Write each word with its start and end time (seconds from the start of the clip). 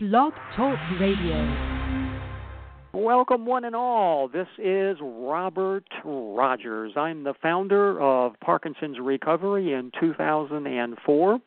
Blog 0.00 0.32
Talk 0.54 0.78
Radio. 1.00 1.42
Welcome, 2.92 3.46
one 3.46 3.64
and 3.64 3.74
all. 3.74 4.28
This 4.28 4.46
is 4.56 4.96
Robert 5.02 5.82
Rogers. 6.04 6.92
I'm 6.94 7.24
the 7.24 7.34
founder 7.42 8.00
of 8.00 8.38
Parkinson's 8.38 9.00
Recovery 9.00 9.72
in 9.72 9.90
2004. 9.98 11.40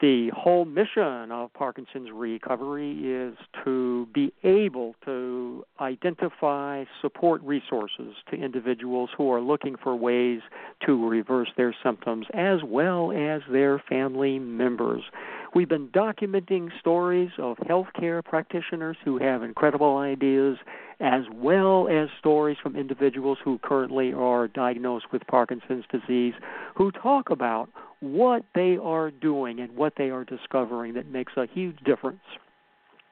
The 0.00 0.30
whole 0.36 0.64
mission 0.64 1.30
of 1.30 1.52
Parkinson's 1.54 2.10
Recovery 2.12 2.98
is 3.04 3.36
to 3.64 4.08
be 4.12 4.32
able 4.42 4.96
to 5.04 5.64
identify 5.80 6.84
support 7.00 7.40
resources 7.44 8.14
to 8.30 8.36
individuals 8.36 9.10
who 9.16 9.30
are 9.32 9.40
looking 9.40 9.76
for 9.80 9.94
ways 9.94 10.40
to 10.84 11.08
reverse 11.08 11.50
their 11.56 11.76
symptoms 11.80 12.26
as 12.34 12.58
well 12.64 13.12
as 13.12 13.42
their 13.48 13.80
family 13.88 14.40
members. 14.40 15.02
We've 15.54 15.68
been 15.68 15.88
documenting 15.88 16.68
stories 16.78 17.30
of 17.38 17.56
healthcare 17.58 18.24
practitioners 18.24 18.96
who 19.04 19.18
have 19.18 19.42
incredible 19.42 19.96
ideas, 19.96 20.58
as 21.00 21.22
well 21.32 21.88
as 21.88 22.08
stories 22.18 22.58
from 22.62 22.76
individuals 22.76 23.38
who 23.42 23.58
currently 23.62 24.12
are 24.12 24.48
diagnosed 24.48 25.06
with 25.12 25.26
Parkinson's 25.26 25.84
disease, 25.90 26.34
who 26.76 26.90
talk 26.90 27.30
about 27.30 27.70
what 28.00 28.44
they 28.54 28.76
are 28.82 29.10
doing 29.10 29.58
and 29.60 29.74
what 29.74 29.94
they 29.96 30.10
are 30.10 30.24
discovering 30.24 30.94
that 30.94 31.10
makes 31.10 31.32
a 31.36 31.46
huge 31.52 31.78
difference 31.84 32.20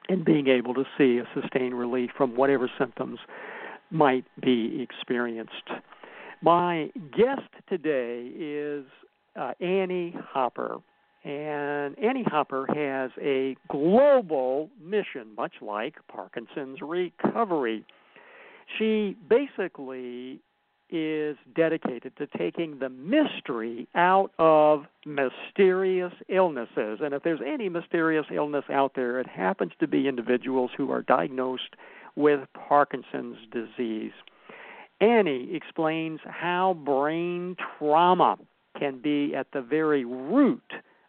in 0.09 0.23
being 0.23 0.47
able 0.47 0.73
to 0.73 0.85
see 0.97 1.17
a 1.17 1.39
sustained 1.39 1.77
relief 1.77 2.11
from 2.15 2.35
whatever 2.35 2.69
symptoms 2.77 3.19
might 3.91 4.25
be 4.41 4.81
experienced. 4.81 5.69
My 6.41 6.89
guest 7.15 7.49
today 7.67 8.31
is 8.37 8.85
uh, 9.35 9.53
Annie 9.59 10.15
Hopper. 10.31 10.77
And 11.23 11.97
Annie 11.99 12.23
Hopper 12.25 12.65
has 12.73 13.11
a 13.21 13.55
global 13.69 14.69
mission, 14.81 15.35
much 15.35 15.53
like 15.61 15.95
Parkinson's 16.07 16.79
recovery. 16.81 17.83
She 18.77 19.15
basically 19.29 20.39
is 20.89 21.35
dedicated 21.53 22.15
to 22.17 22.27
taking 22.37 22.79
the 22.79 22.89
mystery 22.89 23.87
out 23.93 24.31
of 24.39 24.85
mysterious 25.05 26.13
illnesses. 26.29 26.99
And 27.01 27.13
if 27.13 27.23
there's 27.23 27.41
any 27.45 27.67
mysterious 27.67 28.25
illness 28.33 28.63
out 28.71 28.93
there, 28.95 29.19
it 29.19 29.27
happens 29.27 29.73
to 29.79 29.87
be 29.87 30.07
individuals 30.07 30.71
who 30.77 30.91
are 30.91 31.01
diagnosed 31.01 31.75
with 32.15 32.41
Parkinson's 32.53 33.37
disease. 33.51 34.13
Annie 35.01 35.49
explains 35.53 36.19
how 36.25 36.73
brain 36.85 37.55
trauma 37.77 38.37
can 38.79 38.99
be 38.99 39.35
at 39.35 39.47
the 39.51 39.61
very 39.61 40.05
root 40.05 40.63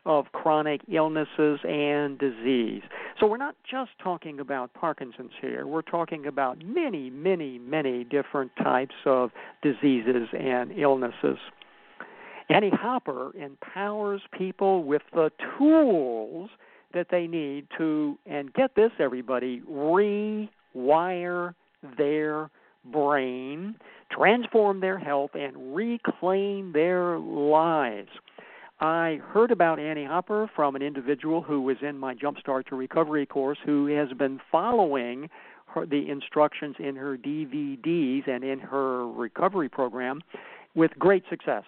of 0.08 0.32
chronic 0.32 0.80
illnesses 0.90 1.60
and 1.68 2.18
disease. 2.18 2.82
So 3.20 3.26
we're 3.26 3.36
not 3.36 3.56
just 3.70 3.90
talking 4.02 4.40
about 4.40 4.72
Parkinson's 4.72 5.32
here. 5.38 5.66
We're 5.66 5.82
talking 5.82 6.26
about 6.26 6.64
many, 6.64 7.10
many, 7.10 7.58
many 7.58 8.04
different 8.04 8.50
types 8.56 8.94
of 9.04 9.30
diseases 9.62 10.28
and 10.32 10.72
illnesses. 10.72 11.36
Annie 12.48 12.72
Hopper 12.72 13.36
empowers 13.36 14.22
people 14.32 14.82
with 14.82 15.02
the 15.12 15.30
tools 15.58 16.48
that 16.94 17.08
they 17.10 17.26
need 17.26 17.66
to, 17.76 18.18
and 18.24 18.50
get 18.54 18.74
this, 18.74 18.90
everybody, 18.98 19.60
rewire 19.70 21.54
their 21.98 22.48
brain, 22.90 23.74
transform 24.10 24.80
their 24.80 24.98
health, 24.98 25.32
and 25.34 25.76
reclaim 25.76 26.72
their 26.72 27.18
lives. 27.18 28.08
I 28.80 29.20
heard 29.32 29.50
about 29.50 29.80
Annie 29.80 30.04
Hopper 30.04 30.48
from 30.54 30.76
an 30.76 30.82
individual 30.82 31.42
who 31.42 31.60
was 31.60 31.78
in 31.82 31.98
my 31.98 32.14
Jumpstart 32.14 32.66
to 32.66 32.76
Recovery 32.76 33.26
course 33.26 33.58
who 33.64 33.86
has 33.86 34.08
been 34.16 34.40
following 34.52 35.28
her, 35.66 35.84
the 35.84 36.08
instructions 36.08 36.76
in 36.78 36.94
her 36.94 37.16
DVDs 37.16 38.28
and 38.28 38.44
in 38.44 38.60
her 38.60 39.08
recovery 39.08 39.68
program 39.68 40.20
with 40.76 40.92
great 40.96 41.24
success. 41.28 41.64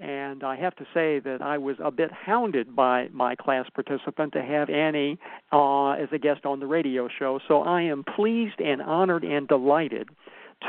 And 0.00 0.42
I 0.42 0.56
have 0.56 0.74
to 0.76 0.84
say 0.92 1.20
that 1.20 1.40
I 1.40 1.58
was 1.58 1.76
a 1.78 1.90
bit 1.90 2.10
hounded 2.10 2.74
by 2.74 3.08
my 3.12 3.36
class 3.36 3.66
participant 3.72 4.32
to 4.32 4.42
have 4.42 4.70
Annie 4.70 5.18
uh, 5.52 5.90
as 5.90 6.08
a 6.10 6.18
guest 6.18 6.46
on 6.46 6.58
the 6.58 6.66
radio 6.66 7.08
show. 7.16 7.38
So 7.46 7.62
I 7.62 7.82
am 7.82 8.02
pleased 8.02 8.60
and 8.60 8.82
honored 8.82 9.22
and 9.22 9.46
delighted 9.46 10.08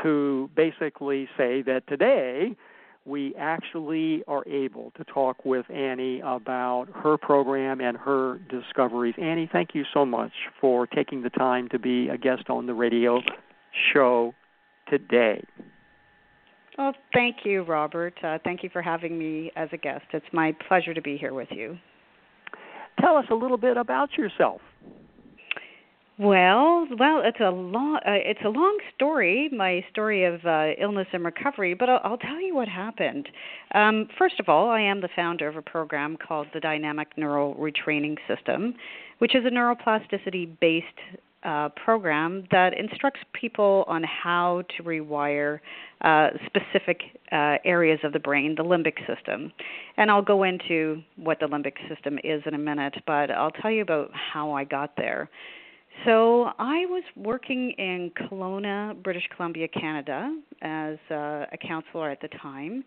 to 0.02 0.48
basically 0.54 1.28
say 1.36 1.62
that 1.62 1.88
today 1.88 2.54
we 3.04 3.34
actually 3.36 4.22
are 4.28 4.46
able 4.46 4.92
to 4.96 5.04
talk 5.04 5.44
with 5.44 5.68
Annie 5.70 6.20
about 6.20 6.86
her 7.02 7.16
program 7.16 7.80
and 7.80 7.96
her 7.96 8.38
discoveries. 8.48 9.14
Annie, 9.20 9.48
thank 9.52 9.70
you 9.74 9.84
so 9.92 10.04
much 10.04 10.32
for 10.60 10.86
taking 10.86 11.22
the 11.22 11.30
time 11.30 11.68
to 11.70 11.78
be 11.78 12.08
a 12.08 12.16
guest 12.16 12.48
on 12.48 12.66
the 12.66 12.74
radio 12.74 13.20
show 13.92 14.34
today. 14.88 15.44
Well, 16.78 16.94
thank 17.12 17.38
you, 17.44 17.62
Robert. 17.62 18.14
Uh, 18.22 18.38
thank 18.44 18.62
you 18.62 18.70
for 18.72 18.82
having 18.82 19.18
me 19.18 19.52
as 19.56 19.68
a 19.72 19.76
guest. 19.76 20.04
It's 20.12 20.26
my 20.32 20.54
pleasure 20.68 20.94
to 20.94 21.02
be 21.02 21.16
here 21.16 21.34
with 21.34 21.48
you. 21.50 21.78
Tell 23.00 23.16
us 23.16 23.26
a 23.30 23.34
little 23.34 23.58
bit 23.58 23.76
about 23.76 24.16
yourself. 24.16 24.60
Well, 26.18 26.86
well, 26.98 27.22
it's 27.24 27.40
a 27.40 27.50
long 27.50 27.96
uh, 27.96 28.10
it's 28.10 28.40
a 28.44 28.48
long 28.48 28.78
story, 28.94 29.48
my 29.50 29.82
story 29.90 30.24
of 30.24 30.44
uh, 30.44 30.72
illness 30.78 31.06
and 31.12 31.24
recovery. 31.24 31.74
But 31.74 31.88
I'll, 31.88 32.00
I'll 32.04 32.18
tell 32.18 32.40
you 32.40 32.54
what 32.54 32.68
happened. 32.68 33.28
Um, 33.74 34.08
first 34.18 34.38
of 34.38 34.48
all, 34.48 34.68
I 34.68 34.80
am 34.80 35.00
the 35.00 35.08
founder 35.16 35.48
of 35.48 35.56
a 35.56 35.62
program 35.62 36.16
called 36.16 36.48
the 36.52 36.60
Dynamic 36.60 37.08
Neural 37.16 37.54
Retraining 37.54 38.16
System, 38.28 38.74
which 39.18 39.34
is 39.34 39.44
a 39.46 39.50
neuroplasticity-based 39.50 40.86
uh, 41.44 41.70
program 41.82 42.44
that 42.50 42.78
instructs 42.78 43.20
people 43.32 43.84
on 43.88 44.04
how 44.04 44.62
to 44.76 44.82
rewire 44.82 45.60
uh, 46.02 46.28
specific 46.46 47.00
uh, 47.32 47.56
areas 47.64 47.98
of 48.04 48.12
the 48.12 48.18
brain, 48.18 48.54
the 48.56 48.62
limbic 48.62 48.98
system. 49.06 49.50
And 49.96 50.10
I'll 50.10 50.22
go 50.22 50.42
into 50.44 51.02
what 51.16 51.40
the 51.40 51.46
limbic 51.46 51.74
system 51.88 52.18
is 52.22 52.42
in 52.46 52.54
a 52.54 52.58
minute, 52.58 52.94
but 53.06 53.30
I'll 53.30 53.50
tell 53.50 53.70
you 53.70 53.82
about 53.82 54.10
how 54.12 54.52
I 54.52 54.64
got 54.64 54.94
there. 54.96 55.30
So 56.04 56.50
I 56.58 56.86
was 56.86 57.04
working 57.16 57.72
in 57.72 58.10
Kelowna, 58.16 59.00
British 59.02 59.28
Columbia, 59.36 59.68
Canada, 59.68 60.36
as 60.62 60.98
uh, 61.10 61.46
a 61.52 61.58
counselor 61.60 62.10
at 62.10 62.20
the 62.20 62.28
time, 62.28 62.82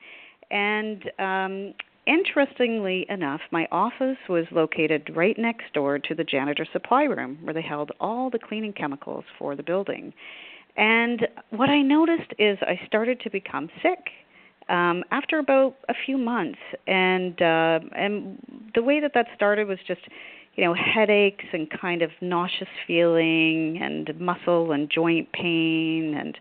and 0.51 1.03
um, 1.19 1.73
interestingly 2.07 3.05
enough, 3.09 3.41
my 3.51 3.67
office 3.71 4.17
was 4.27 4.45
located 4.51 5.11
right 5.15 5.37
next 5.37 5.73
door 5.73 5.99
to 5.99 6.15
the 6.15 6.23
janitor 6.23 6.65
supply 6.71 7.03
room, 7.03 7.37
where 7.41 7.53
they 7.53 7.61
held 7.61 7.91
all 7.99 8.29
the 8.29 8.39
cleaning 8.39 8.73
chemicals 8.73 9.23
for 9.39 9.55
the 9.55 9.63
building. 9.63 10.13
And 10.77 11.27
what 11.51 11.69
I 11.69 11.81
noticed 11.81 12.33
is 12.37 12.57
I 12.61 12.79
started 12.85 13.21
to 13.21 13.29
become 13.29 13.69
sick 13.81 13.99
um, 14.67 15.03
after 15.11 15.39
about 15.39 15.75
a 15.89 15.93
few 16.05 16.17
months, 16.17 16.59
and 16.87 17.39
uh, 17.41 17.79
and 17.95 18.37
the 18.73 18.81
way 18.81 18.99
that 18.99 19.11
that 19.13 19.27
started 19.35 19.67
was 19.67 19.77
just 19.87 20.01
you 20.55 20.63
know 20.63 20.73
headaches 20.73 21.45
and 21.53 21.69
kind 21.69 22.01
of 22.01 22.11
nauseous 22.21 22.69
feeling 22.87 23.79
and 23.81 24.19
muscle 24.19 24.71
and 24.71 24.89
joint 24.89 25.31
pain 25.33 26.15
and 26.17 26.37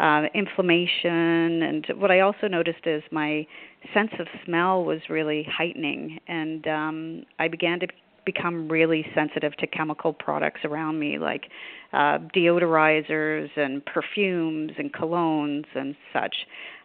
uh, 0.00 0.28
inflammation. 0.34 1.62
And 1.62 1.86
what 1.96 2.10
I 2.10 2.20
also 2.20 2.48
noticed 2.48 2.86
is 2.86 3.02
my 3.12 3.46
sense 3.92 4.10
of 4.18 4.26
smell 4.44 4.84
was 4.84 5.00
really 5.08 5.46
heightening. 5.50 6.18
And 6.26 6.66
um, 6.66 7.22
I 7.38 7.48
began 7.48 7.80
to 7.80 7.86
become 8.24 8.68
really 8.68 9.04
sensitive 9.14 9.56
to 9.56 9.66
chemical 9.66 10.12
products 10.12 10.60
around 10.64 10.98
me 10.98 11.18
like 11.18 11.48
uh, 11.92 12.18
deodorizers 12.34 13.48
and 13.56 13.84
perfumes 13.84 14.72
and 14.78 14.92
colognes 14.92 15.64
and 15.74 15.94
such 16.12 16.34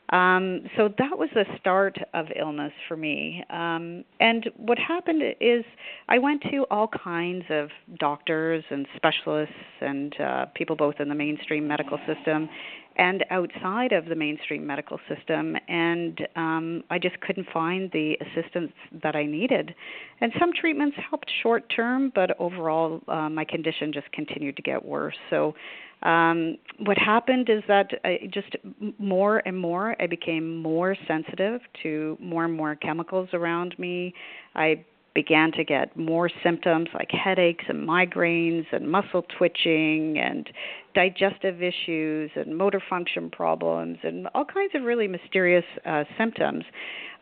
um, 0.10 0.62
so 0.78 0.90
that 0.98 1.18
was 1.18 1.30
the 1.34 1.46
start 1.60 1.98
of 2.14 2.28
illness 2.40 2.74
for 2.88 2.96
me. 2.96 3.44
Um, 3.50 4.04
and 4.20 4.50
what 4.58 4.78
happened 4.78 5.24
is 5.42 5.66
I 6.08 6.20
went 6.20 6.44
to 6.52 6.66
all 6.70 6.88
kinds 6.88 7.46
of 7.50 7.70
doctors 8.00 8.64
and 8.70 8.86
specialists 8.96 9.54
and 9.82 10.20
uh, 10.20 10.46
people 10.54 10.76
both 10.76 10.96
in 11.00 11.10
the 11.10 11.16
mainstream 11.16 11.68
medical 11.68 11.98
system 12.06 12.50
and 12.98 13.26
outside 13.30 13.92
of 13.92 14.06
the 14.06 14.16
mainstream 14.16 14.66
medical 14.66 15.00
system, 15.10 15.56
and 15.68 16.28
um, 16.36 16.84
I 16.90 16.98
just 16.98 17.20
couldn't 17.22 17.48
find 17.54 17.92
the 17.92 18.18
assistance 18.22 18.72
that 19.04 19.16
I 19.16 19.26
needed. 19.26 19.76
And 20.22 20.32
some 20.40 20.52
treatments 20.54 20.96
helped 21.10 21.30
short 21.44 21.66
term, 21.76 22.12
but 22.16 22.40
overall, 22.40 23.02
uh, 23.08 23.30
my 23.30 23.44
condition 23.44 23.92
just 23.92 24.10
continued 24.14 24.56
to 24.56 24.62
get 24.62 24.84
worse. 24.84 25.16
So 25.30 25.56
um, 26.04 26.58
what 26.80 26.98
happened 26.98 27.50
is 27.50 27.64
that 27.68 27.90
I 28.04 28.30
just 28.32 28.56
more 29.00 29.42
and 29.46 29.58
more 29.58 29.96
I 30.02 30.08
became 30.08 30.62
more 30.62 30.96
sensitive 31.08 31.62
to 31.84 32.18
more 32.20 32.46
and 32.46 32.54
more 32.54 32.76
chemicals 32.76 33.30
around 33.34 33.78
me. 33.80 34.14
I 34.56 34.84
began 35.16 35.52
to 35.54 35.64
get 35.64 35.96
more 35.96 36.30
symptoms 36.44 36.90
like 36.94 37.10
headaches 37.10 37.64
and 37.70 37.88
migraines 37.88 38.66
and 38.74 38.92
muscle 38.92 39.26
twitching 39.38 40.20
and 40.20 40.50
digestive 40.94 41.64
issues 41.64 42.30
and 42.36 42.56
motor 42.56 42.82
function 42.90 43.30
problems 43.30 43.98
and 44.04 44.28
all 44.36 44.46
kinds 44.46 44.76
of 44.76 44.84
really 44.84 45.08
mysterious 45.08 45.64
uh, 45.86 46.04
symptoms. 46.18 46.66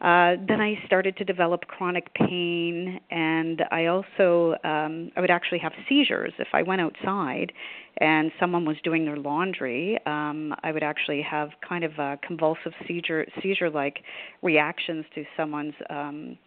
Uh, 0.01 0.35
then 0.47 0.59
I 0.59 0.75
started 0.85 1.15
to 1.17 1.23
develop 1.23 1.61
chronic 1.67 2.13
pain, 2.13 2.99
and 3.09 3.63
I 3.71 3.85
also 3.85 4.55
um, 4.63 5.11
I 5.15 5.21
would 5.21 5.31
actually 5.31 5.59
have 5.59 5.73
seizures 5.87 6.33
if 6.39 6.49
I 6.53 6.61
went 6.61 6.81
outside 6.81 7.53
and 7.97 8.31
someone 8.39 8.65
was 8.65 8.77
doing 8.83 9.05
their 9.05 9.17
laundry. 9.17 9.99
Um, 10.05 10.53
I 10.63 10.71
would 10.71 10.83
actually 10.83 11.21
have 11.21 11.49
kind 11.67 11.83
of 11.83 11.91
a 11.99 12.17
convulsive 12.25 12.73
seizure 12.87 13.25
seizure 13.41 13.69
like 13.69 13.99
reactions 14.41 15.05
to 15.15 15.23
someone's 15.37 15.75
um, 15.89 16.37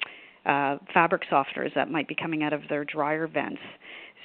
uh, 0.44 0.76
fabric 0.92 1.22
softeners 1.30 1.74
that 1.74 1.90
might 1.90 2.08
be 2.08 2.14
coming 2.14 2.42
out 2.42 2.52
of 2.52 2.62
their 2.68 2.84
dryer 2.84 3.26
vents. 3.26 3.60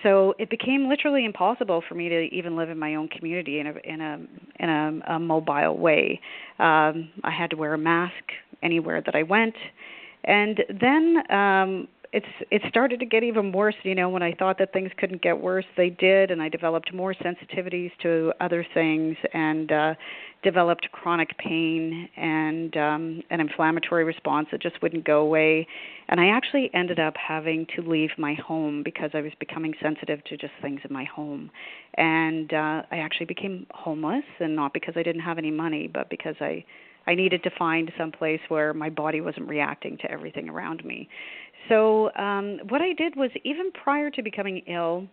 So 0.03 0.33
it 0.39 0.49
became 0.49 0.89
literally 0.89 1.25
impossible 1.25 1.83
for 1.87 1.95
me 1.95 2.09
to 2.09 2.21
even 2.33 2.55
live 2.55 2.69
in 2.69 2.79
my 2.79 2.95
own 2.95 3.07
community 3.07 3.59
in 3.59 3.67
a 3.67 3.73
in 3.83 4.01
a 4.01 4.19
in 4.59 4.69
a, 4.69 5.13
a 5.15 5.19
mobile 5.19 5.77
way. 5.77 6.19
Um, 6.59 7.09
I 7.23 7.31
had 7.31 7.49
to 7.51 7.55
wear 7.57 7.73
a 7.73 7.77
mask 7.77 8.13
anywhere 8.63 9.01
that 9.05 9.15
I 9.15 9.23
went, 9.23 9.55
and 10.23 10.59
then 10.69 11.23
um, 11.31 11.87
it's 12.13 12.25
it 12.49 12.61
started 12.69 12.99
to 12.99 13.05
get 13.05 13.23
even 13.23 13.51
worse. 13.51 13.75
You 13.83 13.95
know 13.95 14.09
when 14.09 14.23
i 14.23 14.33
thought 14.33 14.57
that 14.59 14.73
things 14.73 14.91
couldn't 14.97 15.21
get 15.21 15.39
worse 15.39 15.65
they 15.77 15.89
did 15.89 16.31
and 16.31 16.41
i 16.41 16.49
developed 16.49 16.93
more 16.93 17.13
sensitivities 17.13 17.91
to 18.01 18.33
other 18.39 18.65
things. 18.73 19.15
And 19.33 19.71
uh 19.71 19.93
developed 20.43 20.87
chronic 20.91 21.37
pain 21.37 22.09
and 22.17 22.75
um 22.77 23.21
an 23.29 23.39
inflammatory 23.39 24.03
response 24.03 24.47
that 24.51 24.61
just 24.61 24.81
wouldn't 24.81 25.05
go 25.05 25.19
away 25.21 25.67
and 26.09 26.19
i 26.19 26.27
actually 26.27 26.69
ended 26.73 26.99
up 26.99 27.13
having 27.15 27.65
to 27.75 27.81
leave 27.81 28.09
my 28.17 28.33
home 28.33 28.81
because 28.83 29.11
i 29.13 29.21
was 29.21 29.31
becoming 29.39 29.73
sensitive 29.81 30.23
to 30.25 30.35
just 30.37 30.53
things 30.61 30.79
in 30.87 30.93
my 30.93 31.03
home 31.03 31.49
and 31.95 32.53
uh 32.53 32.81
i 32.91 32.97
actually 32.97 33.25
became 33.25 33.65
homeless 33.71 34.23
and 34.39 34.55
not 34.55 34.73
because 34.73 34.93
i 34.97 35.03
didn't 35.03 35.21
have 35.21 35.37
any 35.37 35.51
money 35.51 35.87
but 35.87 36.09
because 36.09 36.35
i 36.41 36.63
I 37.07 37.15
needed 37.15 37.43
to 37.43 37.49
find 37.57 37.91
some 37.97 38.11
place 38.11 38.39
where 38.47 38.73
my 38.73 38.89
body 38.89 39.21
wasn't 39.21 39.47
reacting 39.47 39.97
to 39.97 40.11
everything 40.11 40.49
around 40.49 40.85
me. 40.85 41.09
So 41.69 42.13
um, 42.15 42.59
what 42.69 42.81
I 42.81 42.93
did 42.93 43.15
was 43.15 43.31
even 43.43 43.71
prior 43.71 44.09
to 44.11 44.21
becoming 44.21 44.59
ill, 44.67 45.07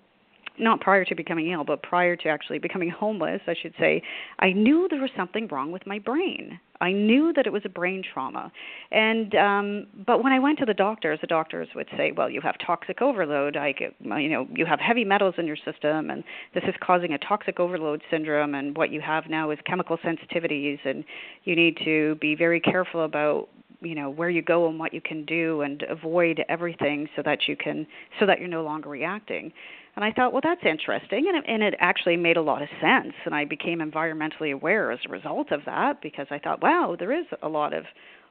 not 0.61 0.81
prior 0.81 1.05
to 1.05 1.15
becoming 1.15 1.51
ill, 1.51 1.65
but 1.65 1.83
prior 1.83 2.17
to 2.17 2.29
actually 2.29 2.59
becoming 2.59 2.91
homeless, 2.91 3.41
I 3.47 3.55
should 3.61 3.75
say, 3.79 4.03
I 4.39 4.53
knew 4.53 4.87
there 4.91 5.01
was 5.01 5.11
something 5.17 5.49
wrong 5.49 5.73
with 5.73 5.87
my 5.87 5.99
brain. 5.99 6.59
I 6.81 6.93
knew 6.93 7.33
that 7.35 7.47
it 7.47 7.53
was 7.53 7.63
a 7.65 7.69
brain 7.69 8.03
trauma. 8.13 8.53
And 8.93 9.35
um 9.35 9.87
but 10.07 10.23
when 10.23 10.33
I 10.33 10.39
went 10.39 10.59
to 10.61 10.65
the 10.65 10.75
doctors, 10.75 11.19
the 11.21 11.27
doctors 11.27 11.69
would 11.75 11.89
say, 11.97 12.13
"Well, 12.13 12.31
you 12.31 12.41
have 12.41 12.57
toxic 12.65 13.03
overload. 13.03 13.57
I 13.57 13.73
get, 13.73 13.95
you 14.01 14.29
know, 14.29 14.47
you 14.55 14.65
have 14.65 14.79
heavy 14.79 15.05
metals 15.05 15.35
in 15.39 15.47
your 15.47 15.57
system 15.57 16.11
and 16.11 16.23
this 16.55 16.65
is 16.65 16.75
causing 16.81 17.13
a 17.15 17.19
toxic 17.19 17.59
overload 17.59 18.03
syndrome 18.11 18.55
and 18.55 18.77
what 18.77 18.91
you 18.91 19.01
have 19.01 19.29
now 19.29 19.51
is 19.51 19.59
chemical 19.67 19.99
sensitivities 19.99 20.79
and 20.85 21.05
you 21.45 21.57
need 21.57 21.77
to 21.85 22.15
be 22.17 22.35
very 22.35 22.61
careful 22.61 23.05
about 23.05 23.49
you 23.81 23.95
know 23.95 24.11
where 24.11 24.31
you 24.31 24.43
go 24.43 24.69
and 24.69 24.79
what 24.79 24.93
you 24.93 25.01
can 25.01 25.25
do 25.25 25.61
and 25.63 25.85
avoid 25.89 26.45
everything 26.49 27.09
so 27.15 27.23
that 27.25 27.47
you 27.47 27.57
can 27.57 27.87
so 28.19 28.27
that 28.27 28.39
you're 28.41 28.49
no 28.49 28.63
longer 28.65 28.89
reacting 28.89 29.53
and 29.99 30.05
i 30.05 30.13
thought 30.13 30.33
well 30.33 30.43
that's 30.43 30.65
interesting 30.65 31.27
and 31.27 31.37
it, 31.37 31.45
and 31.49 31.61
it 31.61 31.75
actually 31.81 32.17
made 32.17 32.37
a 32.37 32.43
lot 32.43 32.63
of 32.63 32.69
sense 32.81 33.13
and 33.25 33.35
i 33.35 33.45
became 33.45 33.81
environmentally 33.81 34.55
aware 34.55 34.93
as 34.93 35.01
a 35.07 35.09
result 35.11 35.51
of 35.51 35.61
that 35.67 36.01
because 36.01 36.27
i 36.31 36.39
thought 36.39 36.63
wow 36.63 36.95
there 36.97 37.13
is 37.13 37.27
a 37.43 37.49
lot 37.49 37.73
of 37.73 37.85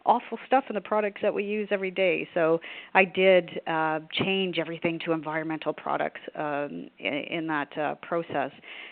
awful 0.06 0.40
stuff 0.48 0.64
in 0.69 0.75
the 0.75 0.81
products 0.81 1.19
that 1.22 1.34
we 1.34 1.44
use 1.44 1.68
every 1.69 1.92
day. 1.92 2.25
So 2.34 2.62
I 2.94 3.04
did 3.04 3.60
uh, 3.68 4.00
change 4.14 4.58
everything 4.58 5.00
to 5.06 5.12
environmental 5.12 5.74
products 5.74 6.22
um, 6.34 6.90
in, 6.98 7.14
in 7.14 7.48
that 7.48 7.78
uh, 7.78 7.96
process. 7.96 8.52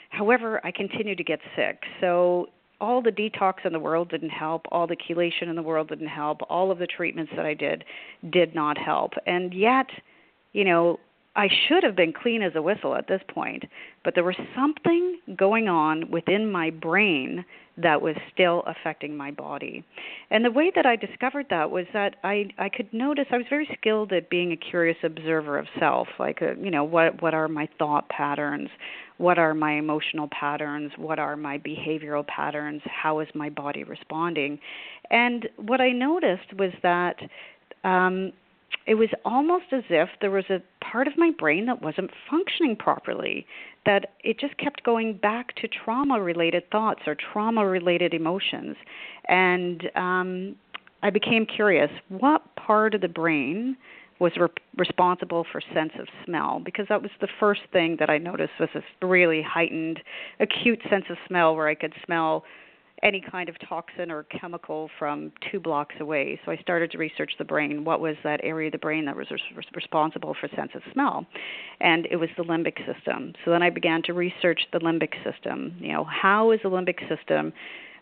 However, 0.10 0.60
I 0.66 0.72
continued 0.72 1.18
to 1.18 1.24
get 1.24 1.40
sick. 1.56 1.82
So 2.02 2.48
all 2.82 3.02
the 3.02 3.12
detox 3.12 3.66
in 3.66 3.72
the 3.72 3.80
world 3.80 4.10
didn't 4.10 4.30
help, 4.30 4.66
all 4.74 4.86
the 4.86 4.98
chelation 4.98 5.44
in 5.44 5.56
the 5.56 5.64
world 5.64 5.88
didn't 5.88 6.08
help, 6.08 6.42
all 6.50 6.70
of 6.70 6.80
the 6.80 6.88
treatments 6.88 7.32
that 7.38 7.46
I 7.46 7.54
did 7.54 7.86
did 8.32 8.54
not 8.54 8.78
help. 8.78 9.14
And 9.26 9.54
yet, 9.54 9.88
you 10.52 10.66
know, 10.66 11.00
I 11.36 11.50
should 11.68 11.84
have 11.84 11.96
been 11.96 12.14
clean 12.14 12.42
as 12.42 12.54
a 12.56 12.62
whistle 12.62 12.96
at 12.96 13.08
this 13.08 13.22
point, 13.28 13.66
but 14.04 14.16
there 14.16 14.24
was 14.24 14.36
something 14.56 15.20
going 15.36 15.68
on 15.68 16.10
within 16.10 16.50
my 16.50 16.70
brain 16.70 17.44
that 17.78 18.02
was 18.02 18.16
still 18.34 18.64
affecting 18.66 19.18
my 19.18 19.32
body. 19.32 19.84
And 20.32 20.46
the 20.46 20.52
way 20.52 20.72
that 20.76 20.86
I 20.86 20.96
discovered 20.96 21.48
that 21.50 21.72
was 21.72 21.86
that 21.94 22.16
I 22.24 22.50
I 22.58 22.70
could 22.70 22.94
notice 22.94 23.26
I 23.32 23.38
was 23.38 23.46
very 23.50 23.68
skilled 23.78 24.14
at 24.14 24.30
being 24.30 24.54
a 24.54 24.58
curious 24.58 24.98
observer 25.04 25.58
of 25.58 25.68
self, 25.78 26.08
like 26.18 26.42
uh, 26.42 26.56
you 26.56 26.72
know, 26.72 26.86
what 26.86 27.22
what 27.22 27.34
are 27.34 27.50
my 27.50 27.68
thought 27.78 28.08
patterns? 28.08 28.70
What 29.18 29.38
are 29.38 29.54
my 29.54 29.74
emotional 29.74 30.30
patterns? 30.30 30.92
What 30.98 31.20
are 31.20 31.36
my 31.36 31.58
behavioral 31.58 32.26
patterns? 32.26 32.82
How 32.86 33.20
is 33.20 33.28
my 33.34 33.50
body 33.50 33.84
responding? 33.84 34.60
And 35.10 35.50
what 35.58 35.82
I 35.82 35.90
noticed 35.90 36.54
was 36.58 36.72
that 36.82 37.18
um 37.84 38.32
it 38.88 38.96
was 38.96 39.10
almost 39.24 39.66
as 39.72 39.84
if 39.90 40.10
there 40.22 40.32
was 40.32 40.46
a 40.50 40.62
part 40.84 41.08
of 41.08 41.18
my 41.18 41.32
brain 41.38 41.66
that 41.66 41.82
wasn't 41.82 42.12
functioning 42.30 42.76
properly 42.76 43.46
that 43.86 44.14
it 44.24 44.40
just 44.40 44.58
kept 44.58 44.84
going 44.84 45.14
back 45.18 45.56
to 45.56 45.68
trauma 45.68 46.22
related 46.22 46.70
thoughts 46.72 47.02
or 47.08 47.16
trauma 47.16 47.66
related 47.66 48.14
emotions. 48.14 48.76
And 49.28 49.90
um 49.96 50.56
i 51.04 51.10
became 51.10 51.46
curious 51.46 51.90
what 52.10 52.42
part 52.56 52.94
of 52.96 53.02
the 53.02 53.08
brain 53.08 53.76
was 54.20 54.32
re- 54.38 54.48
responsible 54.78 55.46
for 55.52 55.62
sense 55.74 55.92
of 56.00 56.08
smell 56.26 56.62
because 56.64 56.86
that 56.88 57.02
was 57.02 57.12
the 57.22 57.28
first 57.40 57.62
thing 57.74 57.98
that 58.00 58.10
i 58.10 58.18
noticed 58.18 58.54
was 58.60 58.70
this 58.74 58.84
really 59.02 59.42
heightened 59.42 60.00
acute 60.40 60.80
sense 60.90 61.06
of 61.10 61.18
smell 61.28 61.56
where 61.56 61.68
i 61.68 61.76
could 61.76 61.94
smell 62.06 62.44
any 63.04 63.22
kind 63.22 63.50
of 63.50 63.56
toxin 63.68 64.10
or 64.10 64.24
chemical 64.24 64.90
from 64.98 65.32
two 65.52 65.60
blocks 65.60 65.96
away. 66.00 66.40
So 66.46 66.52
I 66.52 66.58
started 66.58 66.92
to 66.92 66.98
research 66.98 67.34
the 67.38 67.44
brain. 67.44 67.84
What 67.84 68.00
was 68.00 68.16
that 68.24 68.40
area 68.44 68.68
of 68.68 68.72
the 68.72 68.78
brain 68.78 69.06
that 69.06 69.16
was 69.16 69.28
res- 69.32 69.66
responsible 69.74 70.36
for 70.40 70.48
sense 70.56 70.72
of 70.76 70.82
smell? 70.94 71.26
And 71.82 72.08
it 72.10 72.16
was 72.16 72.30
the 72.38 72.44
limbic 72.44 72.78
system. 72.86 73.34
So 73.44 73.52
then 73.52 73.62
I 73.62 73.70
began 73.70 74.02
to 74.04 74.14
research 74.14 74.62
the 74.72 74.80
limbic 74.80 75.14
system. 75.24 75.76
You 75.80 75.94
know, 75.94 76.06
how 76.06 76.52
is 76.52 76.60
the 76.64 76.70
limbic 76.70 77.00
system 77.10 77.54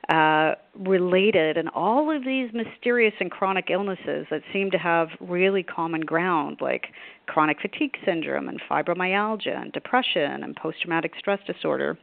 uh, 0.09 0.55
related 0.77 1.57
and 1.57 1.69
all 1.69 2.15
of 2.15 2.25
these 2.25 2.49
mysterious 2.53 3.13
and 3.19 3.31
chronic 3.31 3.69
illnesses 3.69 4.27
that 4.29 4.41
seem 4.51 4.69
to 4.71 4.77
have 4.77 5.07
really 5.21 5.63
common 5.63 6.01
ground, 6.01 6.57
like 6.59 6.87
chronic 7.25 7.57
fatigue 7.61 7.95
syndrome 8.05 8.49
and 8.49 8.61
fibromyalgia 8.69 9.61
and 9.61 9.71
depression 9.71 10.43
and 10.43 10.55
post 10.55 10.81
traumatic 10.81 11.13
stress 11.17 11.39
disorder 11.47 11.97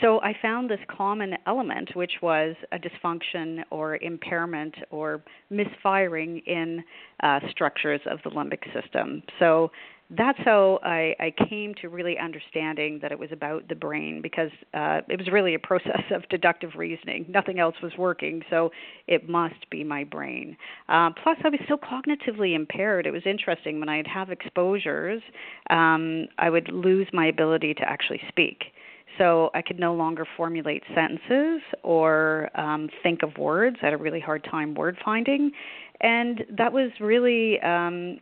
so 0.00 0.20
I 0.20 0.34
found 0.40 0.70
this 0.70 0.80
common 0.88 1.34
element, 1.46 1.90
which 1.94 2.12
was 2.22 2.54
a 2.72 2.78
dysfunction 2.78 3.62
or 3.70 3.96
impairment 3.96 4.74
or 4.90 5.22
misfiring 5.50 6.38
in 6.46 6.84
uh, 7.22 7.40
structures 7.50 8.00
of 8.10 8.18
the 8.24 8.30
limbic 8.30 8.64
system. 8.72 9.22
So 9.38 9.70
that's 10.10 10.38
how 10.44 10.78
I, 10.84 11.14
I 11.18 11.32
came 11.48 11.74
to 11.80 11.88
really 11.88 12.16
understanding 12.16 13.00
that 13.02 13.10
it 13.10 13.18
was 13.18 13.30
about 13.32 13.68
the 13.68 13.74
brain 13.74 14.22
because 14.22 14.50
uh, 14.72 15.00
it 15.08 15.18
was 15.18 15.28
really 15.32 15.54
a 15.54 15.58
process 15.58 16.02
of 16.12 16.28
deductive 16.28 16.70
reasoning. 16.76 17.26
Nothing 17.28 17.58
else 17.58 17.74
was 17.82 17.92
working, 17.98 18.42
so 18.48 18.70
it 19.08 19.28
must 19.28 19.68
be 19.70 19.82
my 19.82 20.04
brain. 20.04 20.56
Uh, 20.88 21.10
plus, 21.22 21.38
I 21.44 21.48
was 21.48 21.60
so 21.68 21.76
cognitively 21.76 22.54
impaired. 22.54 23.06
It 23.06 23.10
was 23.10 23.22
interesting 23.26 23.80
when 23.80 23.88
I'd 23.88 24.06
have 24.06 24.30
exposures, 24.30 25.22
um, 25.70 26.28
I 26.38 26.50
would 26.50 26.68
lose 26.72 27.08
my 27.12 27.26
ability 27.26 27.74
to 27.74 27.82
actually 27.82 28.20
speak. 28.28 28.62
So 29.18 29.50
I 29.54 29.62
could 29.62 29.78
no 29.78 29.94
longer 29.94 30.26
formulate 30.36 30.82
sentences 30.94 31.62
or 31.82 32.50
um, 32.58 32.88
think 33.02 33.22
of 33.22 33.36
words. 33.38 33.76
I 33.82 33.86
had 33.86 33.94
a 33.94 33.98
really 33.98 34.20
hard 34.20 34.44
time 34.44 34.74
word 34.74 34.96
finding. 35.04 35.52
And 36.00 36.44
that 36.56 36.72
was 36.72 36.90
really 37.00 37.60
um, 37.60 38.18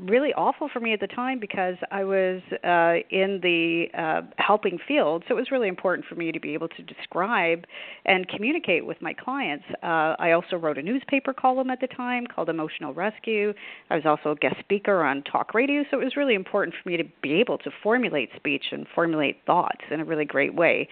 really 0.00 0.32
awful 0.34 0.68
for 0.72 0.80
me 0.80 0.92
at 0.92 1.00
the 1.00 1.06
time 1.06 1.38
because 1.40 1.76
I 1.90 2.04
was 2.04 2.40
uh, 2.64 3.04
in 3.10 3.40
the 3.42 3.86
uh, 3.96 4.22
helping 4.36 4.78
field. 4.86 5.24
So 5.28 5.34
it 5.34 5.38
was 5.38 5.50
really 5.50 5.68
important 5.68 6.06
for 6.06 6.14
me 6.14 6.32
to 6.32 6.40
be 6.40 6.54
able 6.54 6.68
to 6.68 6.82
describe 6.82 7.64
and 8.04 8.28
communicate 8.28 8.86
with 8.86 9.00
my 9.02 9.12
clients. 9.12 9.64
Uh, 9.82 10.14
I 10.18 10.32
also 10.32 10.56
wrote 10.56 10.78
a 10.78 10.82
newspaper 10.82 11.32
column 11.32 11.70
at 11.70 11.80
the 11.80 11.88
time 11.88 12.26
called 12.26 12.48
Emotional 12.48 12.94
Rescue. 12.94 13.52
I 13.90 13.96
was 13.96 14.06
also 14.06 14.32
a 14.32 14.36
guest 14.36 14.56
speaker 14.60 15.02
on 15.02 15.22
talk 15.24 15.54
radio. 15.54 15.84
So 15.90 16.00
it 16.00 16.04
was 16.04 16.16
really 16.16 16.34
important 16.34 16.74
for 16.82 16.88
me 16.88 16.96
to 16.96 17.04
be 17.22 17.34
able 17.34 17.58
to 17.58 17.70
formulate 17.82 18.30
speech 18.36 18.66
and 18.72 18.86
formulate 18.94 19.38
thoughts 19.46 19.84
in 19.90 20.00
a 20.00 20.04
really 20.04 20.24
great 20.24 20.54
way. 20.54 20.88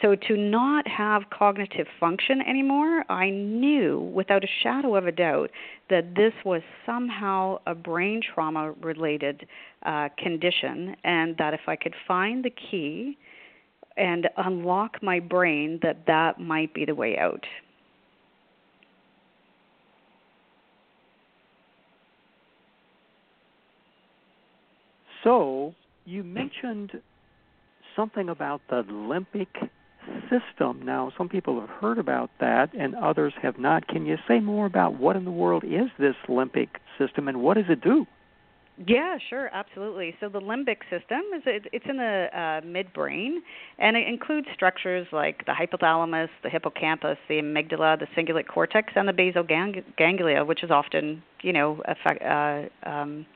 So 0.00 0.14
to 0.14 0.36
not 0.36 0.86
have 0.86 1.22
cognitive 1.30 1.86
function 1.98 2.40
anymore, 2.42 3.04
I 3.08 3.30
knew 3.30 3.98
without 4.14 4.44
a 4.44 4.48
shadow 4.62 4.94
of 4.94 5.06
a 5.06 5.12
doubt 5.12 5.50
that 5.90 6.14
this 6.14 6.32
was 6.44 6.62
somehow 6.86 7.58
a 7.66 7.74
brain 7.74 8.20
trauma 8.22 8.72
related 8.80 9.46
uh, 9.84 10.08
condition, 10.16 10.94
and 11.02 11.36
that 11.38 11.52
if 11.52 11.62
I 11.66 11.74
could 11.74 11.94
find 12.06 12.44
the 12.44 12.50
key 12.50 13.18
and 13.96 14.28
unlock 14.36 15.02
my 15.02 15.18
brain, 15.18 15.80
that 15.82 16.06
that 16.06 16.40
might 16.40 16.72
be 16.74 16.84
the 16.84 16.94
way 16.94 17.18
out. 17.18 17.44
So 25.24 25.74
you 26.04 26.22
mentioned 26.22 26.92
something 27.96 28.28
about 28.28 28.60
the 28.70 28.84
limbic 28.84 29.68
system. 30.30 30.82
Now, 30.84 31.12
some 31.16 31.28
people 31.28 31.60
have 31.60 31.70
heard 31.70 31.98
about 31.98 32.30
that 32.40 32.72
and 32.74 32.94
others 32.94 33.32
have 33.42 33.58
not. 33.58 33.86
Can 33.88 34.06
you 34.06 34.16
say 34.26 34.40
more 34.40 34.66
about 34.66 34.98
what 34.98 35.16
in 35.16 35.24
the 35.24 35.30
world 35.30 35.64
is 35.64 35.88
this 35.98 36.16
limbic 36.28 36.68
system 36.98 37.28
and 37.28 37.40
what 37.42 37.54
does 37.54 37.66
it 37.68 37.80
do? 37.80 38.06
Yeah, 38.86 39.18
sure, 39.28 39.50
absolutely. 39.52 40.14
So 40.20 40.28
the 40.28 40.40
limbic 40.40 40.78
system 40.88 41.22
is 41.34 41.42
it, 41.46 41.66
it's 41.72 41.84
in 41.88 41.96
the 41.96 42.28
uh, 42.32 42.60
midbrain, 42.64 43.38
and 43.78 43.96
it 43.96 44.06
includes 44.06 44.46
structures 44.54 45.06
like 45.10 45.44
the 45.46 45.52
hypothalamus, 45.52 46.28
the 46.44 46.48
hippocampus, 46.48 47.18
the 47.28 47.40
amygdala, 47.40 47.98
the 47.98 48.06
cingulate 48.16 48.46
cortex, 48.46 48.92
and 48.94 49.08
the 49.08 49.12
basal 49.12 49.42
gang- 49.42 49.82
ganglia, 49.96 50.44
which 50.44 50.62
is 50.62 50.70
often, 50.70 51.22
you 51.42 51.52
know, 51.52 51.82
effect, 51.86 52.22
uh, 52.22 52.88
um, 52.88 53.26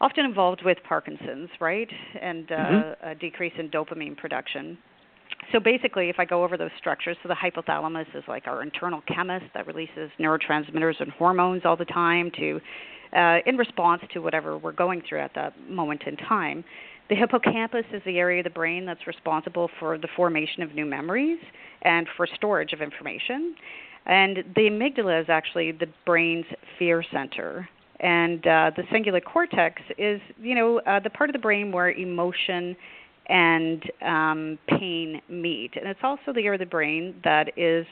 often 0.00 0.24
involved 0.24 0.62
with 0.64 0.78
Parkinson's, 0.88 1.50
right, 1.60 1.90
and 2.20 2.52
uh, 2.52 2.54
mm-hmm. 2.54 3.08
a 3.08 3.14
decrease 3.16 3.52
in 3.58 3.68
dopamine 3.68 4.16
production. 4.16 4.78
So 5.52 5.58
basically, 5.58 6.08
if 6.08 6.16
I 6.18 6.24
go 6.24 6.44
over 6.44 6.56
those 6.56 6.70
structures, 6.78 7.16
so 7.22 7.28
the 7.28 7.34
hypothalamus 7.34 8.06
is 8.14 8.22
like 8.28 8.46
our 8.46 8.62
internal 8.62 9.02
chemist 9.12 9.46
that 9.54 9.66
releases 9.66 10.10
neurotransmitters 10.20 11.00
and 11.00 11.10
hormones 11.12 11.62
all 11.64 11.76
the 11.76 11.84
time 11.84 12.30
to 12.38 12.60
uh, 13.16 13.38
in 13.46 13.56
response 13.56 14.02
to 14.12 14.20
whatever 14.20 14.56
we're 14.56 14.72
going 14.72 15.02
through 15.08 15.20
at 15.20 15.34
that 15.34 15.52
moment 15.68 16.02
in 16.06 16.16
time. 16.16 16.64
The 17.08 17.16
hippocampus 17.16 17.84
is 17.92 18.00
the 18.04 18.18
area 18.18 18.38
of 18.38 18.44
the 18.44 18.50
brain 18.50 18.86
that's 18.86 19.04
responsible 19.06 19.68
for 19.80 19.98
the 19.98 20.06
formation 20.14 20.62
of 20.62 20.74
new 20.74 20.86
memories 20.86 21.40
and 21.82 22.06
for 22.16 22.26
storage 22.36 22.72
of 22.72 22.80
information. 22.80 23.56
And 24.06 24.38
the 24.54 24.62
amygdala 24.62 25.20
is 25.20 25.28
actually 25.28 25.72
the 25.72 25.88
brain's 26.06 26.46
fear 26.78 27.04
center. 27.12 27.68
And 27.98 28.46
uh, 28.46 28.70
the 28.76 28.82
cingulate 28.84 29.24
cortex 29.24 29.82
is, 29.98 30.20
you 30.40 30.54
know, 30.54 30.78
uh, 30.86 31.00
the 31.00 31.10
part 31.10 31.28
of 31.28 31.34
the 31.34 31.40
brain 31.40 31.72
where 31.72 31.90
emotion 31.90 32.76
and 33.28 33.82
um, 34.04 34.58
pain 34.68 35.20
meet. 35.28 35.72
And 35.76 35.86
it's 35.86 36.00
also 36.02 36.32
the 36.34 36.40
area 36.40 36.54
of 36.54 36.60
the 36.60 36.66
brain 36.66 37.14
that 37.24 37.56
is 37.56 37.86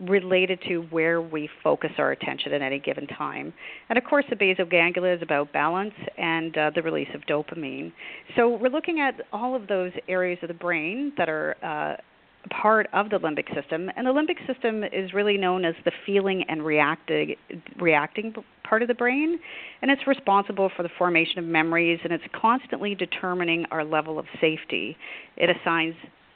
related 0.00 0.58
to 0.66 0.78
where 0.90 1.20
we 1.20 1.48
focus 1.62 1.90
our 1.98 2.12
attention 2.12 2.52
at 2.52 2.62
any 2.62 2.78
given 2.78 3.06
time. 3.06 3.52
And 3.88 3.98
of 3.98 4.04
course, 4.04 4.24
the 4.30 4.36
basal 4.36 4.64
ganglia 4.64 5.14
is 5.14 5.22
about 5.22 5.52
balance 5.52 5.94
and 6.16 6.56
uh, 6.56 6.70
the 6.74 6.82
release 6.82 7.08
of 7.14 7.20
dopamine. 7.22 7.92
So 8.36 8.48
we're 8.48 8.70
looking 8.70 9.00
at 9.00 9.20
all 9.32 9.54
of 9.54 9.66
those 9.66 9.92
areas 10.08 10.38
of 10.42 10.48
the 10.48 10.54
brain 10.54 11.12
that 11.18 11.28
are 11.28 11.56
uh, 11.62 12.00
part 12.48 12.88
of 12.92 13.10
the 13.10 13.18
limbic 13.18 13.54
system. 13.54 13.90
And 13.96 14.06
the 14.06 14.10
limbic 14.10 14.46
system 14.46 14.82
is 14.84 15.12
really 15.12 15.36
known 15.36 15.64
as 15.64 15.74
the 15.84 15.92
feeling 16.06 16.44
and 16.48 16.64
reacting, 16.64 17.36
reacting 17.78 18.34
part 18.64 18.82
of 18.82 18.88
the 18.88 18.94
brain. 18.94 19.38
And 19.82 19.90
it's 19.90 20.06
responsible 20.06 20.70
for 20.74 20.82
the 20.82 20.90
formation 20.96 21.38
of 21.38 21.44
memories 21.44 22.00
and 22.02 22.12
it's 22.12 22.24
constantly 22.32 22.94
determining 22.94 23.66
our 23.70 23.84
level 23.84 24.18
of 24.18 24.26
safety. 24.40 24.96
It 25.36 25.50
assigns 25.50 25.94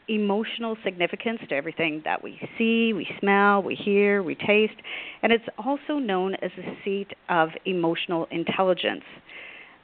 emotional 0.08 0.76
significance 0.84 1.40
to 1.48 1.54
everything 1.54 2.02
that 2.04 2.22
we 2.22 2.38
see, 2.58 2.92
we 2.92 3.08
smell, 3.20 3.62
we 3.62 3.74
hear, 3.74 4.22
we 4.22 4.34
taste, 4.34 4.74
and 5.22 5.32
it's 5.32 5.44
also 5.56 5.94
known 5.94 6.34
as 6.36 6.50
the 6.56 6.76
seat 6.84 7.08
of 7.30 7.48
emotional 7.64 8.28
intelligence. 8.30 9.04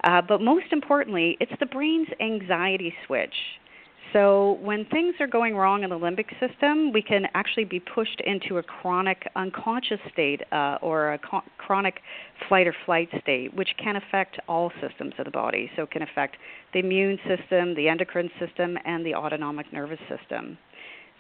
Uh, 0.05 0.21
but 0.21 0.41
most 0.41 0.67
importantly, 0.73 1.37
it's 1.41 1.53
the 1.61 1.67
brain's 1.67 2.09
anxiety 2.21 2.93
switch. 3.07 3.35
So, 4.13 4.59
when 4.61 4.87
things 4.87 5.15
are 5.21 5.29
going 5.29 5.55
wrong 5.55 5.85
in 5.85 5.91
the 5.91 5.99
limbic 5.99 6.31
system, 6.41 6.93
we 6.93 7.01
can 7.01 7.27
actually 7.35 7.65
be 7.65 7.79
pushed 7.79 8.21
into 8.27 8.59
a 8.59 8.63
chronic 8.63 9.29
unconscious 9.37 10.01
state 10.13 10.41
uh, 10.53 10.79
or 10.83 11.13
a 11.13 11.19
co- 11.19 11.43
chronic 11.59 12.01
flight 12.49 12.67
or 12.67 12.75
flight 12.85 13.09
state, 13.23 13.55
which 13.55 13.69
can 13.83 13.95
affect 13.95 14.41
all 14.49 14.73
systems 14.81 15.15
of 15.19 15.27
the 15.27 15.31
body. 15.31 15.71
So, 15.77 15.83
it 15.83 15.93
can 15.93 16.03
affect 16.03 16.39
the 16.73 16.81
immune 16.81 17.19
system, 17.29 17.75
the 17.77 17.89
endocrine 17.89 18.31
system, 18.41 18.77
and 18.85 19.07
the 19.07 19.15
autonomic 19.15 19.73
nervous 19.73 20.01
system. 20.09 20.59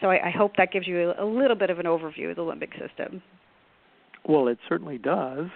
So, 0.01 0.09
I, 0.09 0.29
I 0.29 0.31
hope 0.31 0.57
that 0.57 0.73
gives 0.73 0.89
you 0.89 1.11
a, 1.11 1.25
a 1.25 1.27
little 1.27 1.57
bit 1.57 1.71
of 1.71 1.79
an 1.79 1.87
overview 1.87 2.31
of 2.31 2.37
the 2.37 2.43
limbic 2.43 2.73
system. 2.73 3.23
Well, 4.27 4.49
it 4.49 4.59
certainly 4.69 4.99
does. 4.99 5.47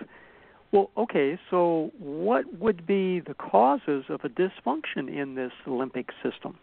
Well, 0.71 0.91
okay, 0.97 1.39
so 1.51 1.91
what 1.99 2.45
would 2.59 2.87
be 2.87 3.21
the 3.21 3.35
causes 3.35 4.05
of 4.09 4.21
a 4.25 4.29
dysfunction 4.29 5.09
in 5.09 5.35
this 5.35 5.53
limbic 5.67 6.07
system? 6.23 6.59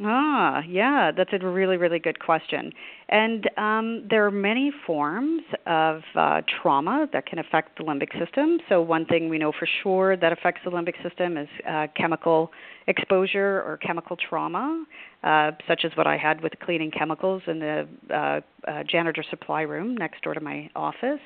Ah, 0.00 0.62
yeah, 0.68 1.10
that's 1.10 1.30
a 1.32 1.44
really, 1.44 1.76
really 1.76 1.98
good 1.98 2.20
question. 2.20 2.72
And 3.08 3.50
um, 3.58 4.06
there 4.08 4.24
are 4.26 4.30
many 4.30 4.70
forms 4.86 5.42
of 5.66 6.02
uh, 6.14 6.42
trauma 6.62 7.08
that 7.12 7.26
can 7.26 7.40
affect 7.40 7.78
the 7.78 7.82
limbic 7.84 8.16
system. 8.16 8.58
So, 8.68 8.80
one 8.80 9.06
thing 9.06 9.28
we 9.28 9.38
know 9.38 9.50
for 9.50 9.66
sure 9.82 10.16
that 10.16 10.32
affects 10.32 10.60
the 10.64 10.70
limbic 10.70 11.02
system 11.02 11.36
is 11.36 11.48
uh, 11.68 11.88
chemical 11.96 12.52
exposure 12.86 13.64
or 13.66 13.76
chemical 13.82 14.16
trauma, 14.16 14.84
uh, 15.24 15.50
such 15.66 15.84
as 15.84 15.90
what 15.96 16.06
I 16.06 16.16
had 16.16 16.42
with 16.42 16.52
cleaning 16.64 16.92
chemicals 16.92 17.42
in 17.48 17.58
the 17.58 17.88
uh, 18.08 18.40
uh, 18.70 18.84
janitor 18.84 19.24
supply 19.28 19.62
room 19.62 19.96
next 19.96 20.22
door 20.22 20.34
to 20.34 20.40
my 20.40 20.70
office. 20.76 21.20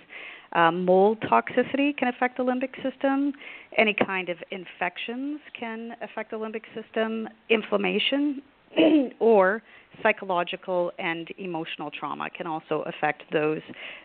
Uh, 0.54 0.70
mold 0.70 1.18
toxicity 1.20 1.96
can 1.96 2.08
affect 2.08 2.38
the 2.38 2.42
limbic 2.42 2.74
system. 2.82 3.32
Any 3.76 3.94
kind 3.94 4.28
of 4.30 4.36
infections 4.50 5.40
can 5.58 5.92
affect 6.02 6.30
the 6.30 6.36
limbic 6.38 6.64
system. 6.74 7.28
Inflammation 7.48 8.42
or 9.20 9.62
psychological 10.02 10.92
and 10.98 11.28
emotional 11.38 11.90
trauma 11.90 12.28
can 12.30 12.46
also 12.46 12.82
affect 12.86 13.22
those 13.32 13.60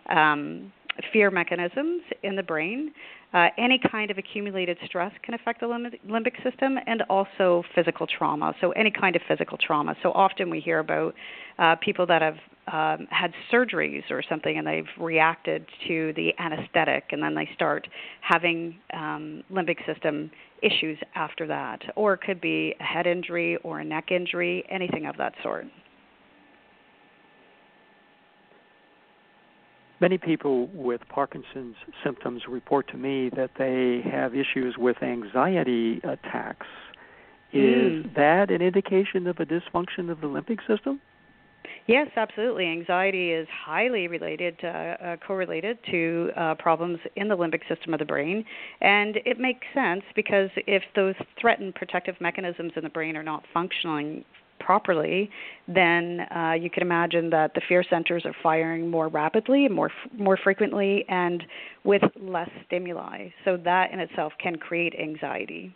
um, 0.09 0.71
fear 1.13 1.31
mechanisms 1.31 2.01
in 2.23 2.35
the 2.35 2.43
brain. 2.43 2.91
Uh, 3.33 3.47
any 3.57 3.79
kind 3.91 4.09
of 4.09 4.17
accumulated 4.17 4.77
stress 4.85 5.11
can 5.21 5.33
affect 5.33 5.59
the 5.59 5.65
limbic 5.65 6.43
system 6.43 6.77
and 6.87 7.03
also 7.09 7.63
physical 7.75 8.07
trauma. 8.07 8.53
So, 8.61 8.71
any 8.71 8.89
kind 8.89 9.15
of 9.15 9.21
physical 9.27 9.57
trauma. 9.57 9.95
So, 10.01 10.11
often 10.13 10.49
we 10.49 10.59
hear 10.59 10.79
about 10.79 11.13
uh, 11.59 11.75
people 11.75 12.05
that 12.07 12.21
have 12.21 12.37
um, 12.71 13.07
had 13.09 13.33
surgeries 13.51 14.03
or 14.09 14.21
something 14.27 14.57
and 14.57 14.67
they've 14.67 14.85
reacted 14.99 15.65
to 15.87 16.13
the 16.15 16.33
anesthetic 16.39 17.05
and 17.11 17.23
then 17.23 17.33
they 17.33 17.49
start 17.53 17.87
having 18.21 18.77
um, 18.93 19.43
limbic 19.51 19.85
system 19.85 20.29
issues 20.61 20.97
after 21.15 21.47
that. 21.47 21.81
Or 21.95 22.13
it 22.13 22.21
could 22.21 22.41
be 22.41 22.75
a 22.79 22.83
head 22.83 23.07
injury 23.07 23.57
or 23.57 23.79
a 23.79 23.83
neck 23.83 24.11
injury, 24.11 24.63
anything 24.69 25.05
of 25.05 25.17
that 25.17 25.33
sort. 25.43 25.65
Many 29.99 30.19
people 30.19 30.67
with 30.67 31.01
Parkinson's 31.09 31.75
symptoms 32.03 32.43
report 32.47 32.87
to 32.89 32.97
me 32.97 33.31
that 33.35 33.51
they 33.57 34.07
have 34.09 34.35
issues 34.35 34.75
with 34.77 35.01
anxiety 35.01 35.99
attacks. 36.03 36.67
Is 37.51 38.05
mm. 38.05 38.15
that 38.15 38.51
an 38.51 38.61
indication 38.61 39.25
of 39.25 39.37
a 39.39 39.45
dysfunction 39.45 40.11
of 40.11 40.21
the 40.21 40.27
limbic 40.27 40.59
system? 40.67 41.01
Yes, 41.87 42.07
absolutely. 42.15 42.65
Anxiety 42.65 43.31
is 43.31 43.47
highly 43.65 44.07
related, 44.07 44.55
uh, 44.63 44.67
uh, 44.67 45.17
correlated 45.25 45.77
to 45.91 46.31
uh, 46.35 46.55
problems 46.55 46.99
in 47.15 47.27
the 47.27 47.35
limbic 47.35 47.67
system 47.67 47.93
of 47.93 47.99
the 47.99 48.05
brain, 48.05 48.43
and 48.81 49.17
it 49.25 49.39
makes 49.39 49.65
sense 49.73 50.03
because 50.15 50.49
if 50.67 50.83
those 50.95 51.15
threatened 51.39 51.75
protective 51.75 52.15
mechanisms 52.19 52.73
in 52.75 52.83
the 52.83 52.89
brain 52.89 53.15
are 53.15 53.23
not 53.23 53.43
functioning 53.53 54.23
properly, 54.59 55.29
then 55.67 56.21
uh, 56.35 56.53
you 56.53 56.69
can 56.69 56.83
imagine 56.83 57.29
that 57.29 57.53
the 57.53 57.61
fear 57.69 57.83
centers 57.89 58.25
are 58.25 58.35
firing 58.43 58.89
more 58.89 59.07
rapidly, 59.07 59.67
more 59.69 59.91
more 60.17 60.37
frequently, 60.43 61.05
and 61.09 61.43
with 61.83 62.01
less 62.19 62.49
stimuli. 62.65 63.29
So 63.45 63.57
that 63.63 63.91
in 63.91 63.99
itself 63.99 64.33
can 64.41 64.57
create 64.57 64.93
anxiety. 64.99 65.73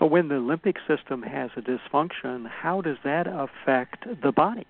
So 0.00 0.06
when 0.06 0.28
the 0.28 0.36
limbic 0.36 0.76
system 0.88 1.22
has 1.22 1.50
a 1.56 1.60
dysfunction, 1.60 2.48
how 2.48 2.80
does 2.80 2.96
that 3.04 3.26
affect 3.26 4.06
the 4.22 4.32
body? 4.32 4.66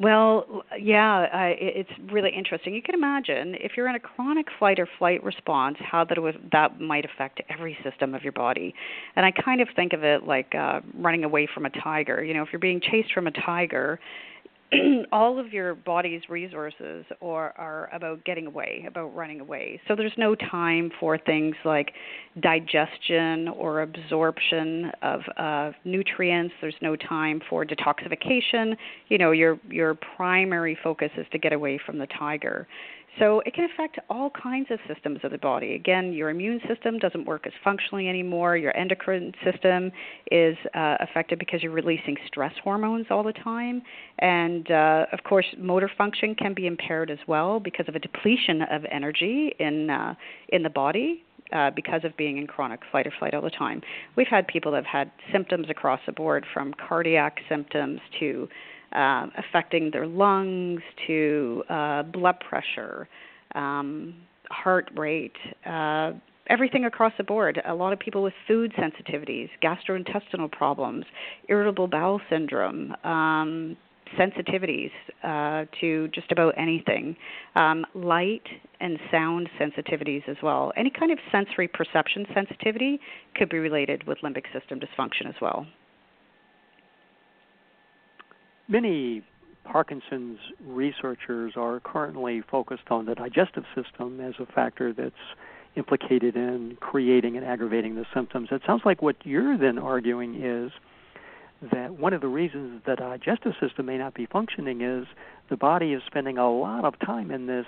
Well, 0.00 0.64
yeah, 0.76 1.28
I, 1.32 1.54
it's 1.56 1.90
really 2.10 2.32
interesting. 2.36 2.74
You 2.74 2.82
can 2.82 2.96
imagine 2.96 3.54
if 3.60 3.72
you're 3.76 3.88
in 3.88 3.94
a 3.94 4.00
chronic 4.00 4.46
fight 4.58 4.80
or 4.80 4.88
flight 4.98 5.22
response, 5.22 5.76
how 5.78 6.04
that 6.04 6.20
would, 6.20 6.48
that 6.50 6.80
might 6.80 7.04
affect 7.04 7.40
every 7.48 7.78
system 7.84 8.12
of 8.12 8.24
your 8.24 8.32
body. 8.32 8.74
And 9.14 9.24
I 9.24 9.30
kind 9.30 9.60
of 9.60 9.68
think 9.76 9.92
of 9.92 10.02
it 10.02 10.24
like 10.24 10.52
uh, 10.56 10.80
running 10.98 11.22
away 11.22 11.46
from 11.54 11.64
a 11.64 11.70
tiger. 11.70 12.24
You 12.24 12.34
know, 12.34 12.42
if 12.42 12.48
you're 12.52 12.58
being 12.58 12.80
chased 12.80 13.12
from 13.12 13.28
a 13.28 13.30
tiger, 13.30 14.00
all 15.12 15.38
of 15.38 15.52
your 15.52 15.74
body's 15.74 16.22
resources 16.28 17.04
are, 17.22 17.52
are 17.56 17.90
about 17.92 18.24
getting 18.24 18.46
away, 18.46 18.84
about 18.86 19.14
running 19.14 19.40
away. 19.40 19.80
So 19.86 19.94
there's 19.94 20.12
no 20.16 20.34
time 20.34 20.90
for 20.98 21.18
things 21.18 21.54
like 21.64 21.92
digestion 22.40 23.48
or 23.48 23.82
absorption 23.82 24.90
of 25.02 25.20
uh, 25.36 25.72
nutrients. 25.84 26.54
There's 26.60 26.74
no 26.80 26.96
time 26.96 27.40
for 27.48 27.64
detoxification. 27.64 28.76
You 29.08 29.18
know, 29.18 29.30
your 29.32 29.58
your 29.68 29.94
primary 30.16 30.76
focus 30.82 31.10
is 31.16 31.26
to 31.32 31.38
get 31.38 31.52
away 31.52 31.78
from 31.84 31.98
the 31.98 32.06
tiger. 32.18 32.66
So 33.18 33.42
it 33.46 33.54
can 33.54 33.68
affect 33.72 33.98
all 34.10 34.30
kinds 34.30 34.68
of 34.70 34.78
systems 34.92 35.20
of 35.22 35.30
the 35.30 35.38
body. 35.38 35.74
Again, 35.74 36.12
your 36.12 36.30
immune 36.30 36.60
system 36.68 36.98
doesn't 36.98 37.26
work 37.26 37.46
as 37.46 37.52
functionally 37.62 38.08
anymore. 38.08 38.56
Your 38.56 38.76
endocrine 38.76 39.32
system 39.44 39.92
is 40.32 40.56
uh, 40.74 40.96
affected 41.00 41.38
because 41.38 41.62
you're 41.62 41.72
releasing 41.72 42.16
stress 42.26 42.52
hormones 42.62 43.06
all 43.10 43.22
the 43.22 43.32
time. 43.32 43.82
And 44.18 44.68
uh, 44.70 45.06
of 45.12 45.22
course, 45.22 45.46
motor 45.58 45.90
function 45.96 46.34
can 46.34 46.54
be 46.54 46.66
impaired 46.66 47.10
as 47.10 47.18
well 47.28 47.60
because 47.60 47.86
of 47.88 47.94
a 47.94 48.00
depletion 48.00 48.62
of 48.62 48.84
energy 48.90 49.54
in 49.60 49.90
uh, 49.90 50.14
in 50.48 50.62
the 50.62 50.70
body 50.70 51.24
uh, 51.52 51.70
because 51.70 52.02
of 52.04 52.16
being 52.16 52.38
in 52.38 52.46
chronic 52.46 52.80
fight 52.90 53.06
or 53.06 53.12
flight 53.18 53.34
all 53.34 53.42
the 53.42 53.50
time. 53.50 53.80
We've 54.16 54.26
had 54.26 54.46
people 54.46 54.72
that 54.72 54.84
have 54.84 54.86
had 54.86 55.10
symptoms 55.32 55.66
across 55.70 56.00
the 56.06 56.12
board 56.12 56.44
from 56.52 56.74
cardiac 56.74 57.38
symptoms 57.48 58.00
to 58.20 58.48
uh, 58.94 59.26
affecting 59.36 59.90
their 59.90 60.06
lungs 60.06 60.80
to 61.06 61.62
uh, 61.68 62.02
blood 62.04 62.36
pressure, 62.48 63.08
um, 63.54 64.14
heart 64.50 64.90
rate, 64.96 65.36
uh, 65.66 66.12
everything 66.48 66.84
across 66.84 67.12
the 67.18 67.24
board. 67.24 67.60
A 67.66 67.74
lot 67.74 67.92
of 67.92 67.98
people 67.98 68.22
with 68.22 68.34
food 68.46 68.72
sensitivities, 68.78 69.48
gastrointestinal 69.62 70.50
problems, 70.50 71.04
irritable 71.48 71.88
bowel 71.88 72.20
syndrome, 72.30 72.94
um, 73.04 73.76
sensitivities 74.18 74.90
uh, 75.22 75.64
to 75.80 76.08
just 76.08 76.30
about 76.30 76.54
anything, 76.56 77.16
um, 77.56 77.84
light 77.94 78.46
and 78.80 78.98
sound 79.10 79.48
sensitivities 79.60 80.28
as 80.28 80.36
well. 80.42 80.72
Any 80.76 80.90
kind 80.90 81.10
of 81.10 81.18
sensory 81.32 81.68
perception 81.68 82.26
sensitivity 82.34 83.00
could 83.34 83.48
be 83.48 83.58
related 83.58 84.06
with 84.06 84.18
limbic 84.18 84.44
system 84.52 84.78
dysfunction 84.78 85.28
as 85.28 85.34
well. 85.40 85.66
Many 88.68 89.22
Parkinson's 89.64 90.38
researchers 90.66 91.54
are 91.56 91.80
currently 91.80 92.42
focused 92.50 92.90
on 92.90 93.06
the 93.06 93.14
digestive 93.14 93.64
system 93.74 94.20
as 94.20 94.34
a 94.38 94.46
factor 94.46 94.92
that's 94.92 95.14
implicated 95.76 96.36
in 96.36 96.76
creating 96.80 97.36
and 97.36 97.44
aggravating 97.44 97.94
the 97.94 98.06
symptoms. 98.14 98.48
It 98.52 98.62
sounds 98.66 98.82
like 98.84 99.02
what 99.02 99.16
you're 99.24 99.58
then 99.58 99.78
arguing 99.78 100.42
is 100.42 100.70
that 101.72 101.98
one 101.98 102.12
of 102.12 102.20
the 102.20 102.28
reasons 102.28 102.82
that 102.86 102.98
the 102.98 103.04
digestive 103.04 103.52
system 103.60 103.86
may 103.86 103.98
not 103.98 104.14
be 104.14 104.26
functioning 104.26 104.82
is 104.82 105.06
the 105.50 105.56
body 105.56 105.92
is 105.92 106.02
spending 106.06 106.38
a 106.38 106.50
lot 106.50 106.84
of 106.84 106.98
time 107.00 107.30
in 107.30 107.46
this 107.46 107.66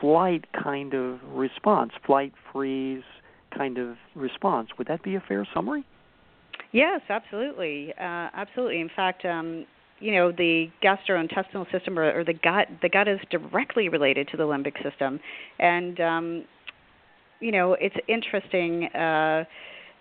flight 0.00 0.46
kind 0.52 0.94
of 0.94 1.20
response, 1.24 1.92
flight 2.04 2.32
freeze 2.52 3.04
kind 3.56 3.78
of 3.78 3.96
response. 4.14 4.70
Would 4.78 4.88
that 4.88 5.02
be 5.02 5.14
a 5.14 5.20
fair 5.20 5.46
summary? 5.54 5.84
Yes, 6.72 7.00
absolutely, 7.08 7.92
uh, 7.98 8.28
absolutely. 8.34 8.80
In 8.80 8.90
fact, 8.94 9.24
um, 9.24 9.66
you 9.98 10.12
know, 10.12 10.30
the 10.30 10.68
gastrointestinal 10.82 11.70
system 11.72 11.98
or, 11.98 12.20
or, 12.20 12.24
the 12.24 12.34
gut, 12.34 12.68
the 12.82 12.88
gut 12.88 13.08
is 13.08 13.18
directly 13.30 13.88
related 13.88 14.28
to 14.28 14.36
the 14.36 14.44
limbic 14.44 14.82
system, 14.82 15.20
and 15.58 16.00
um, 16.00 16.44
you 17.40 17.52
know, 17.52 17.74
it's 17.74 17.96
interesting 18.08 18.84
uh, 18.94 19.44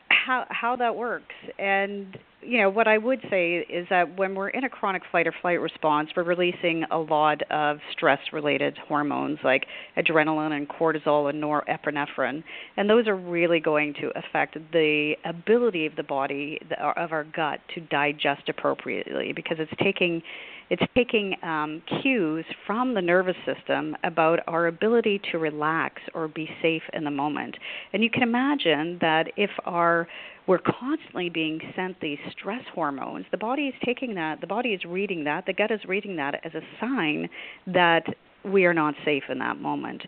how 0.10 0.46
how 0.50 0.76
that 0.76 0.96
works. 0.96 1.36
And 1.58 2.18
you 2.46 2.60
know, 2.60 2.70
what 2.70 2.88
I 2.88 2.98
would 2.98 3.20
say 3.30 3.66
is 3.70 3.88
that 3.90 4.18
when 4.18 4.36
we're 4.36 4.50
in 4.50 4.64
a 4.64 4.70
chronic 4.70 5.04
fight 5.12 5.28
or 5.28 5.34
flight 5.42 5.60
response, 5.60 6.10
we're 6.16 6.24
releasing 6.24 6.84
a 6.92 6.98
lot 6.98 7.42
of 7.52 7.80
stress-related 7.92 8.78
hormones 8.88 9.40
like 9.44 9.66
adrenaline 9.98 10.52
and 10.52 10.68
cortisol 10.70 11.30
and 11.30 11.42
norepinephrine, 11.44 12.44
and 12.78 12.90
those 12.90 13.08
are 13.08 13.16
really 13.16 13.60
going 13.60 13.94
to 13.96 14.12
affect 14.16 14.58
the 14.72 15.16
ability 15.26 15.86
of 15.86 15.96
the 15.96 16.04
body 16.04 16.60
of 16.80 17.12
our 17.12 17.24
gut 17.24 17.60
to 17.74 17.82
digest 17.82 18.48
appropriately 18.48 19.34
because 19.34 19.58
it's 19.60 19.72
taking 19.82 20.22
it's 20.70 20.82
taking 20.96 21.36
um, 21.44 21.84
cues 22.02 22.44
from 22.66 22.96
the 22.96 23.02
nervous 23.02 23.36
system 23.46 23.96
about 24.04 24.40
our 24.48 24.66
ability 24.66 25.22
to 25.32 25.38
relax 25.38 26.02
or 26.16 26.28
be 26.28 26.50
safe 26.62 26.82
in 26.94 27.04
the 27.04 27.12
moment. 27.12 27.56
And 27.94 28.04
you 28.04 28.10
can 28.10 28.24
imagine 28.24 28.98
that 29.00 29.28
if 29.38 29.52
our 29.66 30.08
we're 30.48 30.60
constantly 30.60 31.30
being 31.30 31.60
sent 31.76 32.00
these 32.02 32.20
stress 32.32 32.64
hormones. 32.74 33.26
The 33.32 33.38
body 33.38 33.64
is 33.64 33.74
taking 33.84 34.16
that, 34.16 34.42
the 34.42 34.48
body 34.48 34.70
is 34.70 34.86
reading 34.86 35.24
that, 35.26 35.46
the 35.46 35.54
gut 35.54 35.72
is 35.72 35.82
reading 35.88 36.16
that 36.18 36.46
as 36.46 36.54
a 36.54 36.62
sign 36.80 37.30
that 37.68 38.06
we 38.46 38.66
are 38.66 38.74
not 38.74 38.94
safe 39.04 39.24
in 39.30 39.40
that 39.40 39.60
moment. 39.60 40.04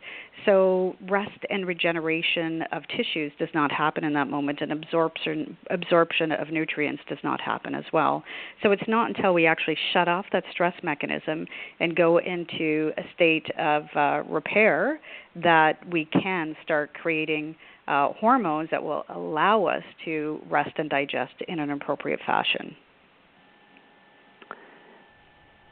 So 0.46 0.96
rest 1.10 1.39
and 1.50 1.65
regeneration 1.65 2.62
of 2.72 2.84
tissues 2.88 3.32
does 3.39 3.50
not 3.53 3.72
happen 3.72 4.03
in 4.03 4.13
that 4.13 4.29
moment, 4.29 4.62
and 4.62 4.72
absorption 4.72 5.58
absorption 5.72 6.32
of 6.32 6.50
nutrients 6.51 7.01
does 7.10 7.17
not 7.24 7.41
happen 7.41 7.74
as 7.74 7.86
well. 7.91 8.24
So 8.62 8.72
it's 8.72 8.88
not 8.88 9.10
until 9.10 9.34
we 9.34 9.46
actually 9.46 9.77
shut 9.91 10.08
off 10.08 10.25
that 10.32 10.44
stress 10.51 10.75
mechanism 10.84 11.48
and 11.79 11.96
go 11.96 12.20
into 12.20 12.91
a 12.98 13.01
state 13.15 13.48
of 13.58 13.84
uh, 13.96 14.24
repair 14.29 15.00
that 15.36 15.79
we 15.91 16.06
can 16.06 16.56
start 16.63 16.94
creating 16.94 17.56
uh, 17.88 18.10
hormones 18.13 18.70
that 18.72 18.84
will 18.84 19.03
allow 19.10 19.65
us 19.65 19.84
to 20.06 20.39
rest 20.50 20.72
and 20.77 20.89
digest 20.89 21.34
in 21.48 21.60
an 21.60 21.72
appropriate 21.72 22.20
fashion. 22.25 22.75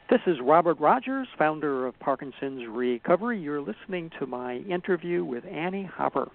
This 0.08 0.20
is 0.26 0.36
Robert 0.40 0.78
Rogers, 0.78 1.26
founder 1.36 1.86
of 1.86 1.98
Parkinson's 1.98 2.64
Recovery. 2.68 3.40
You're 3.40 3.60
listening 3.60 4.10
to 4.20 4.26
my 4.26 4.58
interview 4.58 5.24
with 5.24 5.44
Annie 5.44 5.90
Hopper. 5.92 6.30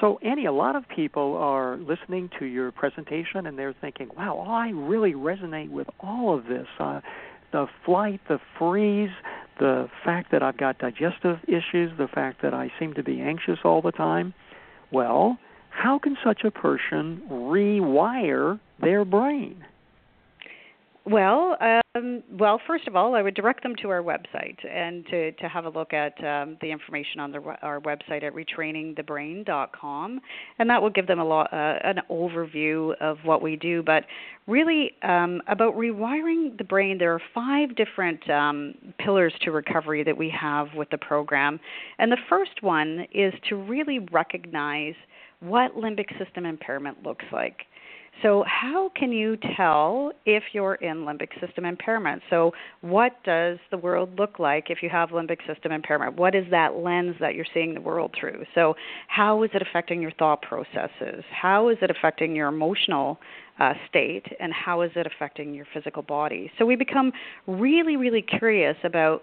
So, 0.00 0.18
Annie, 0.24 0.46
a 0.46 0.52
lot 0.52 0.74
of 0.74 0.82
people 0.88 1.36
are 1.36 1.76
listening 1.76 2.28
to 2.40 2.46
your 2.46 2.72
presentation 2.72 3.46
and 3.46 3.56
they're 3.56 3.76
thinking, 3.80 4.10
wow, 4.16 4.40
I 4.40 4.70
really 4.70 5.12
resonate 5.12 5.70
with 5.70 5.86
all 6.00 6.36
of 6.36 6.46
this. 6.46 6.66
Uh, 6.80 7.00
the 7.52 7.68
flight, 7.84 8.20
the 8.28 8.40
freeze, 8.58 9.12
the 9.60 9.88
fact 10.04 10.32
that 10.32 10.42
I've 10.42 10.56
got 10.56 10.78
digestive 10.78 11.38
issues, 11.46 11.96
the 11.96 12.08
fact 12.12 12.42
that 12.42 12.52
I 12.52 12.72
seem 12.80 12.94
to 12.94 13.04
be 13.04 13.20
anxious 13.20 13.60
all 13.64 13.80
the 13.80 13.92
time. 13.92 14.34
Well, 14.94 15.38
how 15.70 15.98
can 15.98 16.16
such 16.24 16.44
a 16.44 16.52
person 16.52 17.22
rewire 17.28 18.60
their 18.80 19.04
brain? 19.04 19.64
Well, 21.06 21.58
um, 21.60 22.22
well, 22.30 22.58
first 22.66 22.88
of 22.88 22.96
all, 22.96 23.14
I 23.14 23.20
would 23.20 23.34
direct 23.34 23.62
them 23.62 23.74
to 23.82 23.90
our 23.90 24.02
website 24.02 24.56
and 24.66 25.04
to, 25.08 25.32
to 25.32 25.48
have 25.48 25.66
a 25.66 25.68
look 25.68 25.92
at 25.92 26.12
um, 26.24 26.56
the 26.62 26.70
information 26.70 27.20
on 27.20 27.30
the, 27.30 27.40
our 27.60 27.78
website 27.80 28.22
at 28.22 28.32
retrainingthebrain.com, 28.32 30.20
and 30.58 30.70
that 30.70 30.80
will 30.80 30.90
give 30.90 31.06
them 31.06 31.18
a 31.18 31.24
lot, 31.24 31.52
uh, 31.52 31.78
an 31.84 32.00
overview 32.10 32.94
of 33.02 33.18
what 33.22 33.42
we 33.42 33.54
do. 33.56 33.82
But 33.82 34.04
really, 34.46 34.92
um, 35.02 35.42
about 35.46 35.74
rewiring 35.76 36.56
the 36.56 36.64
brain, 36.64 36.96
there 36.96 37.12
are 37.12 37.20
five 37.34 37.76
different 37.76 38.28
um, 38.30 38.74
pillars 38.98 39.34
to 39.42 39.50
recovery 39.50 40.04
that 40.04 40.16
we 40.16 40.30
have 40.30 40.68
with 40.74 40.88
the 40.88 40.98
program, 40.98 41.60
and 41.98 42.10
the 42.10 42.16
first 42.30 42.62
one 42.62 43.06
is 43.12 43.34
to 43.50 43.56
really 43.56 43.98
recognize 44.10 44.94
what 45.40 45.76
limbic 45.76 46.18
system 46.18 46.46
impairment 46.46 47.02
looks 47.02 47.26
like. 47.30 47.66
So, 48.22 48.44
how 48.46 48.90
can 48.96 49.12
you 49.12 49.36
tell 49.56 50.12
if 50.24 50.42
you're 50.52 50.76
in 50.76 50.98
limbic 50.98 51.28
system 51.40 51.64
impairment? 51.64 52.22
So, 52.30 52.52
what 52.80 53.22
does 53.24 53.58
the 53.70 53.76
world 53.76 54.18
look 54.18 54.38
like 54.38 54.70
if 54.70 54.82
you 54.82 54.88
have 54.88 55.10
limbic 55.10 55.46
system 55.46 55.72
impairment? 55.72 56.16
What 56.16 56.34
is 56.34 56.44
that 56.50 56.76
lens 56.76 57.16
that 57.20 57.34
you're 57.34 57.46
seeing 57.52 57.74
the 57.74 57.80
world 57.80 58.14
through? 58.18 58.44
So, 58.54 58.74
how 59.08 59.42
is 59.42 59.50
it 59.52 59.62
affecting 59.62 60.00
your 60.00 60.12
thought 60.12 60.42
processes? 60.42 61.24
How 61.30 61.68
is 61.68 61.76
it 61.82 61.90
affecting 61.90 62.34
your 62.36 62.48
emotional 62.48 63.18
uh, 63.58 63.74
state? 63.88 64.26
And 64.40 64.52
how 64.52 64.82
is 64.82 64.90
it 64.96 65.06
affecting 65.06 65.54
your 65.54 65.66
physical 65.74 66.02
body? 66.02 66.50
So, 66.58 66.64
we 66.64 66.76
become 66.76 67.12
really, 67.46 67.96
really 67.96 68.22
curious 68.22 68.76
about 68.84 69.22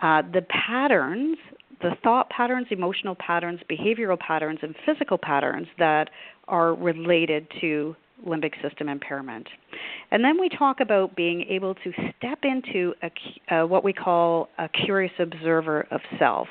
uh, 0.00 0.22
the 0.32 0.42
patterns 0.42 1.38
the 1.80 1.96
thought 2.04 2.30
patterns, 2.30 2.68
emotional 2.70 3.16
patterns, 3.16 3.60
behavioral 3.68 4.18
patterns, 4.18 4.60
and 4.62 4.72
physical 4.86 5.18
patterns 5.18 5.66
that 5.78 6.10
are 6.46 6.74
related 6.74 7.48
to 7.60 7.96
limbic 8.26 8.60
system 8.62 8.88
impairment. 8.88 9.48
And 10.10 10.24
then 10.24 10.40
we 10.40 10.48
talk 10.48 10.80
about 10.80 11.16
being 11.16 11.42
able 11.48 11.74
to 11.74 11.92
step 12.16 12.40
into 12.42 12.94
a, 13.02 13.54
uh, 13.54 13.66
what 13.66 13.84
we 13.84 13.92
call 13.92 14.48
a 14.58 14.68
curious 14.68 15.12
observer 15.18 15.86
of 15.90 16.00
self. 16.18 16.48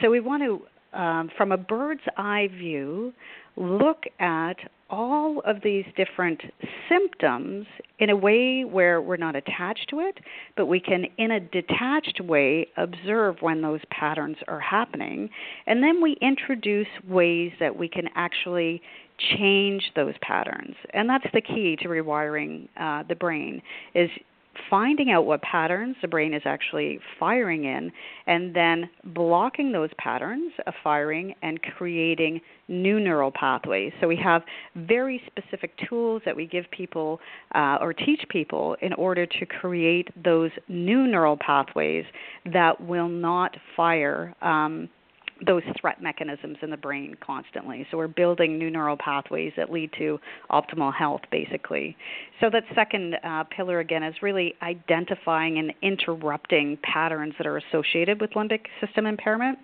So 0.00 0.10
we 0.10 0.20
want 0.20 0.42
to, 0.42 0.98
um, 0.98 1.30
from 1.36 1.52
a 1.52 1.56
bird's 1.56 2.02
eye 2.16 2.48
view, 2.48 3.12
look 3.56 4.04
at 4.18 4.56
all 4.90 5.40
of 5.44 5.56
these 5.62 5.84
different 5.96 6.40
symptoms 6.88 7.66
in 7.98 8.10
a 8.10 8.16
way 8.16 8.64
where 8.64 9.00
we're 9.00 9.16
not 9.16 9.34
attached 9.34 9.88
to 9.90 10.00
it, 10.00 10.18
but 10.56 10.66
we 10.66 10.78
can, 10.78 11.06
in 11.18 11.30
a 11.30 11.40
detached 11.40 12.20
way, 12.20 12.66
observe 12.76 13.36
when 13.40 13.62
those 13.62 13.80
patterns 13.90 14.36
are 14.46 14.60
happening. 14.60 15.30
And 15.66 15.82
then 15.82 16.02
we 16.02 16.16
introduce 16.20 16.86
ways 17.08 17.52
that 17.60 17.76
we 17.76 17.88
can 17.88 18.08
actually 18.14 18.82
change 19.18 19.90
those 19.94 20.14
patterns. 20.22 20.74
And 20.92 21.08
that's 21.08 21.26
the 21.32 21.40
key 21.40 21.76
to 21.82 21.88
rewiring 21.88 22.68
uh, 22.76 23.04
the 23.08 23.14
brain 23.14 23.62
is 23.94 24.10
finding 24.70 25.10
out 25.10 25.26
what 25.26 25.42
patterns 25.42 25.96
the 26.02 26.08
brain 26.08 26.32
is 26.32 26.42
actually 26.44 26.98
firing 27.18 27.64
in 27.64 27.90
and 28.26 28.54
then 28.54 28.88
blocking 29.06 29.72
those 29.72 29.90
patterns 29.98 30.52
of 30.66 30.74
firing 30.82 31.34
and 31.42 31.60
creating 31.62 32.40
new 32.68 33.00
neural 33.00 33.30
pathways. 33.30 33.92
So 34.00 34.08
we 34.08 34.16
have 34.16 34.42
very 34.76 35.20
specific 35.26 35.72
tools 35.88 36.22
that 36.24 36.34
we 36.34 36.46
give 36.46 36.64
people 36.70 37.20
uh, 37.54 37.78
or 37.80 37.92
teach 37.92 38.22
people 38.28 38.76
in 38.80 38.92
order 38.94 39.26
to 39.26 39.46
create 39.46 40.08
those 40.22 40.50
new 40.68 41.06
neural 41.06 41.36
pathways 41.36 42.04
that 42.52 42.80
will 42.80 43.08
not 43.08 43.56
fire 43.76 44.34
um, 44.40 44.88
those 45.46 45.62
threat 45.80 46.02
mechanisms 46.02 46.58
in 46.62 46.70
the 46.70 46.76
brain 46.76 47.16
constantly. 47.20 47.86
So 47.90 47.96
we're 47.96 48.08
building 48.08 48.58
new 48.58 48.70
neural 48.70 48.96
pathways 48.96 49.52
that 49.56 49.70
lead 49.70 49.90
to 49.98 50.18
optimal 50.50 50.94
health, 50.94 51.22
basically. 51.30 51.96
So 52.40 52.50
that 52.50 52.64
second 52.74 53.16
uh, 53.22 53.44
pillar 53.44 53.80
again 53.80 54.02
is 54.02 54.14
really 54.22 54.54
identifying 54.62 55.58
and 55.58 55.72
interrupting 55.82 56.78
patterns 56.82 57.34
that 57.38 57.46
are 57.46 57.58
associated 57.58 58.20
with 58.20 58.30
limbic 58.30 58.66
system 58.84 59.06
impairment. 59.06 59.58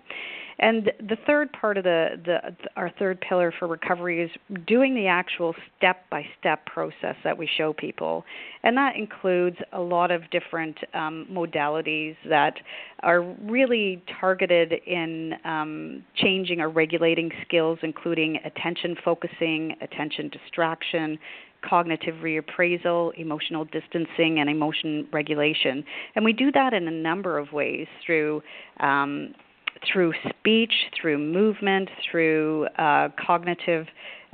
And 0.61 0.91
the 0.99 1.17
third 1.25 1.51
part 1.53 1.77
of 1.79 1.83
the, 1.83 2.21
the 2.23 2.37
our 2.75 2.91
third 2.99 3.19
pillar 3.19 3.51
for 3.57 3.67
recovery 3.67 4.21
is 4.21 4.29
doing 4.67 4.93
the 4.93 5.07
actual 5.07 5.55
step 5.75 6.07
by 6.11 6.23
step 6.39 6.67
process 6.67 7.15
that 7.23 7.35
we 7.35 7.49
show 7.57 7.73
people, 7.73 8.23
and 8.61 8.77
that 8.77 8.95
includes 8.95 9.57
a 9.73 9.81
lot 9.81 10.11
of 10.11 10.29
different 10.29 10.77
um, 10.93 11.25
modalities 11.31 12.15
that 12.29 12.53
are 13.01 13.21
really 13.21 14.03
targeted 14.19 14.73
in 14.85 15.33
um, 15.45 16.03
changing 16.15 16.61
or 16.61 16.69
regulating 16.69 17.31
skills, 17.43 17.79
including 17.81 18.37
attention 18.45 18.95
focusing, 19.03 19.75
attention 19.81 20.29
distraction, 20.29 21.17
cognitive 21.67 22.15
reappraisal, 22.21 23.17
emotional 23.17 23.65
distancing, 23.65 24.39
and 24.39 24.47
emotion 24.47 25.07
regulation. 25.11 25.83
And 26.15 26.23
we 26.23 26.33
do 26.33 26.51
that 26.51 26.73
in 26.73 26.87
a 26.87 26.91
number 26.91 27.39
of 27.39 27.51
ways 27.51 27.87
through 28.05 28.43
um, 28.79 29.33
through 29.91 30.13
speech, 30.29 30.73
through 30.99 31.17
movement, 31.17 31.89
through 32.09 32.67
uh, 32.77 33.09
cognitive 33.25 33.87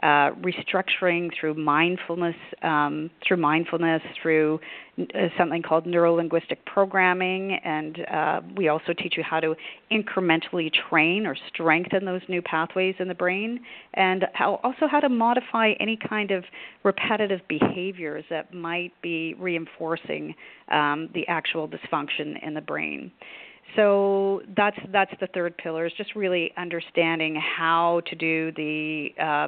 uh, 0.03 0.29
restructuring, 0.43 1.31
through 1.39 1.55
mindfulness, 1.55 2.35
um, 2.61 3.09
through 3.27 3.37
mindfulness, 3.37 4.01
through 4.21 4.59
uh, 4.99 5.27
something 5.39 5.63
called 5.63 5.85
neurolinguistic 5.85 6.57
programming, 6.67 7.53
and 7.63 8.05
uh, 8.13 8.41
we 8.55 8.67
also 8.67 8.93
teach 8.93 9.15
you 9.17 9.23
how 9.23 9.39
to 9.39 9.55
incrementally 9.91 10.71
train 10.89 11.25
or 11.25 11.35
strengthen 11.47 12.05
those 12.05 12.21
new 12.29 12.43
pathways 12.43 12.93
in 12.99 13.07
the 13.07 13.15
brain, 13.15 13.59
and 13.95 14.25
how, 14.33 14.59
also 14.63 14.87
how 14.87 14.99
to 14.99 15.09
modify 15.09 15.71
any 15.79 15.97
kind 15.97 16.29
of 16.29 16.43
repetitive 16.83 17.41
behaviors 17.47 18.23
that 18.29 18.53
might 18.53 18.93
be 19.01 19.33
reinforcing 19.39 20.35
um, 20.71 21.09
the 21.15 21.27
actual 21.27 21.67
dysfunction 21.67 22.35
in 22.45 22.53
the 22.53 22.61
brain 22.61 23.11
so 23.75 24.41
that's 24.55 24.77
that's 24.91 25.13
the 25.19 25.27
third 25.27 25.57
pillar 25.57 25.85
is 25.85 25.93
just 25.97 26.15
really 26.15 26.51
understanding 26.57 27.35
how 27.35 28.01
to 28.07 28.15
do 28.15 28.51
the 28.53 29.09
uh, 29.21 29.47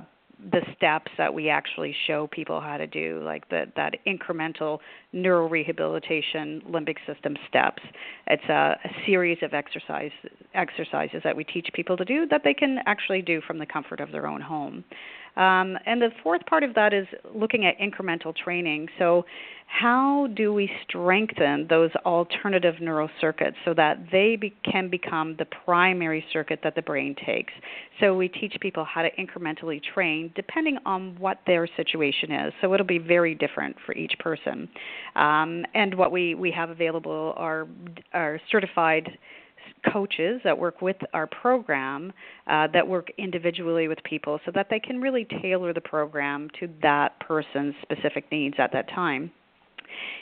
the 0.51 0.61
steps 0.75 1.11
that 1.17 1.33
we 1.33 1.49
actually 1.49 1.93
show 2.07 2.27
people 2.27 2.61
how 2.61 2.77
to 2.77 2.87
do, 2.87 3.21
like 3.25 3.47
the, 3.49 3.65
that 3.75 3.95
incremental 4.07 4.79
neurorehabilitation 5.13 6.63
limbic 6.65 6.95
system 7.05 7.35
steps. 7.49 7.83
It's 8.27 8.43
a, 8.47 8.79
a 8.83 8.89
series 9.05 9.37
of 9.41 9.53
exercise, 9.53 10.11
exercises 10.53 11.21
that 11.25 11.35
we 11.35 11.43
teach 11.43 11.67
people 11.73 11.97
to 11.97 12.05
do 12.05 12.25
that 12.27 12.41
they 12.45 12.53
can 12.53 12.79
actually 12.85 13.21
do 13.21 13.41
from 13.41 13.59
the 13.59 13.65
comfort 13.65 13.99
of 13.99 14.11
their 14.11 14.27
own 14.27 14.39
home. 14.39 14.85
Um, 15.39 15.77
and 15.85 16.01
the 16.01 16.09
fourth 16.21 16.45
part 16.45 16.63
of 16.63 16.75
that 16.75 16.93
is 16.93 17.07
looking 17.33 17.65
at 17.65 17.79
incremental 17.79 18.35
training. 18.35 18.89
So, 18.99 19.25
how 19.67 20.27
do 20.35 20.51
we 20.51 20.69
strengthen 20.83 21.67
those 21.69 21.91
alternative 22.03 22.81
neural 22.81 23.07
circuits 23.21 23.55
so 23.63 23.73
that 23.75 23.99
they 24.11 24.35
be, 24.35 24.53
can 24.69 24.89
become 24.89 25.35
the 25.37 25.45
primary 25.45 26.25
circuit 26.33 26.59
that 26.63 26.75
the 26.75 26.81
brain 26.81 27.15
takes? 27.25 27.53
So, 28.01 28.17
we 28.17 28.27
teach 28.27 28.53
people 28.59 28.83
how 28.83 29.01
to 29.01 29.09
incrementally 29.15 29.81
train 29.81 30.33
depending 30.35 30.77
on 30.85 31.15
what 31.17 31.39
their 31.47 31.69
situation 31.77 32.33
is. 32.33 32.53
So, 32.61 32.73
it'll 32.73 32.85
be 32.85 32.97
very 32.97 33.33
different 33.33 33.77
for 33.85 33.95
each 33.95 34.15
person. 34.19 34.67
Um, 35.15 35.65
and 35.73 35.95
what 35.95 36.11
we, 36.11 36.35
we 36.35 36.51
have 36.51 36.69
available 36.69 37.33
are, 37.37 37.65
are 38.11 38.41
certified 38.51 39.17
coaches 39.91 40.41
that 40.43 40.57
work 40.57 40.81
with 40.81 40.97
our 41.13 41.27
program 41.27 42.11
uh, 42.47 42.67
that 42.73 42.87
work 42.87 43.11
individually 43.17 43.87
with 43.87 43.97
people 44.03 44.39
so 44.45 44.51
that 44.53 44.67
they 44.69 44.79
can 44.79 44.99
really 45.01 45.25
tailor 45.41 45.73
the 45.73 45.81
program 45.81 46.49
to 46.59 46.69
that 46.81 47.19
person's 47.19 47.75
specific 47.81 48.25
needs 48.31 48.55
at 48.59 48.71
that 48.71 48.89
time. 48.89 49.31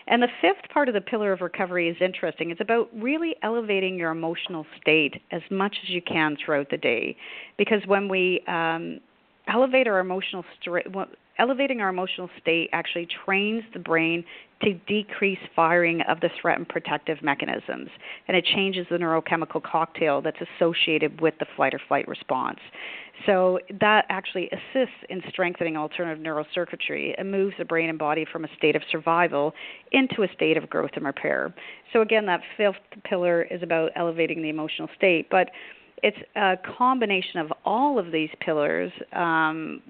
And 0.08 0.24
the 0.24 0.30
fifth 0.41 0.70
part 0.74 0.88
of 0.88 0.93
the 0.93 1.02
pillar 1.02 1.34
of 1.34 1.41
recovery 1.41 1.89
is 1.89 1.98
interesting. 2.00 2.52
It's 2.52 2.62
about 2.62 2.89
really 2.93 3.36
elevating 3.43 3.98
your 3.98 4.12
emotional 4.12 4.65
state 4.82 5.22
as 5.32 5.41
much 5.52 5.76
as 5.84 5.89
you 5.89 6.02
can 6.02 6.38
throughout 6.43 6.70
the 6.70 6.78
day. 6.78 7.17
Because 7.58 7.82
when 7.86 8.08
we 8.08 8.41
um, 8.48 9.00
elevate 9.48 9.88
our 9.88 10.00
emotional 10.00 10.46
state, 10.62 10.86
elevating 11.39 11.82
our 11.82 11.89
emotional 11.89 12.30
state 12.41 12.69
actually 12.73 13.08
trains 13.26 13.63
the 13.73 13.80
brain 13.80 14.23
to 14.63 14.73
decrease 14.88 15.38
firing 15.56 16.02
of 16.10 16.19
the 16.19 16.30
threat 16.41 16.58
and 16.58 16.67
protective 16.67 17.21
mechanisms. 17.21 17.89
And 18.28 18.36
it 18.36 18.43
changes 18.43 18.88
the 18.89 18.97
neurochemical 18.97 19.62
cocktail 19.62 20.21
that's 20.21 20.39
associated 20.41 21.21
with 21.21 21.36
the 21.39 21.45
flight 21.56 21.73
or 21.73 21.82
flight 21.88 22.08
response. 22.08 22.60
So 23.26 23.60
that 23.80 24.06
actually 24.10 24.50
assists 24.50 24.95
in 25.10 25.21
strengthening 25.30 25.78
alternative 25.78 26.21
neural 26.21 26.45
circuitry 26.54 27.15
and 27.17 27.32
moves 27.32 27.56
the 27.58 27.65
brain 27.65 27.89
and 27.89 27.97
body 27.97 28.26
from 28.32 28.45
a 28.45 28.47
state 28.58 28.76
of 28.76 28.82
survival 28.91 29.54
into 29.91 30.23
a 30.23 30.28
state 30.34 30.58
of 30.58 30.69
growth 30.69 30.91
and 30.95 31.06
repair. 31.06 31.54
So 31.93 32.02
again, 32.02 32.26
that 32.28 32.41
fifth 32.58 32.76
pillar 33.04 33.43
is 33.43 33.63
about 33.63 33.91
elevating 33.95 34.41
the 34.41 34.50
emotional 34.50 34.89
state. 34.95 35.30
But 35.30 35.50
it's 36.04 36.18
a 36.36 36.56
combination 36.78 37.40
of 37.40 37.52
all 37.66 37.98
of 37.98 38.12
these 38.12 38.30
pillars 38.40 38.92
um, 39.14 39.82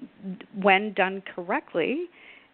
when 0.60 0.92
done 0.94 1.22
correctly 1.34 2.06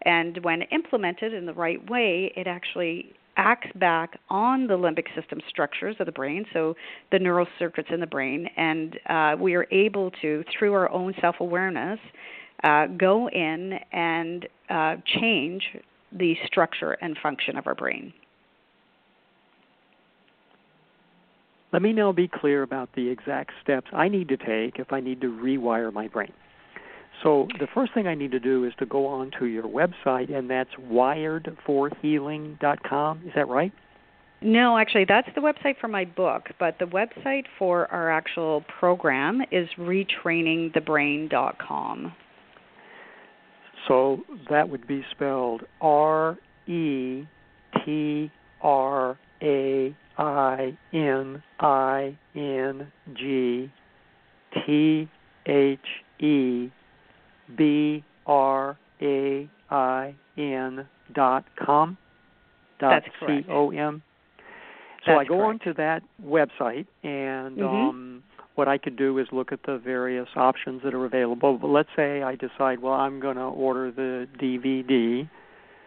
and 0.03 0.43
when 0.43 0.61
implemented 0.63 1.33
in 1.33 1.45
the 1.45 1.53
right 1.53 1.89
way 1.89 2.31
it 2.35 2.47
actually 2.47 3.13
acts 3.37 3.67
back 3.75 4.17
on 4.29 4.67
the 4.67 4.73
limbic 4.73 5.07
system 5.13 5.39
structures 5.49 5.95
of 5.99 6.05
the 6.05 6.11
brain 6.11 6.45
so 6.53 6.75
the 7.11 7.19
neural 7.19 7.47
circuits 7.59 7.89
in 7.91 7.99
the 7.99 8.07
brain 8.07 8.47
and 8.57 8.99
uh, 9.09 9.35
we 9.39 9.55
are 9.55 9.67
able 9.71 10.11
to 10.21 10.43
through 10.57 10.73
our 10.73 10.89
own 10.91 11.13
self-awareness 11.19 11.99
uh, 12.63 12.87
go 12.97 13.29
in 13.29 13.73
and 13.91 14.47
uh, 14.69 14.95
change 15.19 15.63
the 16.13 16.35
structure 16.45 16.93
and 16.93 17.17
function 17.21 17.57
of 17.57 17.67
our 17.67 17.75
brain 17.75 18.13
Let 21.75 21.81
me 21.81 21.91
now 21.91 22.13
be 22.13 22.29
clear 22.29 22.63
about 22.63 22.87
the 22.95 23.09
exact 23.09 23.51
steps 23.61 23.87
I 23.91 24.07
need 24.07 24.29
to 24.29 24.37
take 24.37 24.79
if 24.79 24.93
I 24.93 25.01
need 25.01 25.19
to 25.19 25.27
rewire 25.27 25.91
my 25.91 26.07
brain. 26.07 26.31
So 27.21 27.49
the 27.59 27.67
first 27.73 27.93
thing 27.93 28.07
I 28.07 28.15
need 28.15 28.31
to 28.31 28.39
do 28.39 28.63
is 28.63 28.71
to 28.79 28.85
go 28.85 29.05
on 29.07 29.29
to 29.39 29.45
your 29.45 29.65
website, 29.65 30.33
and 30.33 30.49
that's 30.49 30.69
wiredforhealing.com. 30.89 33.23
Is 33.25 33.33
that 33.35 33.49
right? 33.49 33.73
No, 34.41 34.77
actually, 34.77 35.03
that's 35.03 35.27
the 35.35 35.41
website 35.41 35.77
for 35.81 35.89
my 35.89 36.05
book, 36.05 36.43
but 36.61 36.79
the 36.79 36.85
website 36.85 37.43
for 37.59 37.91
our 37.91 38.09
actual 38.09 38.63
program 38.79 39.41
is 39.51 39.67
retrainingthebrain.com. 39.77 42.13
So 43.89 44.21
that 44.49 44.69
would 44.69 44.87
be 44.87 45.03
spelled 45.11 45.63
R 45.81 46.37
E 46.67 47.25
T 47.83 48.31
R 48.61 49.17
A 49.43 49.93
I 50.17 50.77
N 50.93 51.43
I 51.59 52.17
N 52.35 52.91
G 53.13 53.69
T 54.65 55.09
H 55.45 55.79
E 56.19 56.69
B 57.57 58.03
R 58.25 58.77
A 59.01 59.49
I 59.69 60.15
N 60.37 60.87
dot 61.13 61.45
com 61.63 61.97
dot 62.79 63.03
C 63.19 63.45
O 63.49 63.71
M. 63.71 64.01
So 65.05 65.11
That's 65.11 65.19
I 65.19 65.25
go 65.25 65.37
correct. 65.37 65.67
onto 65.67 65.73
that 65.75 66.01
website 66.23 66.87
and 67.03 67.59
Mhm. 67.59 67.89
um 67.89 68.23
what 68.55 68.67
I 68.69 68.77
could 68.77 68.95
do 68.95 69.17
is 69.19 69.27
look 69.33 69.51
at 69.51 69.61
the 69.63 69.77
various 69.77 70.29
options 70.35 70.81
that 70.83 70.93
are 70.93 71.05
available. 71.05 71.57
But 71.57 71.67
let's 71.67 71.89
say 71.93 72.23
I 72.23 72.35
decide, 72.35 72.79
well, 72.79 72.93
I'm 72.93 73.19
going 73.19 73.35
to 73.35 73.43
order 73.43 73.91
the 73.91 74.27
DVD, 74.39 75.29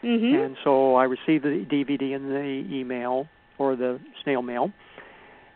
Mm-hmm. 0.02 0.34
and 0.34 0.56
so 0.62 0.94
I 0.94 1.04
receive 1.04 1.42
the 1.42 1.64
DVD 1.68 2.12
in 2.12 2.28
the 2.28 2.66
email 2.70 3.26
or 3.58 3.76
the 3.76 4.00
snail 4.22 4.42
mail. 4.42 4.72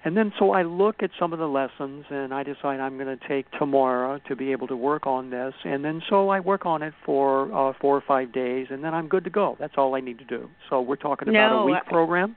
And 0.04 0.16
then 0.16 0.32
so 0.38 0.50
I 0.50 0.62
look 0.62 0.96
at 1.02 1.10
some 1.18 1.32
of 1.32 1.38
the 1.38 1.46
lessons 1.46 2.04
and 2.10 2.34
I 2.34 2.42
decide 2.42 2.80
I'm 2.80 2.98
going 2.98 3.16
to 3.16 3.28
take 3.28 3.48
tomorrow 3.52 4.18
to 4.26 4.34
be 4.34 4.50
able 4.50 4.66
to 4.66 4.76
work 4.76 5.06
on 5.06 5.30
this. 5.30 5.54
And 5.64 5.84
then 5.84 6.02
so 6.10 6.28
I 6.28 6.40
work 6.40 6.66
on 6.66 6.82
it 6.82 6.92
for 7.06 7.52
uh, 7.52 7.72
four 7.80 7.96
or 7.96 8.02
five 8.06 8.32
days 8.32 8.66
and 8.70 8.82
then 8.82 8.94
I'm 8.94 9.06
good 9.06 9.22
to 9.24 9.30
go. 9.30 9.56
That's 9.60 9.74
all 9.76 9.94
I 9.94 10.00
need 10.00 10.18
to 10.18 10.24
do. 10.24 10.48
So 10.68 10.80
we're 10.80 10.96
talking 10.96 11.28
about 11.28 11.62
a 11.62 11.64
week 11.64 11.76
I- 11.86 11.88
program. 11.88 12.36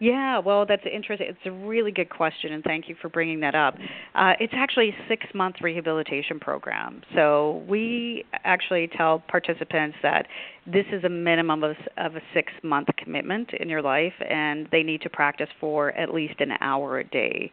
Yeah, 0.00 0.38
well, 0.38 0.64
that's 0.64 0.82
interesting. 0.90 1.28
It's 1.28 1.38
a 1.44 1.50
really 1.50 1.92
good 1.92 2.08
question, 2.08 2.54
and 2.54 2.64
thank 2.64 2.88
you 2.88 2.96
for 3.02 3.10
bringing 3.10 3.40
that 3.40 3.54
up. 3.54 3.74
Uh, 4.14 4.32
it's 4.40 4.54
actually 4.56 4.88
a 4.88 5.08
six 5.08 5.26
month 5.34 5.56
rehabilitation 5.60 6.40
program. 6.40 7.02
So 7.14 7.62
we 7.68 8.24
actually 8.44 8.88
tell 8.96 9.22
participants 9.28 9.98
that 10.02 10.26
this 10.66 10.86
is 10.90 11.04
a 11.04 11.10
minimum 11.10 11.62
of, 11.62 11.76
of 11.98 12.16
a 12.16 12.20
six 12.32 12.50
month 12.62 12.88
commitment 12.96 13.50
in 13.60 13.68
your 13.68 13.82
life, 13.82 14.14
and 14.26 14.66
they 14.72 14.82
need 14.82 15.02
to 15.02 15.10
practice 15.10 15.50
for 15.60 15.92
at 15.92 16.14
least 16.14 16.40
an 16.40 16.52
hour 16.62 17.00
a 17.00 17.04
day. 17.04 17.52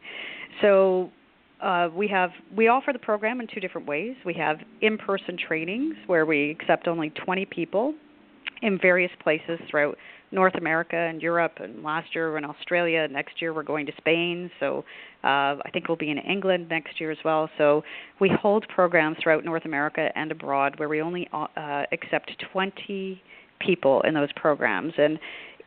So 0.61 1.11
uh, 1.61 1.89
we 1.93 2.07
have 2.07 2.29
we 2.55 2.69
offer 2.69 2.93
the 2.93 2.99
program 2.99 3.41
in 3.41 3.47
two 3.53 3.59
different 3.59 3.87
ways. 3.87 4.15
We 4.25 4.33
have 4.35 4.59
in-person 4.79 5.37
trainings 5.47 5.95
where 6.05 6.25
we 6.25 6.51
accept 6.51 6.87
only 6.87 7.09
20 7.09 7.43
people 7.47 7.93
in 8.61 8.79
various 8.79 9.11
places 9.21 9.59
throughout 9.69 9.97
North 10.31 10.55
America 10.55 10.95
and 10.95 11.21
Europe, 11.21 11.53
and 11.57 11.83
last 11.83 12.13
year 12.13 12.31
we're 12.31 12.37
in 12.37 12.45
Australia. 12.45 13.07
Next 13.09 13.41
year 13.41 13.53
we're 13.53 13.63
going 13.63 13.85
to 13.85 13.93
Spain, 13.97 14.51
so 14.59 14.83
uh, 15.23 15.55
I 15.63 15.69
think 15.71 15.87
we'll 15.87 15.97
be 15.97 16.11
in 16.11 16.17
England 16.17 16.67
next 16.69 16.99
year 16.99 17.11
as 17.11 17.17
well. 17.23 17.49
So 17.57 17.83
we 18.19 18.29
hold 18.41 18.67
programs 18.67 19.17
throughout 19.21 19.45
North 19.45 19.65
America 19.65 20.09
and 20.15 20.31
abroad 20.31 20.77
where 20.79 20.89
we 20.89 21.01
only 21.01 21.27
uh, 21.31 21.83
accept 21.91 22.31
20 22.51 23.21
people 23.59 24.01
in 24.01 24.13
those 24.13 24.31
programs, 24.35 24.93
and 24.97 25.17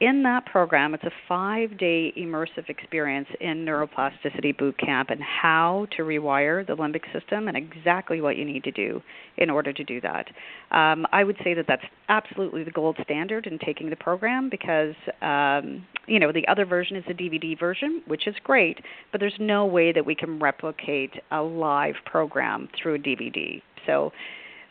in 0.00 0.22
that 0.22 0.46
program, 0.46 0.94
it's 0.94 1.04
a 1.04 1.10
five 1.28 1.76
day 1.76 2.12
immersive 2.16 2.68
experience 2.68 3.28
in 3.40 3.66
neuroplasticity 3.66 4.56
boot 4.56 4.78
camp 4.78 5.10
and 5.10 5.20
how 5.22 5.86
to 5.96 6.02
rewire 6.02 6.66
the 6.66 6.74
limbic 6.74 7.02
system 7.12 7.48
and 7.48 7.56
exactly 7.56 8.22
what 8.22 8.36
you 8.36 8.46
need 8.46 8.64
to 8.64 8.72
do 8.72 9.02
in 9.36 9.50
order 9.50 9.72
to 9.74 9.84
do 9.84 10.00
that. 10.00 10.26
Um, 10.70 11.06
I 11.12 11.22
would 11.22 11.36
say 11.44 11.52
that 11.52 11.66
that's 11.68 11.84
absolutely 12.08 12.64
the 12.64 12.70
gold 12.70 12.96
standard 13.02 13.46
in 13.46 13.58
taking 13.58 13.90
the 13.90 13.96
program 13.96 14.48
because, 14.50 14.94
um, 15.20 15.86
you 16.06 16.18
know, 16.18 16.32
the 16.32 16.48
other 16.48 16.64
version 16.64 16.96
is 16.96 17.04
the 17.06 17.14
DVD 17.14 17.58
version, 17.58 18.02
which 18.06 18.26
is 18.26 18.34
great, 18.42 18.78
but 19.12 19.20
there's 19.20 19.38
no 19.38 19.66
way 19.66 19.92
that 19.92 20.04
we 20.04 20.14
can 20.14 20.38
replicate 20.38 21.12
a 21.30 21.42
live 21.42 21.96
program 22.06 22.68
through 22.80 22.94
a 22.94 22.98
DVD. 22.98 23.60
So, 23.86 24.12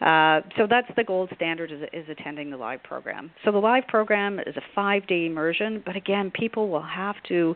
uh, 0.02 0.42
so 0.58 0.66
that's 0.70 0.88
the 0.96 1.04
gold 1.04 1.30
standard 1.36 1.72
is, 1.72 1.82
is 1.92 2.06
attending 2.10 2.50
the 2.50 2.58
live 2.58 2.82
program. 2.84 3.32
So 3.44 3.52
the 3.52 3.58
live 3.58 3.86
program 3.88 4.40
is 4.40 4.56
a 4.56 4.62
five-day 4.74 5.26
immersion, 5.26 5.84
but 5.86 5.96
again, 5.96 6.32
people 6.32 6.70
will 6.70 6.84
have 6.84 7.16
to 7.28 7.56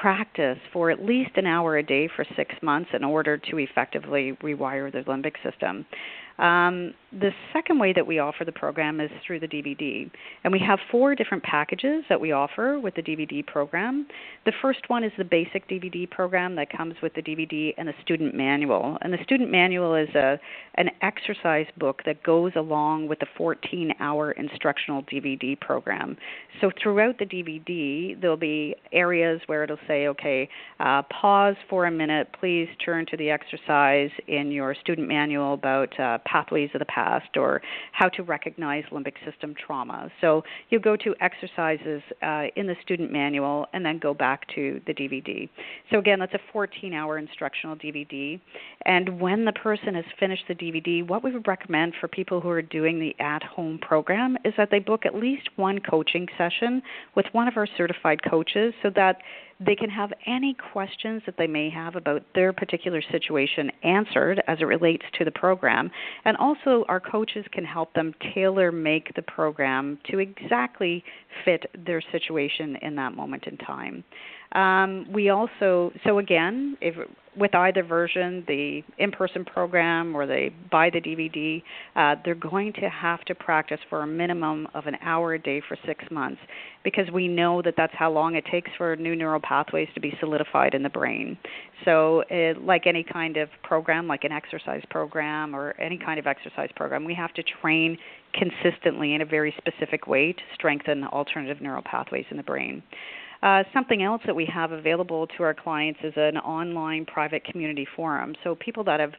practice 0.00 0.58
for 0.72 0.90
at 0.90 1.04
least 1.04 1.30
an 1.36 1.46
hour 1.46 1.78
a 1.78 1.82
day 1.82 2.08
for 2.14 2.24
six 2.36 2.54
months 2.62 2.90
in 2.92 3.04
order 3.04 3.38
to 3.38 3.58
effectively 3.58 4.36
rewire 4.42 4.92
their 4.92 5.04
limbic 5.04 5.34
system. 5.48 5.86
Um, 6.38 6.94
the 7.12 7.30
second 7.52 7.78
way 7.78 7.92
that 7.92 8.06
we 8.06 8.18
offer 8.18 8.44
the 8.44 8.52
program 8.52 9.00
is 9.00 9.10
through 9.24 9.38
the 9.40 9.46
DVD. 9.46 10.10
And 10.42 10.52
we 10.52 10.58
have 10.58 10.80
four 10.90 11.14
different 11.14 11.44
packages 11.44 12.04
that 12.08 12.20
we 12.20 12.32
offer 12.32 12.80
with 12.80 12.96
the 12.96 13.02
DVD 13.02 13.46
program. 13.46 14.06
The 14.44 14.52
first 14.60 14.80
one 14.88 15.04
is 15.04 15.12
the 15.16 15.24
basic 15.24 15.68
DVD 15.68 16.10
program 16.10 16.56
that 16.56 16.76
comes 16.76 16.94
with 17.02 17.14
the 17.14 17.22
DVD 17.22 17.72
and 17.78 17.86
the 17.86 17.94
student 18.02 18.34
manual. 18.34 18.98
And 19.00 19.12
the 19.12 19.22
student 19.22 19.50
manual 19.50 19.94
is 19.94 20.08
a 20.14 20.40
an 20.76 20.90
exercise 21.02 21.66
book 21.78 22.02
that 22.04 22.20
goes 22.24 22.50
along 22.56 23.06
with 23.06 23.20
the 23.20 23.26
14-hour 23.38 24.32
instructional 24.32 25.04
DVD 25.04 25.58
program. 25.60 26.16
So 26.60 26.70
throughout 26.82 27.18
the 27.18 27.26
DVD, 27.26 28.20
there'll 28.20 28.36
be 28.36 28.74
areas 28.92 29.40
where 29.46 29.62
it'll 29.62 29.76
say, 29.86 30.08
okay, 30.08 30.48
uh, 30.80 31.02
pause 31.02 31.54
for 31.70 31.86
a 31.86 31.92
minute, 31.92 32.28
please 32.40 32.68
turn 32.84 33.06
to 33.06 33.16
the 33.16 33.30
exercise 33.30 34.10
in 34.26 34.50
your 34.50 34.74
student 34.74 35.06
manual 35.06 35.54
about 35.54 35.98
uh, 36.00 36.18
pathways 36.24 36.70
of 36.74 36.78
the 36.78 36.86
past 36.86 37.36
or 37.36 37.60
how 37.92 38.08
to 38.10 38.22
recognize 38.22 38.84
limbic 38.90 39.14
system 39.24 39.54
trauma. 39.54 40.10
So 40.20 40.42
you 40.70 40.80
go 40.80 40.96
to 40.96 41.14
exercises 41.20 42.02
uh, 42.22 42.44
in 42.56 42.66
the 42.66 42.76
student 42.82 43.12
manual 43.12 43.66
and 43.72 43.84
then 43.84 43.98
go 43.98 44.14
back 44.14 44.46
to 44.54 44.80
the 44.86 44.94
DVD. 44.94 45.48
So 45.90 45.98
again, 45.98 46.18
that's 46.18 46.34
a 46.34 46.40
14 46.52 46.92
hour 46.92 47.18
instructional 47.18 47.76
DVD. 47.76 48.40
And 48.86 49.20
when 49.20 49.44
the 49.44 49.52
person 49.52 49.94
has 49.94 50.04
finished 50.18 50.44
the 50.48 50.54
DVD, 50.54 51.06
what 51.06 51.22
we 51.22 51.32
would 51.32 51.46
recommend 51.46 51.94
for 52.00 52.08
people 52.08 52.40
who 52.40 52.48
are 52.48 52.62
doing 52.62 52.98
the 52.98 53.14
at 53.22 53.42
home 53.42 53.78
program 53.80 54.36
is 54.44 54.54
that 54.56 54.70
they 54.70 54.78
book 54.78 55.06
at 55.06 55.14
least 55.14 55.48
one 55.56 55.78
coaching 55.80 56.26
session 56.36 56.82
with 57.14 57.26
one 57.32 57.48
of 57.48 57.56
our 57.56 57.66
certified 57.76 58.20
coaches 58.28 58.74
so 58.82 58.90
that 58.94 59.18
they 59.60 59.74
can 59.76 59.90
have 59.90 60.12
any 60.26 60.56
questions 60.72 61.22
that 61.26 61.36
they 61.38 61.46
may 61.46 61.70
have 61.70 61.96
about 61.96 62.22
their 62.34 62.52
particular 62.52 63.02
situation 63.10 63.70
answered 63.82 64.42
as 64.46 64.58
it 64.60 64.64
relates 64.64 65.04
to 65.18 65.24
the 65.24 65.30
program. 65.30 65.90
And 66.24 66.36
also, 66.36 66.84
our 66.88 67.00
coaches 67.00 67.44
can 67.52 67.64
help 67.64 67.92
them 67.94 68.14
tailor 68.34 68.72
make 68.72 69.14
the 69.14 69.22
program 69.22 69.98
to 70.10 70.18
exactly 70.18 71.04
fit 71.44 71.64
their 71.86 72.02
situation 72.12 72.76
in 72.82 72.96
that 72.96 73.14
moment 73.14 73.44
in 73.46 73.56
time. 73.58 74.04
Um, 74.52 75.06
we 75.12 75.30
also, 75.30 75.92
so 76.04 76.18
again, 76.18 76.76
if 76.80 76.94
with 77.36 77.54
either 77.54 77.82
version, 77.82 78.44
the 78.46 78.82
in-person 78.98 79.44
program 79.44 80.14
or 80.14 80.26
they 80.26 80.54
buy 80.70 80.90
the 80.90 81.00
DVD, 81.00 81.62
uh, 81.96 82.20
they're 82.24 82.34
going 82.34 82.72
to 82.74 82.88
have 82.88 83.20
to 83.24 83.34
practice 83.34 83.80
for 83.88 84.02
a 84.02 84.06
minimum 84.06 84.68
of 84.74 84.86
an 84.86 84.96
hour 85.02 85.34
a 85.34 85.38
day 85.38 85.62
for 85.66 85.76
six 85.86 86.04
months, 86.10 86.40
because 86.82 87.10
we 87.12 87.28
know 87.28 87.62
that 87.62 87.74
that's 87.76 87.92
how 87.96 88.10
long 88.10 88.34
it 88.34 88.44
takes 88.50 88.70
for 88.76 88.94
new 88.96 89.16
neural 89.16 89.40
pathways 89.40 89.88
to 89.94 90.00
be 90.00 90.12
solidified 90.20 90.74
in 90.74 90.82
the 90.82 90.88
brain. 90.88 91.36
So, 91.84 92.22
it, 92.30 92.62
like 92.62 92.86
any 92.86 93.04
kind 93.04 93.36
of 93.36 93.48
program, 93.62 94.06
like 94.06 94.24
an 94.24 94.32
exercise 94.32 94.82
program 94.90 95.54
or 95.54 95.72
any 95.80 95.98
kind 95.98 96.18
of 96.18 96.26
exercise 96.26 96.70
program, 96.76 97.04
we 97.04 97.14
have 97.14 97.32
to 97.34 97.42
train 97.60 97.98
consistently 98.32 99.14
in 99.14 99.22
a 99.22 99.26
very 99.26 99.54
specific 99.58 100.06
way 100.06 100.32
to 100.32 100.42
strengthen 100.54 101.04
alternative 101.04 101.60
neural 101.60 101.82
pathways 101.82 102.24
in 102.30 102.36
the 102.36 102.42
brain. 102.42 102.82
Uh, 103.44 103.62
something 103.74 104.02
else 104.02 104.22
that 104.24 104.34
we 104.34 104.46
have 104.46 104.72
available 104.72 105.26
to 105.26 105.42
our 105.42 105.52
clients 105.52 106.00
is 106.02 106.14
an 106.16 106.38
online 106.38 107.04
private 107.04 107.44
community 107.44 107.86
forum. 107.94 108.34
So 108.42 108.54
people 108.54 108.82
that 108.84 109.00
have 109.00 109.12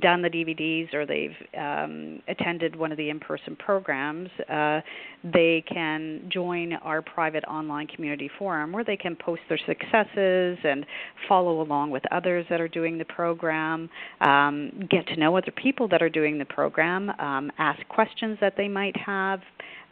done 0.00 0.22
the 0.22 0.30
DVDs 0.30 0.94
or 0.94 1.04
they've 1.04 1.34
um, 1.58 2.22
attended 2.28 2.76
one 2.76 2.92
of 2.92 2.96
the 2.96 3.10
in-person 3.10 3.56
programs, 3.56 4.30
uh, 4.48 4.80
they 5.24 5.64
can 5.68 6.30
join 6.32 6.74
our 6.74 7.02
private 7.02 7.42
online 7.46 7.88
community 7.88 8.30
forum 8.38 8.70
where 8.70 8.84
they 8.84 8.96
can 8.96 9.16
post 9.16 9.42
their 9.48 9.58
successes 9.66 10.58
and 10.62 10.86
follow 11.28 11.60
along 11.60 11.90
with 11.90 12.04
others 12.12 12.46
that 12.50 12.60
are 12.60 12.68
doing 12.68 12.98
the 12.98 13.04
program, 13.06 13.90
um, 14.20 14.86
get 14.90 15.08
to 15.08 15.16
know 15.16 15.36
other 15.36 15.50
people 15.60 15.88
that 15.88 16.00
are 16.00 16.08
doing 16.08 16.38
the 16.38 16.44
program, 16.44 17.10
um, 17.18 17.50
ask 17.58 17.80
questions 17.88 18.38
that 18.40 18.54
they 18.56 18.68
might 18.68 18.96
have 18.96 19.40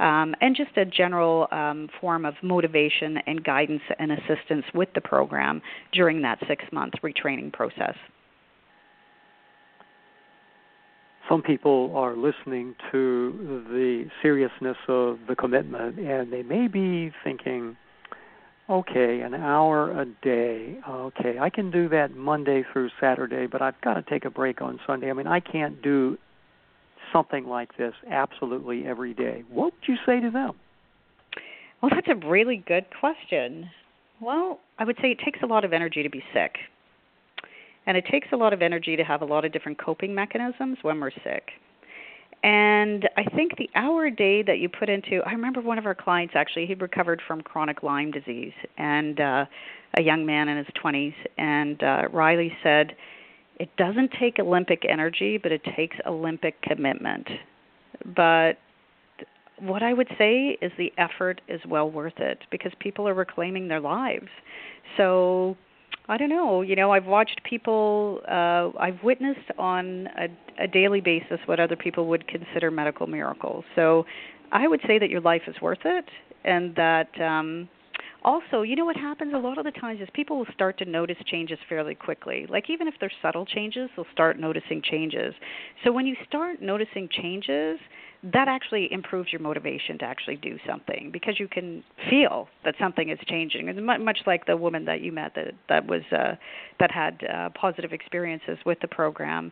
um, 0.01 0.35
and 0.41 0.57
just 0.57 0.77
a 0.77 0.85
general 0.85 1.47
um, 1.53 1.89
form 2.01 2.25
of 2.25 2.35
motivation 2.43 3.19
and 3.27 3.45
guidance 3.45 3.83
and 3.99 4.11
assistance 4.11 4.65
with 4.75 4.89
the 4.95 5.01
program 5.01 5.61
during 5.93 6.23
that 6.23 6.39
six 6.49 6.65
month 6.73 6.95
retraining 7.05 7.53
process. 7.53 7.95
Some 11.29 11.43
people 11.43 11.93
are 11.95 12.17
listening 12.17 12.75
to 12.91 13.65
the 13.69 14.07
seriousness 14.21 14.79
of 14.89 15.19
the 15.29 15.37
commitment 15.37 15.99
and 15.99 16.33
they 16.33 16.43
may 16.43 16.67
be 16.67 17.13
thinking, 17.23 17.77
okay, 18.69 19.21
an 19.21 19.35
hour 19.35 20.01
a 20.01 20.07
day. 20.23 20.79
Okay, 20.89 21.39
I 21.39 21.51
can 21.51 21.71
do 21.71 21.89
that 21.91 22.17
Monday 22.17 22.65
through 22.73 22.89
Saturday, 23.01 23.47
but 23.47 23.63
I've 23.63 23.81
got 23.81 23.95
to 23.95 24.03
take 24.03 24.25
a 24.25 24.31
break 24.31 24.61
on 24.61 24.81
Sunday. 24.87 25.11
I 25.11 25.13
mean, 25.13 25.29
I 25.29 25.41
can't 25.41 25.81
do 25.83 26.19
something 27.13 27.47
like 27.47 27.77
this 27.77 27.95
absolutely 28.11 28.87
every 28.87 29.15
day, 29.15 29.45
what 29.49 29.73
would 29.73 29.89
you 29.89 29.97
say 30.07 30.21
to 30.21 30.31
them? 30.31 30.53
Well, 31.83 31.91
that's 31.95 32.09
a 32.09 32.27
really 32.27 32.63
good 32.67 32.87
question. 32.99 33.71
Well, 34.21 34.61
I 34.79 34.85
would 34.85 34.97
say 35.01 35.13
it 35.13 35.21
takes 35.25 35.41
a 35.43 35.47
lot 35.47 35.65
of 35.65 35.73
energy 35.73 36.03
to 36.03 36.11
be 36.11 36.23
sick. 36.35 36.57
And 37.87 37.97
it 37.97 38.05
takes 38.11 38.29
a 38.33 38.37
lot 38.37 38.53
of 38.53 38.61
energy 38.61 38.97
to 38.97 39.05
have 39.05 39.23
a 39.23 39.25
lot 39.25 39.45
of 39.45 39.53
different 39.53 39.79
coping 39.79 40.15
mechanisms 40.15 40.79
when 40.83 41.01
we're 41.01 41.11
sick. 41.11 41.51
And 42.43 43.09
I 43.17 43.25
think 43.25 43.57
the 43.57 43.69
hour 43.75 44.07
a 44.07 44.15
day 44.15 44.43
that 44.43 44.59
you 44.59 44.69
put 44.69 44.89
into, 44.89 45.23
I 45.27 45.33
remember 45.33 45.61
one 45.61 45.79
of 45.79 45.87
our 45.87 45.95
clients 45.95 46.35
actually, 46.37 46.67
he 46.67 46.75
recovered 46.75 47.21
from 47.27 47.43
chronic 47.43 47.83
Lyme 47.83 48.11
disease, 48.11 48.53
and 48.79 49.21
uh, 49.21 49.45
a 49.99 50.03
young 50.03 50.25
man 50.25 50.49
in 50.49 50.57
his 50.57 50.67
20s. 50.83 51.15
And 51.37 51.83
uh, 51.83 52.09
Riley 52.13 52.53
said, 52.63 52.97
it 53.61 53.69
doesn't 53.77 54.11
take 54.19 54.39
Olympic 54.39 54.85
energy, 54.89 55.37
but 55.37 55.53
it 55.53 55.61
takes 55.77 55.95
Olympic 56.07 56.61
commitment. 56.63 57.29
But 58.17 58.55
what 59.59 59.83
I 59.83 59.93
would 59.93 60.09
say 60.17 60.57
is 60.63 60.73
the 60.79 60.91
effort 60.97 61.43
is 61.47 61.61
well 61.69 61.91
worth 61.91 62.19
it 62.19 62.39
because 62.51 62.73
people 62.81 63.07
are 63.07 63.13
reclaiming 63.13 63.69
their 63.69 63.79
lives. 63.79 64.29
So 64.97 65.59
I 66.09 66.17
don't 66.17 66.31
know. 66.31 66.63
You 66.63 66.75
know, 66.75 66.91
I've 66.91 67.05
watched 67.05 67.43
people. 67.45 68.23
Uh, 68.27 68.71
I've 68.81 69.03
witnessed 69.05 69.51
on 69.59 70.09
a, 70.19 70.65
a 70.65 70.67
daily 70.67 71.03
basis 71.03 71.39
what 71.45 71.61
other 71.61 71.77
people 71.77 72.07
would 72.07 72.27
consider 72.27 72.71
medical 72.71 73.07
miracles. 73.07 73.67
So 73.77 74.07
I 74.53 74.69
would 74.69 74.81
say 74.87 74.99
that 74.99 75.11
your 75.11 75.21
life 75.21 75.43
is 75.47 75.57
worth 75.61 75.85
it, 75.85 76.07
and 76.45 76.75
that 76.77 77.21
um, 77.21 77.69
also, 78.23 78.63
you 78.63 78.77
know 78.77 78.85
what 78.85 78.97
happens 78.97 79.33
a 79.35 79.39
lot 79.39 79.59
of 79.59 79.65
the 79.65 79.71
times 79.71 80.01
is 80.01 80.09
people 80.13 80.39
will 80.39 80.47
start 80.53 80.79
to 80.79 80.85
notice 80.85 81.17
changes 81.27 81.59
fairly 81.69 81.95
quickly. 81.95 82.47
Like 82.49 82.69
even 82.69 82.89
if 82.89 82.95
they're 83.01 83.13
subtle 83.23 83.47
changes, 83.47 83.89
they'll 83.97 84.07
start 84.13 84.39
noticing 84.39 84.83
changes. 84.83 85.35
So 85.85 85.93
when 85.93 86.07
you 86.07 86.17
start 86.27 86.61
noticing 86.61 87.09
changes, 87.11 87.79
that 88.23 88.49
actually 88.49 88.93
improves 88.93 89.33
your 89.33 89.41
motivation 89.41 89.99
to 89.99 90.05
actually 90.05 90.37
do 90.37 90.59
something 90.69 91.09
because 91.11 91.41
you 91.41 91.49
can 91.49 91.83
feel 92.11 92.49
that 92.65 92.75
something 92.79 93.09
is 93.09 93.19
changing. 93.27 93.75
Much 93.85 94.19
like 94.27 94.45
the 94.45 94.57
woman 94.57 94.85
that 94.85 95.01
you 95.01 95.11
met 95.11 95.35
that 95.37 95.55
that 95.71 95.87
was 95.87 96.03
uh, 96.13 96.35
that 96.79 96.91
had 96.91 97.23
uh, 97.25 97.49
positive 97.59 97.93
experiences 97.93 98.59
with 98.67 98.79
the 98.81 98.89
program. 98.89 99.51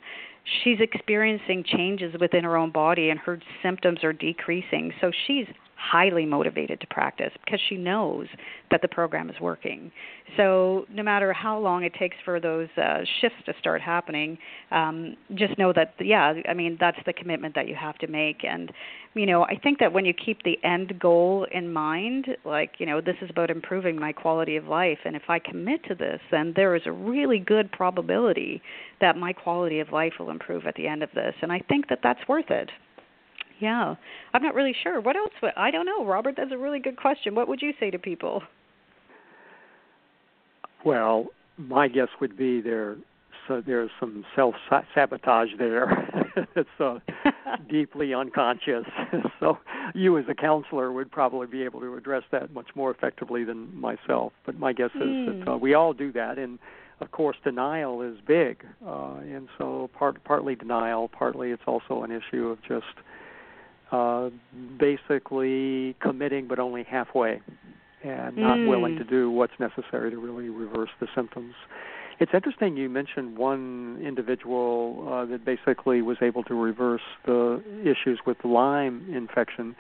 She's 0.63 0.81
experiencing 0.81 1.65
changes 1.67 2.15
within 2.21 2.45
her 2.45 2.59
own 2.59 2.71
body, 2.71 3.09
and 3.09 3.19
her 3.21 3.41
symptoms 3.63 4.05
are 4.05 4.13
decreasing. 4.13 4.93
So 5.01 5.11
she's 5.27 5.47
highly 5.79 6.27
motivated 6.27 6.81
to 6.81 6.87
practice 6.89 7.31
because 7.45 7.61
she 7.69 7.77
knows 7.77 8.27
that 8.71 8.83
the 8.83 8.89
program 8.89 9.31
is 9.31 9.37
working. 9.41 9.93
So 10.37 10.87
no 10.93 11.03
matter 11.03 11.33
how 11.33 11.59
long 11.59 11.85
it 11.85 11.95
takes 11.95 12.17
for 12.25 12.41
those 12.41 12.69
uh, 12.77 12.99
shifts 13.21 13.39
to 13.47 13.55
start 13.61 13.81
happening, 13.81 14.39
um, 14.71 15.17
just 15.35 15.57
know 15.57 15.73
that 15.73 15.95
yeah, 16.01 16.35
I 16.49 16.55
mean 16.55 16.77
that's 16.81 16.99
the 17.07 17.13
commitment 17.13 17.55
that 17.55 17.69
you 17.69 17.77
have 17.77 17.97
to 17.99 18.09
make. 18.09 18.45
And 18.45 18.73
you 19.15 19.27
know, 19.27 19.45
I 19.45 19.57
think 19.63 19.79
that 19.79 19.93
when 19.93 20.05
you 20.05 20.13
keep 20.13 20.43
the 20.43 20.59
end 20.65 20.99
goal 20.99 21.47
in 21.53 21.73
mind, 21.73 22.27
like 22.45 22.73
you 22.79 22.87
know, 22.87 23.01
this 23.01 23.17
is 23.23 23.31
about 23.31 23.51
improving 23.51 23.99
my 23.99 24.13
quality 24.13 24.57
of 24.57 24.65
life, 24.67 24.99
and 25.05 25.15
if 25.15 25.23
I 25.29 25.39
commit 25.39 25.85
to 25.85 25.95
this, 25.95 26.21
then 26.31 26.53
there 26.57 26.75
is 26.75 26.83
a 26.87 26.93
really 26.93 27.39
good 27.39 27.71
probability 27.71 28.61
that 29.01 29.17
my 29.17 29.33
quality 29.33 29.79
of 29.79 29.93
life 29.93 30.15
will 30.19 30.31
improve 30.31 30.67
at 30.67 30.75
the 30.75 30.89
end 30.89 31.03
of 31.03 31.11
this. 31.15 31.35
And 31.41 31.53
I 31.53 31.61
think 31.69 31.89
that 31.89 32.01
that's 32.03 32.27
worth 32.29 32.51
it 32.51 32.71
Yeah, 33.61 33.95
I'm 34.35 34.43
not 34.43 34.55
really 34.55 34.75
sure. 34.83 35.01
What 35.01 35.17
else? 35.17 35.33
Would, 35.43 35.53
I 35.57 35.71
don't 35.71 35.87
know, 35.87 36.05
Robert. 36.05 36.35
That's 36.37 36.53
a 36.53 36.59
really 36.59 36.79
good 36.79 36.97
question. 36.97 37.35
What 37.35 37.49
would 37.49 37.61
you 37.61 37.73
say 37.81 37.91
to 37.91 37.99
people? 37.99 38.43
Well, 40.85 41.27
my 41.57 41.89
guess 41.89 42.09
would 42.21 42.37
be 42.37 42.61
there. 42.61 42.97
So 43.49 43.63
there's 43.65 43.91
some 43.99 44.25
self 44.37 44.55
sabotage 44.95 45.49
there. 45.59 45.91
it's 46.57 46.69
uh, 46.79 46.99
deeply 47.71 48.15
unconscious. 48.15 48.85
so 49.41 49.59
you, 49.95 50.19
as 50.19 50.27
a 50.29 50.35
counselor, 50.35 50.93
would 50.93 51.11
probably 51.11 51.47
be 51.47 51.63
able 51.63 51.81
to 51.81 51.97
address 51.97 52.23
that 52.31 52.53
much 52.53 52.69
more 52.75 52.91
effectively 52.91 53.45
than 53.45 53.75
myself. 53.75 54.33
But 54.45 54.59
my 54.59 54.73
guess 54.73 54.91
mm. 54.95 55.41
is 55.41 55.45
that 55.45 55.53
uh, 55.53 55.57
we 55.57 55.75
all 55.75 55.95
do 55.95 56.13
that, 56.13 56.39
and 56.39 56.59
of 57.01 57.11
course, 57.11 57.37
denial 57.43 58.03
is 58.03 58.19
big, 58.27 58.65
uh, 58.87 59.17
and 59.21 59.49
so 59.57 59.89
part 59.99 60.23
partly 60.25 60.55
denial, 60.55 61.09
partly 61.09 61.51
it's 61.51 61.63
also 61.67 62.03
an 62.03 62.11
issue 62.11 62.49
of 62.49 62.59
just 62.63 62.85
uh, 63.91 64.31
basically 64.79 65.97
committing, 66.01 66.47
but 66.47 66.59
only 66.59 66.85
halfway, 66.85 67.41
and 68.05 68.37
not 68.37 68.59
mm. 68.59 68.69
willing 68.69 68.97
to 68.97 69.05
do 69.05 69.31
what's 69.31 69.59
necessary 69.59 70.11
to 70.11 70.19
really 70.19 70.49
reverse 70.49 70.91
the 71.01 71.07
symptoms. 71.15 71.55
It's 72.21 72.33
interesting 72.35 72.77
you 72.77 72.89
mentioned 72.89 73.39
one 73.39 74.01
individual 74.05 75.09
uh, 75.09 75.25
that 75.27 75.45
basically 75.45 76.03
was 76.03 76.17
able 76.21 76.43
to 76.45 76.55
reverse 76.55 77.03
the 77.25 77.63
issues 77.83 78.21
with 78.27 78.39
Lyme 78.45 79.07
infection. 79.15 79.77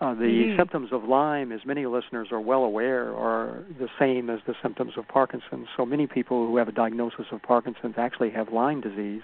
Uh, 0.00 0.14
the 0.14 0.20
mm-hmm. 0.20 0.58
symptoms 0.58 0.90
of 0.92 1.04
Lyme, 1.04 1.50
as 1.50 1.60
many 1.64 1.86
listeners 1.86 2.28
are 2.30 2.40
well 2.40 2.62
aware, 2.62 3.12
are 3.16 3.64
the 3.80 3.88
same 3.98 4.30
as 4.30 4.38
the 4.46 4.54
symptoms 4.62 4.92
of 4.96 5.08
Parkinson's. 5.08 5.66
So 5.76 5.84
many 5.84 6.06
people 6.06 6.46
who 6.46 6.56
have 6.58 6.68
a 6.68 6.72
diagnosis 6.72 7.26
of 7.32 7.42
Parkinson's 7.42 7.94
actually 7.96 8.30
have 8.30 8.52
Lyme 8.52 8.80
disease. 8.80 9.22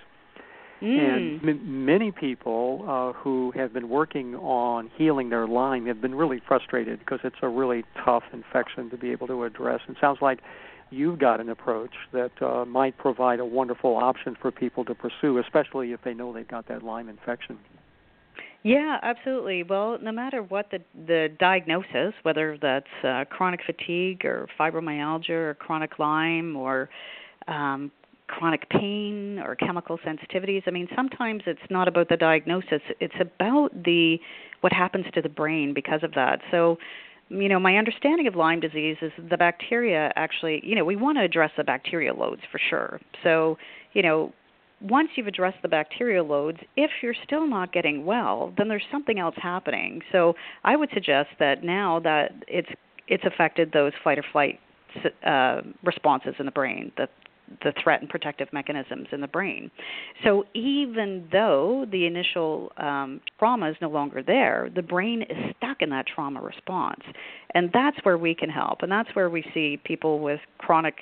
Mm. 0.85 1.41
And 1.43 1.49
m- 1.49 1.87
many 1.87 2.13
people 2.13 2.85
uh, 2.87 3.19
who 3.19 3.53
have 3.57 3.73
been 3.73 3.89
working 3.89 4.35
on 4.37 4.91
healing 4.97 5.31
their 5.31 5.47
Lyme 5.47 5.87
have 5.87 6.03
been 6.03 6.15
really 6.15 6.43
frustrated 6.47 6.99
because 6.99 7.21
it's 7.25 7.37
a 7.43 7.49
really 7.49 7.85
tough 8.05 8.25
infection 8.33 8.91
to 8.91 8.99
be 8.99 9.11
able 9.11 9.27
to 9.29 9.45
address. 9.45 9.81
It 9.89 9.97
sounds 10.01 10.19
like 10.21 10.41
you've 10.91 11.19
got 11.19 11.41
an 11.41 11.49
approach 11.49 11.95
that 12.13 12.31
uh, 12.43 12.67
might 12.67 12.99
provide 12.99 13.41
a 13.41 13.45
wonderful 13.47 13.97
option 13.97 14.37
for 14.41 14.51
people 14.51 14.85
to 14.85 14.95
pursue, 14.95 15.39
especially 15.39 15.93
if 15.93 16.03
they 16.05 16.13
know 16.13 16.33
they've 16.33 16.47
got 16.47 16.69
that 16.69 16.83
Lyme 16.83 17.09
infection. 17.09 17.59
Yeah, 18.63 18.99
absolutely. 19.03 19.63
Well, 19.63 19.99
no 20.01 20.11
matter 20.11 20.43
what 20.43 20.71
the 20.71 20.79
the 21.07 21.29
diagnosis, 21.39 22.15
whether 22.23 22.59
that's 22.61 22.87
uh, 23.03 23.25
chronic 23.29 23.61
fatigue 23.65 24.25
or 24.25 24.49
fibromyalgia 24.59 25.31
or 25.31 25.55
chronic 25.55 25.99
Lyme 25.99 26.57
or 26.57 26.89
um, 27.47 27.91
chronic 28.27 28.69
pain 28.71 29.39
or 29.39 29.55
chemical 29.55 29.99
sensitivities. 29.99 30.63
I 30.67 30.71
mean, 30.71 30.89
sometimes 30.95 31.43
it's 31.47 31.61
not 31.71 31.89
about 31.89 32.09
the 32.09 32.17
diagnosis; 32.17 32.81
it's 33.01 33.15
about 33.21 33.71
the 33.85 34.19
what 34.61 34.73
happens 34.73 35.07
to 35.15 35.23
the 35.23 35.29
brain 35.29 35.75
because 35.75 36.03
of 36.03 36.13
that. 36.15 36.41
So, 36.51 36.79
you 37.29 37.49
know, 37.49 37.61
my 37.61 37.77
understanding 37.77 38.27
of 38.27 38.35
Lyme 38.35 38.61
disease 38.61 38.97
is 39.03 39.13
the 39.31 39.37
bacteria 39.37 40.13
actually, 40.17 40.61
you 40.65 40.75
know, 40.75 40.85
we 40.85 40.97
want 40.97 41.19
to 41.19 41.25
address 41.25 41.51
the 41.57 41.65
bacterial 41.65 42.17
loads 42.17 42.41
for 42.51 42.59
sure. 42.71 43.01
So, 43.23 43.59
you 43.93 44.03
know, 44.03 44.33
once 44.81 45.11
you've 45.17 45.27
addressed 45.27 45.59
the 45.63 45.69
bacterial 45.69 46.27
loads, 46.27 46.59
if 46.77 46.91
you're 47.03 47.15
still 47.25 47.47
not 47.47 47.73
getting 47.73 48.05
well, 48.05 48.53
then 48.57 48.69
there's 48.69 48.85
something 48.91 49.19
else 49.19 49.35
happening. 49.41 50.03
So 50.13 50.35
I 50.65 50.77
would 50.77 50.91
suggest 50.93 51.31
that 51.39 51.63
now 51.63 52.01
that 52.01 52.33
it's 52.49 52.69
it's 53.07 53.25
affected 53.25 53.73
those 53.73 53.93
fight 54.03 54.19
or 54.19 54.25
flight 54.33 54.61
uh, 55.27 55.61
responses 55.83 56.35
in 56.39 56.47
the 56.47 56.53
brain, 56.53 56.91
the 56.97 57.09
the 57.63 57.73
threat 57.83 58.01
and 58.01 58.09
protective 58.09 58.49
mechanisms 58.53 59.07
in 59.13 59.21
the 59.21 59.29
brain. 59.29 59.71
So 60.25 60.45
even 60.55 61.29
though 61.31 61.87
the 61.91 62.07
initial 62.07 62.73
um, 62.77 63.21
trauma 63.39 63.71
is 63.71 63.77
no 63.81 63.89
longer 63.89 64.23
there, 64.23 64.71
the 64.75 64.83
brain 64.83 65.23
is 65.23 65.55
stuck 65.57 65.83
in 65.83 65.91
that 65.91 66.07
trauma 66.07 66.41
response, 66.41 67.03
and 67.55 67.71
that's 67.73 67.97
where 68.03 68.19
we 68.19 68.35
can 68.35 68.51
help, 68.51 68.83
and 68.83 68.91
that's 68.91 69.15
where 69.15 69.31
we 69.31 69.45
see 69.53 69.79
people 69.85 70.21
with 70.21 70.41
chronic 70.59 70.95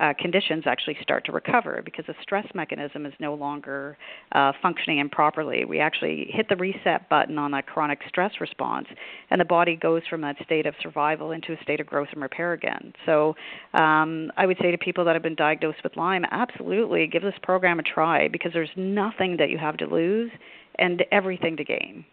uh, 0.00 0.12
conditions 0.18 0.64
actually 0.66 0.96
start 1.02 1.24
to 1.24 1.32
recover 1.32 1.80
because 1.84 2.04
the 2.06 2.14
stress 2.22 2.46
mechanism 2.54 3.06
is 3.06 3.12
no 3.20 3.34
longer 3.34 3.96
uh, 4.32 4.52
functioning 4.60 4.98
improperly. 4.98 5.64
We 5.64 5.78
actually 5.80 6.28
hit 6.30 6.48
the 6.48 6.56
reset 6.56 7.08
button 7.08 7.38
on 7.38 7.52
that 7.52 7.66
chronic 7.66 8.00
stress 8.08 8.32
response, 8.40 8.86
and 9.30 9.40
the 9.40 9.44
body 9.44 9.76
goes 9.76 10.02
from 10.08 10.20
that 10.22 10.36
state 10.44 10.66
of 10.66 10.74
survival 10.82 11.30
into 11.30 11.52
a 11.52 11.62
state 11.62 11.80
of 11.80 11.86
growth 11.86 12.08
and 12.12 12.22
repair 12.22 12.52
again. 12.52 12.92
So 13.06 13.34
um, 13.74 14.32
I 14.36 14.46
would 14.46 14.58
say 14.60 14.70
to 14.70 14.78
people 14.78 15.04
that 15.04 15.14
have 15.14 15.22
been 15.22 15.36
diagnosed 15.36 15.78
with 15.84 15.96
Lyme, 15.96 16.24
absolutely 16.30 17.06
give 17.06 17.22
this 17.22 17.34
program 17.42 17.78
a 17.78 17.82
try 17.82 18.28
because 18.28 18.52
there's 18.52 18.70
nothing 18.76 19.36
that 19.38 19.50
you 19.50 19.58
have 19.58 19.76
to 19.78 19.86
lose 19.86 20.30
and 20.78 21.04
everything 21.12 21.56
to 21.56 21.64
gain. 21.64 22.04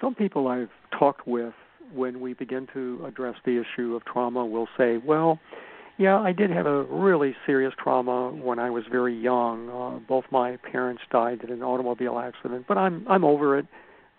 Some 0.00 0.14
people 0.14 0.48
I've 0.48 0.70
talked 0.96 1.26
with 1.26 1.54
when 1.94 2.20
we 2.20 2.34
begin 2.34 2.68
to 2.74 3.04
address 3.06 3.34
the 3.44 3.62
issue 3.62 3.94
of 3.94 4.04
trauma 4.04 4.44
will 4.44 4.68
say, 4.76 4.98
well, 4.98 5.38
yeah, 5.98 6.18
I 6.18 6.32
did 6.32 6.50
have 6.50 6.66
a 6.66 6.84
really 6.84 7.34
serious 7.44 7.74
trauma 7.76 8.30
when 8.30 8.60
I 8.60 8.70
was 8.70 8.84
very 8.90 9.16
young. 9.16 9.68
Uh, 9.68 9.98
both 9.98 10.24
my 10.30 10.56
parents 10.56 11.02
died 11.10 11.42
in 11.42 11.50
an 11.50 11.62
automobile 11.62 12.18
accident, 12.18 12.66
but 12.68 12.78
I'm 12.78 13.04
I'm 13.08 13.24
over 13.24 13.58
it. 13.58 13.66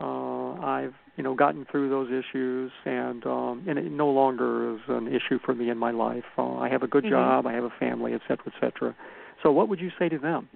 Uh, 0.01 0.53
I've 0.53 0.93
you 1.15 1.23
know 1.23 1.35
gotten 1.35 1.65
through 1.71 1.89
those 1.89 2.09
issues, 2.09 2.71
and 2.85 3.25
um, 3.25 3.63
and 3.67 3.79
it 3.79 3.91
no 3.91 4.09
longer 4.09 4.75
is 4.75 4.81
an 4.89 5.07
issue 5.07 5.39
for 5.45 5.55
me 5.55 5.69
in 5.69 5.77
my 5.77 5.91
life. 5.91 6.25
Uh, 6.37 6.55
I 6.57 6.67
have 6.67 6.83
a 6.83 6.87
good 6.87 7.05
mm-hmm. 7.05 7.13
job, 7.13 7.47
I 7.47 7.53
have 7.53 7.63
a 7.63 7.73
family, 7.79 8.13
et 8.13 8.21
cetera, 8.27 8.47
et 8.47 8.59
cetera. 8.59 8.95
So, 9.41 9.51
what 9.51 9.69
would 9.69 9.79
you 9.79 9.91
say 9.97 10.09
to 10.09 10.19
them? 10.19 10.49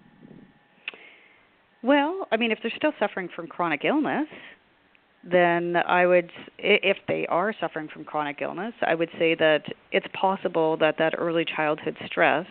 Well, 1.84 2.28
I 2.32 2.38
mean, 2.38 2.52
if 2.52 2.60
they're 2.62 2.72
still 2.76 2.94
suffering 3.00 3.30
from 3.34 3.48
chronic 3.48 3.86
illness, 3.86 4.28
then 5.30 5.78
I 5.78 6.06
would, 6.06 6.32
if 6.58 6.98
they 7.08 7.26
are 7.28 7.54
suffering 7.60 7.88
from 7.88 8.04
chronic 8.04 8.42
illness, 8.42 8.74
I 8.82 8.96
would 8.96 9.10
say 9.18 9.36
that 9.36 9.64
it's 9.92 10.08
possible 10.14 10.76
that 10.78 10.96
that 11.00 11.14
early 11.18 11.46
childhood 11.46 11.98
stress 12.06 12.46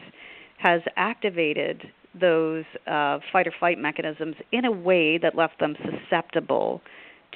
has 0.58 0.80
activated 0.96 1.82
those 2.18 2.64
uh, 2.86 3.18
fight 3.32 3.46
or 3.46 3.52
flight 3.58 3.78
mechanisms 3.78 4.36
in 4.52 4.64
a 4.64 4.70
way 4.70 5.18
that 5.18 5.34
left 5.34 5.58
them 5.60 5.76
susceptible 5.84 6.80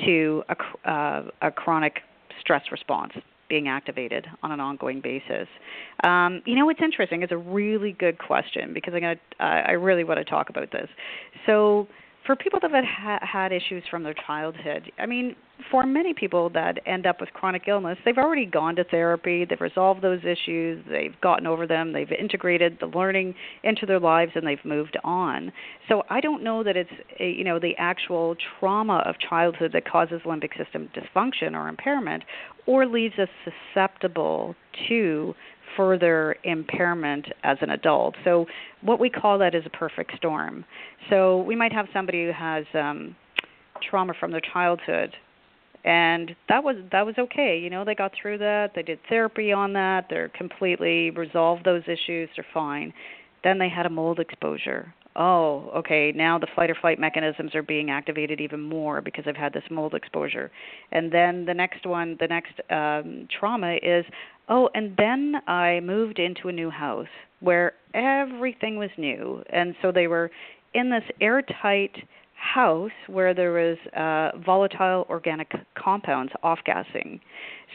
to 0.04 0.42
a, 0.48 0.90
uh, 0.90 1.22
a 1.42 1.50
chronic 1.50 2.00
stress 2.40 2.62
response 2.70 3.12
being 3.48 3.68
activated 3.68 4.26
on 4.42 4.52
an 4.52 4.60
ongoing 4.60 5.00
basis. 5.00 5.48
Um, 6.04 6.42
you 6.46 6.56
know, 6.56 6.66
what's 6.66 6.82
interesting. 6.82 7.22
It's 7.22 7.32
a 7.32 7.36
really 7.36 7.92
good 7.92 8.18
question 8.18 8.74
because 8.74 8.92
I'm 8.94 9.00
gonna, 9.00 9.16
uh, 9.40 9.68
I 9.68 9.72
really 9.72 10.04
want 10.04 10.18
to 10.18 10.24
talk 10.24 10.50
about 10.50 10.72
this. 10.72 10.88
So 11.46 11.86
for 12.26 12.36
people 12.36 12.58
that 12.60 12.72
have 12.72 12.84
ha- 12.84 13.26
had 13.26 13.52
issues 13.52 13.84
from 13.90 14.02
their 14.02 14.14
childhood, 14.26 14.90
I 14.98 15.06
mean, 15.06 15.36
for 15.70 15.86
many 15.86 16.12
people 16.12 16.50
that 16.50 16.78
end 16.86 17.06
up 17.06 17.20
with 17.20 17.32
chronic 17.32 17.62
illness, 17.66 17.96
they've 18.04 18.18
already 18.18 18.44
gone 18.44 18.76
to 18.76 18.84
therapy, 18.84 19.44
they've 19.44 19.60
resolved 19.60 20.02
those 20.02 20.20
issues, 20.24 20.84
they've 20.90 21.18
gotten 21.22 21.46
over 21.46 21.66
them, 21.66 21.92
they've 21.92 22.10
integrated 22.12 22.78
the 22.80 22.86
learning 22.86 23.34
into 23.62 23.86
their 23.86 24.00
lives, 24.00 24.32
and 24.34 24.46
they've 24.46 24.64
moved 24.64 24.98
on. 25.02 25.52
So 25.88 26.02
I 26.10 26.20
don't 26.20 26.42
know 26.42 26.62
that 26.62 26.76
it's 26.76 26.90
a, 27.20 27.30
you 27.30 27.44
know 27.44 27.58
the 27.58 27.74
actual 27.78 28.36
trauma 28.58 29.02
of 29.06 29.14
childhood 29.18 29.70
that 29.72 29.88
causes 29.88 30.20
limbic 30.26 30.56
system 30.58 30.90
dysfunction 30.94 31.54
or 31.54 31.68
impairment, 31.68 32.24
or 32.66 32.86
leaves 32.86 33.14
us 33.18 33.28
susceptible 33.44 34.54
to 34.88 35.34
further 35.76 36.36
impairment 36.44 37.26
as 37.44 37.58
an 37.60 37.70
adult. 37.70 38.14
So 38.24 38.46
what 38.82 38.98
we 39.00 39.10
call 39.10 39.38
that 39.38 39.54
is 39.54 39.64
a 39.66 39.70
perfect 39.70 40.12
storm. 40.16 40.64
So 41.10 41.42
we 41.42 41.56
might 41.56 41.72
have 41.72 41.86
somebody 41.92 42.24
who 42.24 42.32
has 42.32 42.64
um, 42.74 43.14
trauma 43.82 44.14
from 44.18 44.30
their 44.32 44.42
childhood 44.52 45.14
and 45.86 46.34
that 46.48 46.64
was 46.64 46.76
that 46.90 47.06
was 47.06 47.14
okay 47.16 47.58
you 47.58 47.70
know 47.70 47.84
they 47.84 47.94
got 47.94 48.12
through 48.20 48.36
that 48.36 48.72
they 48.74 48.82
did 48.82 48.98
therapy 49.08 49.52
on 49.52 49.72
that 49.72 50.06
they're 50.10 50.28
completely 50.30 51.10
resolved 51.10 51.64
those 51.64 51.82
issues 51.84 52.28
they're 52.36 52.46
fine 52.52 52.92
then 53.44 53.58
they 53.58 53.68
had 53.68 53.86
a 53.86 53.90
mold 53.90 54.18
exposure 54.18 54.92
oh 55.14 55.70
okay 55.76 56.12
now 56.14 56.38
the 56.38 56.46
flight 56.54 56.70
or 56.70 56.74
flight 56.74 56.98
mechanisms 56.98 57.54
are 57.54 57.62
being 57.62 57.88
activated 57.88 58.40
even 58.40 58.60
more 58.60 59.00
because 59.00 59.24
i've 59.28 59.36
had 59.36 59.52
this 59.52 59.62
mold 59.70 59.94
exposure 59.94 60.50
and 60.90 61.12
then 61.12 61.44
the 61.44 61.54
next 61.54 61.86
one 61.86 62.16
the 62.18 62.26
next 62.26 62.60
um 62.70 63.28
trauma 63.38 63.76
is 63.80 64.04
Oh, 64.48 64.68
and 64.74 64.94
then 64.96 65.34
I 65.46 65.80
moved 65.80 66.18
into 66.18 66.48
a 66.48 66.52
new 66.52 66.70
house 66.70 67.08
where 67.40 67.72
everything 67.94 68.78
was 68.78 68.90
new. 68.96 69.42
And 69.50 69.74
so 69.82 69.90
they 69.92 70.06
were 70.06 70.30
in 70.74 70.90
this 70.90 71.04
airtight 71.20 71.96
house 72.34 72.92
where 73.08 73.34
there 73.34 73.52
was 73.52 73.78
uh, 73.96 74.38
volatile 74.44 75.06
organic 75.08 75.50
compounds 75.74 76.32
off 76.42 76.58
gassing. 76.64 77.20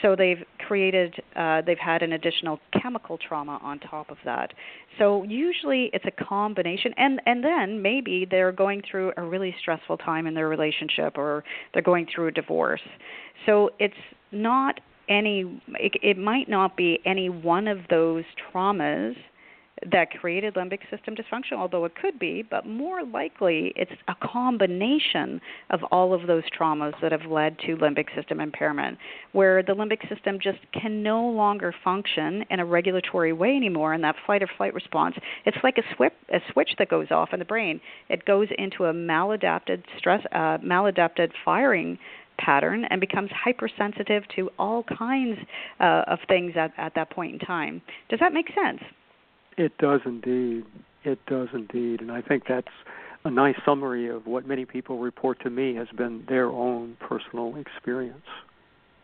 So 0.01 0.15
they've 0.15 0.43
created, 0.65 1.15
uh, 1.35 1.61
they've 1.65 1.77
had 1.77 2.01
an 2.03 2.13
additional 2.13 2.59
chemical 2.81 3.17
trauma 3.17 3.59
on 3.61 3.79
top 3.79 4.09
of 4.09 4.17
that. 4.23 4.53
So 4.97 5.23
usually 5.23 5.89
it's 5.93 6.05
a 6.05 6.23
combination, 6.23 6.93
and 6.97 7.21
and 7.25 7.43
then 7.43 7.81
maybe 7.81 8.25
they're 8.29 8.51
going 8.51 8.81
through 8.89 9.11
a 9.17 9.23
really 9.23 9.53
stressful 9.59 9.97
time 9.97 10.27
in 10.27 10.33
their 10.33 10.47
relationship, 10.47 11.17
or 11.17 11.43
they're 11.73 11.81
going 11.83 12.07
through 12.13 12.27
a 12.27 12.31
divorce. 12.31 12.81
So 13.45 13.71
it's 13.79 13.93
not 14.31 14.79
any 15.09 15.61
it, 15.75 15.93
it 16.01 16.17
might 16.17 16.49
not 16.49 16.77
be 16.77 16.99
any 17.05 17.29
one 17.29 17.67
of 17.67 17.79
those 17.89 18.23
traumas 18.53 19.15
that 19.91 20.11
created 20.11 20.53
limbic 20.55 20.79
system 20.89 21.15
dysfunction, 21.15 21.53
although 21.57 21.85
it 21.85 21.95
could 21.95 22.19
be, 22.19 22.43
but 22.43 22.65
more 22.65 23.03
likely 23.03 23.73
it's 23.75 23.91
a 24.07 24.15
combination 24.27 25.41
of 25.71 25.79
all 25.91 26.13
of 26.13 26.27
those 26.27 26.43
traumas 26.57 26.93
that 27.01 27.11
have 27.11 27.25
led 27.29 27.57
to 27.59 27.75
limbic 27.77 28.13
system 28.15 28.39
impairment, 28.39 28.97
where 29.31 29.63
the 29.63 29.73
limbic 29.73 30.07
system 30.07 30.37
just 30.41 30.59
can 30.79 31.01
no 31.01 31.27
longer 31.27 31.73
function 31.83 32.45
in 32.49 32.59
a 32.59 32.65
regulatory 32.65 33.33
way 33.33 33.55
anymore 33.55 33.93
in 33.93 34.01
that 34.01 34.15
fight 34.27 34.43
or 34.43 34.49
flight 34.57 34.73
response. 34.73 35.15
It's 35.45 35.57
like 35.63 35.77
a 35.77 35.95
switch, 35.95 36.13
a 36.31 36.39
switch 36.51 36.69
that 36.77 36.89
goes 36.89 37.07
off 37.09 37.29
in 37.33 37.39
the 37.39 37.45
brain. 37.45 37.81
It 38.09 38.25
goes 38.25 38.47
into 38.57 38.85
a 38.85 38.93
maladapted 38.93 39.83
stress, 39.97 40.23
uh, 40.31 40.59
maladapted 40.59 41.31
firing 41.43 41.97
pattern 42.43 42.85
and 42.89 42.99
becomes 42.99 43.29
hypersensitive 43.31 44.23
to 44.35 44.49
all 44.57 44.83
kinds 44.83 45.37
uh, 45.79 46.03
of 46.07 46.19
things 46.27 46.53
at, 46.55 46.71
at 46.77 46.95
that 46.95 47.09
point 47.09 47.33
in 47.33 47.39
time. 47.39 47.81
Does 48.09 48.19
that 48.19 48.33
make 48.33 48.47
sense? 48.47 48.81
It 49.57 49.77
does 49.77 50.01
indeed. 50.05 50.65
It 51.03 51.19
does 51.27 51.49
indeed. 51.53 52.01
And 52.01 52.11
I 52.11 52.21
think 52.21 52.43
that's 52.47 52.67
a 53.23 53.29
nice 53.29 53.55
summary 53.65 54.09
of 54.09 54.25
what 54.25 54.47
many 54.47 54.65
people 54.65 54.99
report 54.99 55.39
to 55.41 55.49
me 55.49 55.75
has 55.75 55.87
been 55.95 56.23
their 56.27 56.47
own 56.47 56.97
personal 56.99 57.55
experience 57.57 58.25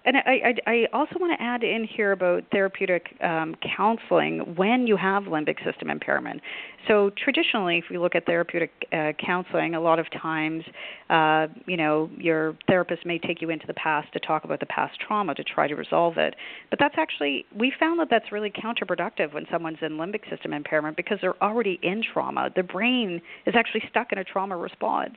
and 0.07 0.15
I, 0.15 0.53
I, 0.65 0.71
I 0.71 0.87
also 0.93 1.19
want 1.19 1.37
to 1.37 1.43
add 1.43 1.63
in 1.63 1.83
here 1.83 2.13
about 2.13 2.45
therapeutic 2.49 3.17
um, 3.21 3.55
counseling 3.75 4.55
when 4.55 4.87
you 4.87 4.95
have 4.95 5.23
limbic 5.23 5.61
system 5.65 5.89
impairment. 5.89 6.41
So 6.87 7.11
traditionally, 7.21 7.77
if 7.77 7.85
we 7.89 7.97
look 7.97 8.15
at 8.15 8.25
therapeutic 8.25 8.71
uh, 8.93 9.11
counseling, 9.19 9.75
a 9.75 9.81
lot 9.81 9.99
of 9.99 10.05
times, 10.11 10.63
uh, 11.09 11.47
you 11.65 11.75
know, 11.75 12.09
your 12.17 12.57
therapist 12.67 13.05
may 13.05 13.17
take 13.19 13.41
you 13.41 13.49
into 13.49 13.67
the 13.67 13.73
past 13.73 14.11
to 14.13 14.19
talk 14.19 14.43
about 14.43 14.59
the 14.59 14.65
past 14.67 14.97
trauma 15.05 15.33
to 15.35 15.43
try 15.43 15.67
to 15.67 15.75
resolve 15.75 16.17
it. 16.17 16.35
But 16.69 16.79
that's 16.79 16.95
actually 16.97 17.45
we 17.57 17.73
found 17.79 17.99
that 17.99 18.07
that's 18.09 18.31
really 18.31 18.51
counterproductive 18.51 19.33
when 19.33 19.45
someone's 19.51 19.79
in 19.81 19.93
limbic 19.93 20.29
system 20.29 20.53
impairment 20.53 20.95
because 20.95 21.17
they're 21.21 21.41
already 21.43 21.79
in 21.83 22.01
trauma. 22.13 22.49
The 22.55 22.63
brain 22.63 23.21
is 23.45 23.55
actually 23.57 23.83
stuck 23.89 24.11
in 24.11 24.17
a 24.17 24.23
trauma 24.23 24.55
response. 24.55 25.15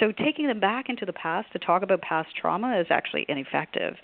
So 0.00 0.12
taking 0.12 0.46
them 0.46 0.60
back 0.60 0.88
into 0.88 1.06
the 1.06 1.12
past 1.12 1.52
to 1.52 1.58
talk 1.58 1.82
about 1.82 2.00
past 2.02 2.28
trauma 2.40 2.78
is 2.80 2.86
actually 2.90 3.24
ineffective. 3.28 3.94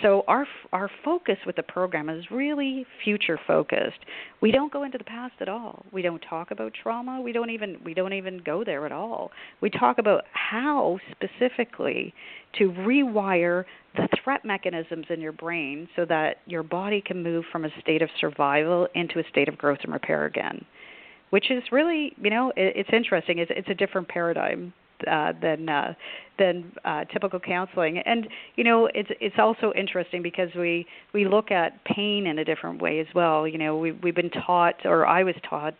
So 0.00 0.24
our 0.28 0.46
our 0.72 0.90
focus 1.04 1.36
with 1.46 1.56
the 1.56 1.62
program 1.62 2.08
is 2.08 2.24
really 2.30 2.86
future 3.04 3.38
focused. 3.46 3.98
We 4.40 4.50
don't 4.50 4.72
go 4.72 4.84
into 4.84 4.98
the 4.98 5.04
past 5.04 5.34
at 5.40 5.48
all. 5.48 5.84
We 5.92 6.02
don't 6.02 6.22
talk 6.28 6.50
about 6.50 6.61
trauma. 6.70 7.20
We 7.20 7.32
don't 7.32 7.50
even 7.50 7.78
we 7.84 7.94
don't 7.94 8.12
even 8.12 8.38
go 8.44 8.64
there 8.64 8.86
at 8.86 8.92
all. 8.92 9.30
We 9.60 9.70
talk 9.70 9.98
about 9.98 10.24
how 10.32 10.98
specifically 11.10 12.14
to 12.58 12.70
rewire 12.70 13.64
the 13.96 14.08
threat 14.22 14.44
mechanisms 14.44 15.06
in 15.10 15.20
your 15.20 15.32
brain 15.32 15.88
so 15.96 16.04
that 16.06 16.36
your 16.46 16.62
body 16.62 17.02
can 17.04 17.22
move 17.22 17.44
from 17.50 17.64
a 17.64 17.68
state 17.80 18.02
of 18.02 18.08
survival 18.20 18.88
into 18.94 19.18
a 19.18 19.24
state 19.30 19.48
of 19.48 19.58
growth 19.58 19.78
and 19.84 19.92
repair 19.92 20.24
again 20.24 20.64
which 21.30 21.50
is 21.50 21.62
really 21.70 22.14
you 22.22 22.30
know 22.30 22.50
it, 22.56 22.74
it's 22.76 22.90
interesting 22.92 23.38
it's 23.38 23.50
it's 23.54 23.68
a 23.68 23.74
different 23.74 24.08
paradigm 24.08 24.72
uh, 25.10 25.32
than 25.40 25.68
uh, 25.68 25.94
than 26.38 26.72
uh, 26.84 27.04
typical 27.06 27.40
counseling. 27.40 27.98
And 27.98 28.28
you 28.56 28.64
know, 28.64 28.88
it's 28.94 29.08
it's 29.20 29.36
also 29.38 29.72
interesting 29.76 30.22
because 30.22 30.48
we 30.56 30.86
we 31.12 31.26
look 31.26 31.50
at 31.50 31.84
pain 31.84 32.26
in 32.26 32.38
a 32.38 32.44
different 32.44 32.80
way 32.80 33.00
as 33.00 33.06
well. 33.14 33.46
You 33.46 33.58
know, 33.58 33.76
we 33.76 33.92
we've 33.92 34.14
been 34.14 34.30
taught, 34.30 34.74
or 34.84 35.06
I 35.06 35.24
was 35.24 35.34
taught, 35.48 35.74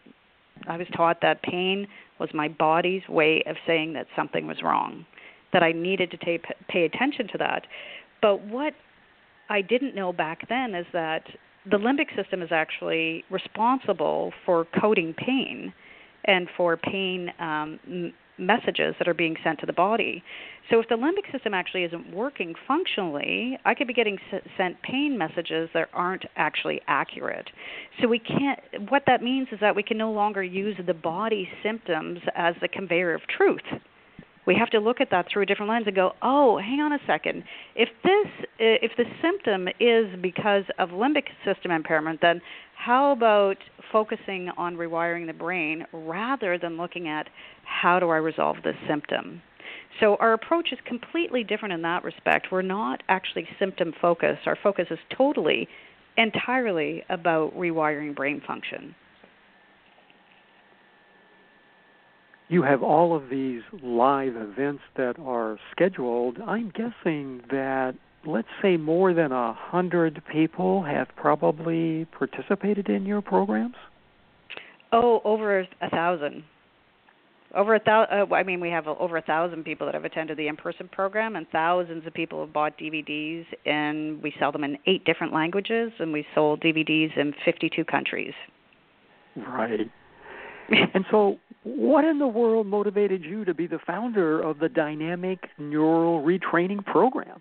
I 0.68 0.76
was 0.76 0.86
taught 0.96 1.20
that 1.22 1.42
pain 1.42 1.86
was 2.18 2.30
my 2.34 2.48
body's 2.48 3.02
way 3.08 3.42
of 3.46 3.56
saying 3.66 3.94
that 3.94 4.06
something 4.14 4.46
was 4.46 4.62
wrong, 4.62 5.04
that 5.52 5.62
I 5.62 5.72
needed 5.72 6.10
to 6.12 6.16
take, 6.16 6.44
pay 6.68 6.84
attention 6.84 7.28
to 7.28 7.38
that. 7.38 7.66
But 8.20 8.44
what 8.46 8.74
I 9.48 9.60
didn't 9.60 9.94
know 9.94 10.12
back 10.12 10.48
then 10.48 10.74
is 10.74 10.86
that 10.92 11.24
the 11.70 11.76
limbic 11.78 12.14
system 12.16 12.42
is 12.42 12.50
actually 12.50 13.24
responsible 13.30 14.32
for 14.44 14.66
coding 14.80 15.14
pain 15.14 15.72
and 16.24 16.48
for 16.56 16.76
pain 16.76 17.32
um, 17.38 18.12
messages 18.38 18.94
that 18.98 19.08
are 19.08 19.14
being 19.14 19.36
sent 19.44 19.60
to 19.60 19.66
the 19.66 19.72
body. 19.72 20.22
So 20.70 20.80
if 20.80 20.88
the 20.88 20.94
limbic 20.94 21.30
system 21.32 21.54
actually 21.54 21.84
isn't 21.84 22.14
working 22.14 22.54
functionally, 22.66 23.58
I 23.64 23.74
could 23.74 23.86
be 23.86 23.94
getting 23.94 24.18
sent 24.56 24.80
pain 24.82 25.18
messages 25.18 25.68
that 25.74 25.88
aren't 25.92 26.24
actually 26.36 26.80
accurate. 26.86 27.50
So 28.00 28.08
we 28.08 28.18
can't 28.18 28.58
what 28.90 29.02
that 29.06 29.22
means 29.22 29.48
is 29.52 29.60
that 29.60 29.76
we 29.76 29.82
can 29.82 29.98
no 29.98 30.12
longer 30.12 30.42
use 30.42 30.76
the 30.86 30.94
body 30.94 31.48
symptoms 31.62 32.20
as 32.34 32.54
the 32.60 32.68
conveyor 32.68 33.14
of 33.14 33.22
truth. 33.36 33.60
We 34.44 34.56
have 34.56 34.70
to 34.70 34.80
look 34.80 35.00
at 35.00 35.10
that 35.10 35.26
through 35.28 35.42
a 35.42 35.46
different 35.46 35.70
lens 35.70 35.86
and 35.86 35.94
go, 35.94 36.14
"Oh, 36.20 36.58
hang 36.58 36.80
on 36.80 36.92
a 36.92 36.98
second. 37.06 37.44
If 37.74 37.88
this 38.02 38.26
if 38.58 38.96
the 38.96 39.06
symptom 39.20 39.68
is 39.78 40.14
because 40.20 40.64
of 40.78 40.90
limbic 40.90 41.28
system 41.44 41.70
impairment, 41.70 42.20
then 42.20 42.40
how 42.74 43.12
about 43.12 43.58
focusing 43.92 44.48
on 44.56 44.76
rewiring 44.76 45.26
the 45.26 45.32
brain 45.32 45.86
rather 45.92 46.58
than 46.58 46.76
looking 46.76 47.06
at 47.08 47.28
how 47.64 48.00
do 48.00 48.10
I 48.10 48.16
resolve 48.16 48.56
this 48.64 48.76
symptom? 48.88 49.42
So 50.00 50.16
our 50.16 50.32
approach 50.32 50.72
is 50.72 50.78
completely 50.86 51.44
different 51.44 51.74
in 51.74 51.82
that 51.82 52.02
respect. 52.02 52.50
We're 52.50 52.62
not 52.62 53.02
actually 53.08 53.46
symptom 53.58 53.92
focused. 54.00 54.46
Our 54.46 54.56
focus 54.56 54.86
is 54.90 54.98
totally, 55.16 55.68
entirely 56.16 57.04
about 57.08 57.54
rewiring 57.54 58.14
brain 58.14 58.40
function. 58.44 58.94
You 62.52 62.62
have 62.64 62.82
all 62.82 63.16
of 63.16 63.30
these 63.30 63.62
live 63.82 64.36
events 64.36 64.82
that 64.98 65.18
are 65.18 65.58
scheduled. 65.70 66.38
I'm 66.46 66.70
guessing 66.70 67.40
that 67.50 67.94
let's 68.26 68.48
say 68.60 68.76
more 68.76 69.14
than 69.14 69.32
a 69.32 69.54
hundred 69.54 70.22
people 70.30 70.82
have 70.82 71.08
probably 71.16 72.06
participated 72.16 72.90
in 72.90 73.06
your 73.06 73.22
programs? 73.22 73.76
Oh, 74.92 75.22
over 75.24 75.60
a 75.60 75.90
thousand. 75.90 76.44
Over 77.54 77.74
a 77.74 77.80
thousand. 77.80 78.30
Uh, 78.30 78.34
I 78.34 78.42
mean, 78.42 78.60
we 78.60 78.68
have 78.68 78.86
over 78.86 79.16
a 79.16 79.22
thousand 79.22 79.64
people 79.64 79.86
that 79.86 79.94
have 79.94 80.04
attended 80.04 80.36
the 80.36 80.48
in-person 80.48 80.90
program, 80.92 81.36
and 81.36 81.46
thousands 81.48 82.06
of 82.06 82.12
people 82.12 82.40
have 82.40 82.52
bought 82.52 82.78
DVDs. 82.78 83.46
And 83.64 84.22
we 84.22 84.34
sell 84.38 84.52
them 84.52 84.62
in 84.62 84.76
eight 84.86 85.06
different 85.06 85.32
languages, 85.32 85.90
and 85.98 86.12
we 86.12 86.26
sold 86.34 86.60
DVDs 86.60 87.16
in 87.16 87.32
52 87.46 87.82
countries. 87.86 88.34
Right. 89.36 89.90
and 90.94 91.04
so, 91.10 91.38
what 91.64 92.04
in 92.04 92.18
the 92.18 92.26
world 92.26 92.66
motivated 92.66 93.24
you 93.24 93.44
to 93.44 93.54
be 93.54 93.66
the 93.66 93.78
founder 93.86 94.40
of 94.40 94.58
the 94.58 94.68
Dynamic 94.68 95.48
Neural 95.58 96.22
Retraining 96.22 96.84
Program? 96.84 97.40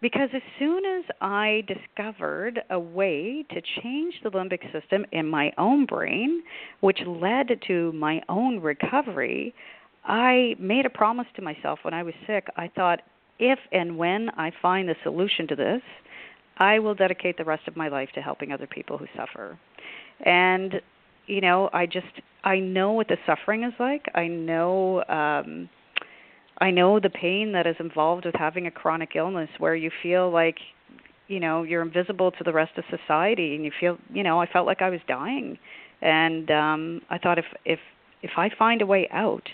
Because 0.00 0.28
as 0.34 0.42
soon 0.58 0.84
as 0.84 1.04
I 1.20 1.64
discovered 1.66 2.60
a 2.70 2.78
way 2.78 3.44
to 3.50 3.62
change 3.82 4.14
the 4.22 4.30
limbic 4.30 4.70
system 4.70 5.06
in 5.12 5.26
my 5.26 5.50
own 5.56 5.86
brain, 5.86 6.42
which 6.80 7.00
led 7.06 7.58
to 7.68 7.90
my 7.92 8.20
own 8.28 8.60
recovery, 8.60 9.54
I 10.04 10.56
made 10.58 10.84
a 10.84 10.90
promise 10.90 11.26
to 11.36 11.42
myself 11.42 11.78
when 11.82 11.94
I 11.94 12.02
was 12.02 12.14
sick. 12.26 12.48
I 12.56 12.68
thought, 12.68 13.00
if 13.38 13.58
and 13.72 13.96
when 13.96 14.28
I 14.36 14.52
find 14.60 14.88
the 14.88 14.94
solution 15.02 15.48
to 15.48 15.56
this, 15.56 15.82
I 16.58 16.78
will 16.78 16.94
dedicate 16.94 17.38
the 17.38 17.44
rest 17.44 17.66
of 17.66 17.74
my 17.74 17.88
life 17.88 18.10
to 18.14 18.20
helping 18.20 18.52
other 18.52 18.66
people 18.66 18.98
who 18.98 19.06
suffer. 19.16 19.58
And 20.24 20.80
you 21.26 21.40
know, 21.40 21.70
I 21.72 21.86
just 21.86 22.06
I 22.42 22.58
know 22.58 22.92
what 22.92 23.08
the 23.08 23.16
suffering 23.26 23.64
is 23.64 23.72
like. 23.78 24.06
I 24.14 24.26
know 24.26 25.04
um 25.08 25.68
I 26.58 26.70
know 26.70 27.00
the 27.00 27.10
pain 27.10 27.52
that 27.52 27.66
is 27.66 27.76
involved 27.80 28.26
with 28.26 28.34
having 28.36 28.66
a 28.66 28.70
chronic 28.70 29.10
illness 29.16 29.50
where 29.58 29.74
you 29.74 29.90
feel 30.02 30.30
like 30.30 30.56
you 31.28 31.40
know 31.40 31.62
you're 31.62 31.82
invisible 31.82 32.30
to 32.32 32.44
the 32.44 32.52
rest 32.52 32.72
of 32.76 32.84
society 32.90 33.54
and 33.54 33.64
you 33.64 33.72
feel 33.80 33.98
you 34.12 34.22
know 34.22 34.40
I 34.40 34.46
felt 34.46 34.66
like 34.66 34.82
I 34.82 34.90
was 34.90 35.00
dying. 35.08 35.58
And 36.02 36.50
um 36.50 37.00
I 37.10 37.18
thought 37.18 37.38
if 37.38 37.46
if 37.64 37.78
if 38.22 38.32
I 38.36 38.50
find 38.58 38.82
a 38.82 38.86
way 38.86 39.08
out 39.12 39.48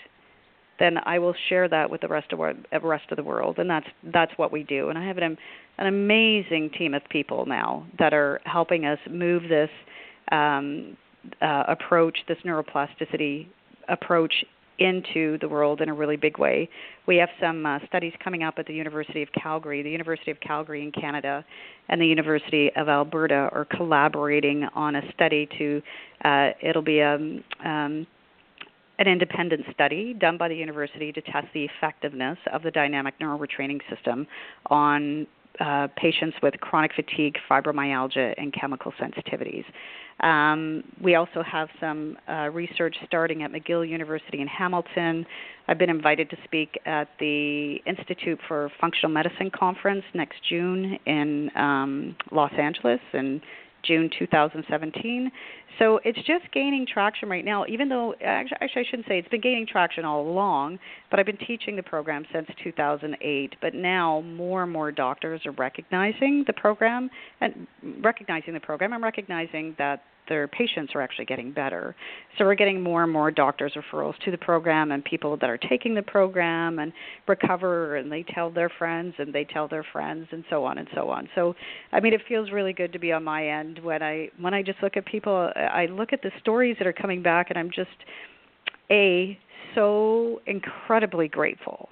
then 0.79 0.97
I 1.05 1.19
will 1.19 1.35
share 1.47 1.69
that 1.69 1.91
with 1.91 2.01
the 2.01 2.07
rest 2.07 2.33
of 2.33 2.39
the 2.39 2.79
rest 2.81 3.05
of 3.11 3.17
the 3.17 3.23
world. 3.23 3.59
And 3.59 3.69
that's 3.69 3.85
that's 4.11 4.31
what 4.35 4.51
we 4.51 4.63
do. 4.63 4.89
And 4.89 4.97
I 4.97 5.07
have 5.07 5.17
an 5.17 5.37
an 5.77 5.87
amazing 5.87 6.71
team 6.77 6.93
of 6.93 7.03
people 7.09 7.45
now 7.45 7.85
that 7.99 8.13
are 8.13 8.41
helping 8.45 8.85
us 8.85 8.99
move 9.09 9.43
this 9.43 9.69
um 10.31 10.97
uh, 11.41 11.63
approach 11.67 12.17
this 12.27 12.37
neuroplasticity 12.45 13.47
approach 13.89 14.33
into 14.79 15.37
the 15.39 15.47
world 15.47 15.79
in 15.79 15.89
a 15.89 15.93
really 15.93 16.15
big 16.15 16.39
way. 16.39 16.67
We 17.07 17.17
have 17.17 17.29
some 17.39 17.65
uh, 17.65 17.79
studies 17.87 18.13
coming 18.23 18.41
up 18.41 18.55
at 18.57 18.65
the 18.65 18.73
University 18.73 19.21
of 19.21 19.29
Calgary. 19.31 19.83
The 19.83 19.91
University 19.91 20.31
of 20.31 20.39
Calgary 20.39 20.81
in 20.81 20.91
Canada 20.91 21.45
and 21.87 22.01
the 22.01 22.07
University 22.07 22.71
of 22.75 22.89
Alberta 22.89 23.49
are 23.51 23.65
collaborating 23.65 24.67
on 24.73 24.95
a 24.95 25.01
study 25.13 25.47
to. 25.57 25.81
Uh, 26.25 26.49
it'll 26.61 26.81
be 26.81 26.99
a 26.99 27.15
um, 27.15 27.43
um, 27.63 28.07
an 28.99 29.07
independent 29.07 29.65
study 29.73 30.13
done 30.13 30.37
by 30.37 30.47
the 30.47 30.55
university 30.55 31.11
to 31.11 31.21
test 31.21 31.47
the 31.55 31.65
effectiveness 31.65 32.37
of 32.53 32.61
the 32.61 32.69
dynamic 32.69 33.15
neural 33.19 33.39
retraining 33.39 33.79
system 33.89 34.27
on 34.67 35.25
uh, 35.59 35.87
patients 35.95 36.37
with 36.41 36.53
chronic 36.59 36.91
fatigue, 36.93 37.37
fibromyalgia, 37.49 38.33
and 38.37 38.53
chemical 38.53 38.93
sensitivities. 38.99 39.65
Um, 40.21 40.83
we 41.01 41.15
also 41.15 41.41
have 41.41 41.69
some 41.79 42.17
uh, 42.29 42.49
research 42.49 42.95
starting 43.05 43.43
at 43.43 43.51
McGill 43.51 43.87
University 43.87 44.39
in 44.39 44.47
Hamilton. 44.47 45.25
I've 45.67 45.79
been 45.79 45.89
invited 45.89 46.29
to 46.29 46.37
speak 46.43 46.79
at 46.85 47.09
the 47.19 47.77
Institute 47.87 48.39
for 48.47 48.71
Functional 48.79 49.11
Medicine 49.11 49.49
conference 49.49 50.03
next 50.13 50.37
June 50.47 50.99
in 51.05 51.49
um, 51.55 52.15
Los 52.31 52.51
Angeles, 52.57 52.99
and 53.13 53.41
June 53.83 54.09
2017. 54.17 55.31
So 55.79 55.99
it's 56.03 56.17
just 56.19 56.51
gaining 56.53 56.85
traction 56.85 57.29
right 57.29 57.45
now, 57.45 57.65
even 57.67 57.89
though 57.89 58.13
actually, 58.23 58.57
actually 58.61 58.81
I 58.81 58.85
shouldn't 58.89 59.07
say 59.07 59.19
it's 59.19 59.29
been 59.29 59.41
gaining 59.41 59.65
traction 59.65 60.05
all 60.05 60.27
along, 60.27 60.79
but 61.09 61.19
I've 61.19 61.25
been 61.25 61.37
teaching 61.37 61.75
the 61.75 61.83
program 61.83 62.25
since 62.33 62.47
2008. 62.63 63.55
But 63.61 63.73
now 63.73 64.21
more 64.21 64.63
and 64.63 64.71
more 64.71 64.91
doctors 64.91 65.41
are 65.45 65.51
recognizing 65.51 66.43
the 66.45 66.53
program 66.53 67.09
and 67.39 67.67
recognizing 68.01 68.53
the 68.53 68.59
program 68.59 68.93
and 68.93 69.03
recognizing 69.03 69.75
that 69.77 70.03
their 70.31 70.47
patients 70.47 70.93
are 70.95 71.01
actually 71.01 71.25
getting 71.25 71.51
better. 71.51 71.93
So 72.37 72.45
we're 72.45 72.55
getting 72.55 72.81
more 72.81 73.03
and 73.03 73.11
more 73.11 73.31
doctors 73.31 73.73
referrals 73.75 74.17
to 74.23 74.31
the 74.31 74.37
program 74.37 74.93
and 74.93 75.03
people 75.03 75.35
that 75.35 75.49
are 75.49 75.57
taking 75.57 75.93
the 75.93 76.01
program 76.01 76.79
and 76.79 76.93
recover 77.27 77.97
and 77.97 78.09
they 78.09 78.23
tell 78.23 78.49
their 78.49 78.69
friends 78.69 79.13
and 79.17 79.33
they 79.33 79.43
tell 79.43 79.67
their 79.67 79.85
friends 79.91 80.29
and 80.31 80.45
so 80.49 80.63
on 80.63 80.77
and 80.77 80.87
so 80.95 81.09
on. 81.09 81.27
So 81.35 81.53
I 81.91 81.99
mean 81.99 82.13
it 82.13 82.21
feels 82.29 82.49
really 82.49 82.71
good 82.71 82.93
to 82.93 82.99
be 82.99 83.11
on 83.11 83.25
my 83.25 83.45
end 83.45 83.79
when 83.79 84.01
I 84.01 84.29
when 84.39 84.53
I 84.53 84.63
just 84.63 84.81
look 84.81 84.95
at 84.95 85.05
people 85.05 85.51
I 85.57 85.87
look 85.87 86.13
at 86.13 86.21
the 86.21 86.31
stories 86.39 86.77
that 86.79 86.87
are 86.87 86.93
coming 86.93 87.21
back 87.21 87.49
and 87.49 87.59
I'm 87.59 87.69
just 87.69 87.89
a 88.89 89.37
so 89.75 90.39
incredibly 90.47 91.27
grateful. 91.27 91.89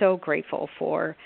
So 0.00 0.16
grateful 0.16 0.68
for 0.76 1.16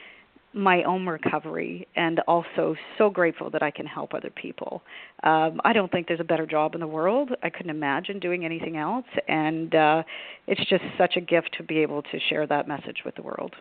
my 0.54 0.82
own 0.84 1.06
recovery 1.06 1.86
and 1.94 2.20
also 2.20 2.74
so 2.96 3.10
grateful 3.10 3.50
that 3.50 3.62
I 3.62 3.70
can 3.70 3.86
help 3.86 4.14
other 4.14 4.30
people. 4.30 4.82
Um, 5.22 5.60
I 5.64 5.72
don't 5.72 5.92
think 5.92 6.08
there's 6.08 6.20
a 6.20 6.24
better 6.24 6.46
job 6.46 6.74
in 6.74 6.80
the 6.80 6.86
world. 6.86 7.30
I 7.42 7.50
couldn't 7.50 7.70
imagine 7.70 8.18
doing 8.18 8.44
anything 8.44 8.76
else 8.76 9.06
and 9.28 9.74
uh 9.74 10.02
it's 10.46 10.64
just 10.68 10.82
such 10.96 11.16
a 11.16 11.20
gift 11.20 11.50
to 11.58 11.62
be 11.62 11.78
able 11.78 12.02
to 12.02 12.18
share 12.28 12.46
that 12.46 12.66
message 12.66 13.02
with 13.04 13.14
the 13.14 13.22
world. 13.22 13.54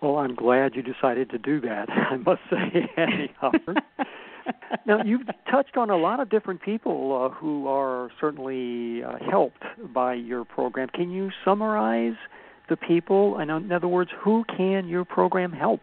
Well, 0.00 0.18
I'm 0.18 0.34
glad 0.34 0.76
you 0.76 0.82
decided 0.82 1.30
to 1.30 1.38
do 1.38 1.60
that. 1.62 1.88
I 1.90 2.16
must 2.16 2.40
say, 2.50 2.88
Annie 2.96 3.32
Hopper. 3.40 3.74
now, 4.86 5.02
you've 5.02 5.26
touched 5.50 5.76
on 5.76 5.90
a 5.90 5.96
lot 5.96 6.20
of 6.20 6.30
different 6.30 6.62
people 6.62 7.24
uh, 7.24 7.34
who 7.34 7.66
are 7.66 8.10
certainly 8.20 9.02
uh, 9.02 9.16
helped 9.28 9.64
by 9.92 10.14
your 10.14 10.44
program. 10.44 10.88
Can 10.94 11.10
you 11.10 11.30
summarize 11.44 12.14
the 12.68 12.76
people? 12.76 13.38
And 13.38 13.50
in 13.50 13.72
other 13.72 13.88
words, 13.88 14.10
who 14.22 14.44
can 14.56 14.88
your 14.88 15.04
program 15.04 15.52
help? 15.52 15.80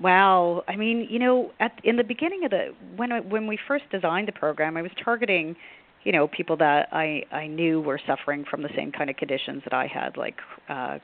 Wow, 0.00 0.62
I 0.68 0.76
mean, 0.76 1.08
you 1.10 1.18
know, 1.18 1.50
at 1.58 1.72
in 1.82 1.96
the 1.96 2.04
beginning 2.04 2.44
of 2.44 2.50
the 2.50 2.74
when 2.96 3.10
when 3.28 3.46
we 3.46 3.58
first 3.66 3.84
designed 3.90 4.28
the 4.28 4.32
program, 4.32 4.76
I 4.76 4.82
was 4.82 4.92
targeting, 5.02 5.56
you 6.04 6.12
know, 6.12 6.28
people 6.28 6.56
that 6.58 6.88
I 6.92 7.24
I 7.32 7.48
knew 7.48 7.80
were 7.80 8.00
suffering 8.06 8.44
from 8.48 8.62
the 8.62 8.68
same 8.76 8.92
kind 8.92 9.10
of 9.10 9.16
conditions 9.16 9.62
that 9.64 9.74
I 9.74 9.86
had, 9.86 10.16
like 10.16 10.36
uh 10.68 10.98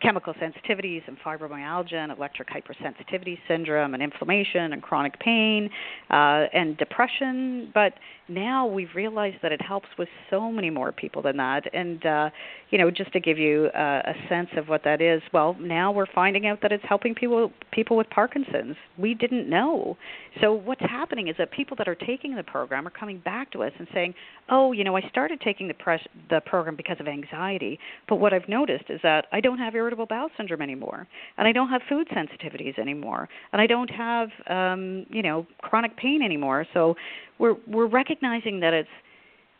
chemical 0.00 0.34
sensitivities 0.34 1.02
and 1.06 1.18
fibromyalgia 1.18 1.94
and 1.94 2.12
electric 2.12 2.48
hypersensitivity 2.48 3.38
syndrome 3.46 3.94
and 3.94 4.02
inflammation 4.02 4.72
and 4.72 4.82
chronic 4.82 5.18
pain 5.20 5.70
uh, 6.10 6.46
and 6.52 6.76
depression. 6.78 7.70
But 7.74 7.94
now 8.28 8.66
we've 8.66 8.94
realized 8.94 9.36
that 9.42 9.52
it 9.52 9.60
helps 9.60 9.88
with 9.98 10.08
so 10.30 10.50
many 10.50 10.70
more 10.70 10.92
people 10.92 11.22
than 11.22 11.36
that. 11.36 11.72
And, 11.74 12.04
uh, 12.04 12.30
you 12.70 12.78
know, 12.78 12.90
just 12.90 13.12
to 13.12 13.20
give 13.20 13.36
you 13.36 13.66
uh, 13.74 14.02
a 14.06 14.14
sense 14.28 14.48
of 14.56 14.68
what 14.68 14.82
that 14.84 15.02
is, 15.02 15.20
well, 15.32 15.56
now 15.60 15.90
we're 15.90 16.06
finding 16.14 16.46
out 16.46 16.60
that 16.62 16.70
it's 16.70 16.84
helping 16.88 17.14
people 17.14 17.52
people 17.72 17.96
with 17.96 18.08
Parkinson's. 18.10 18.76
We 18.96 19.14
didn't 19.14 19.48
know. 19.48 19.96
So 20.40 20.52
what's 20.52 20.80
happening 20.80 21.28
is 21.28 21.34
that 21.38 21.50
people 21.50 21.76
that 21.78 21.88
are 21.88 21.96
taking 21.96 22.36
the 22.36 22.44
program 22.44 22.86
are 22.86 22.90
coming 22.90 23.18
back 23.18 23.50
to 23.52 23.64
us 23.64 23.72
and 23.78 23.88
saying, 23.92 24.14
"Oh, 24.48 24.70
you 24.70 24.84
know, 24.84 24.96
I 24.96 25.02
started 25.08 25.40
taking 25.40 25.66
the 25.66 25.74
press 25.74 26.00
the 26.30 26.40
program 26.40 26.76
because 26.76 26.96
of 27.00 27.08
anxiety, 27.08 27.78
but 28.08 28.16
what 28.16 28.32
I've 28.32 28.48
noticed 28.48 28.84
is 28.88 29.00
that 29.02 29.26
I 29.32 29.40
don't 29.40 29.58
have 29.58 29.74
irritable 29.74 30.06
bowel 30.06 30.30
syndrome 30.36 30.62
anymore, 30.62 31.08
and 31.38 31.48
I 31.48 31.52
don't 31.52 31.68
have 31.68 31.82
food 31.88 32.08
sensitivities 32.08 32.78
anymore, 32.78 33.28
and 33.52 33.60
I 33.60 33.66
don't 33.66 33.90
have 33.90 34.28
um, 34.46 35.06
you 35.10 35.22
know, 35.22 35.44
chronic 35.62 35.96
pain 35.96 36.22
anymore." 36.22 36.66
So 36.72 36.96
we're 37.38 37.56
we're 37.66 37.86
recognizing 37.86 38.60
that 38.60 38.74
it's 38.74 38.88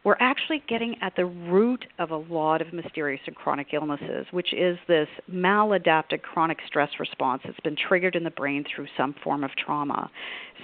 we're 0.02 0.16
actually 0.18 0.62
getting 0.66 0.96
at 1.02 1.14
the 1.14 1.26
root 1.26 1.84
of 1.98 2.10
a 2.10 2.16
lot 2.16 2.62
of 2.62 2.72
mysterious 2.72 3.20
and 3.26 3.36
chronic 3.36 3.68
illnesses, 3.74 4.26
which 4.30 4.54
is 4.54 4.78
this 4.88 5.08
maladapted 5.30 6.22
chronic 6.22 6.58
stress 6.66 6.88
response 6.98 7.42
that's 7.44 7.60
been 7.60 7.76
triggered 7.76 8.16
in 8.16 8.24
the 8.24 8.30
brain 8.30 8.64
through 8.74 8.86
some 8.96 9.14
form 9.22 9.44
of 9.44 9.50
trauma. 9.62 10.10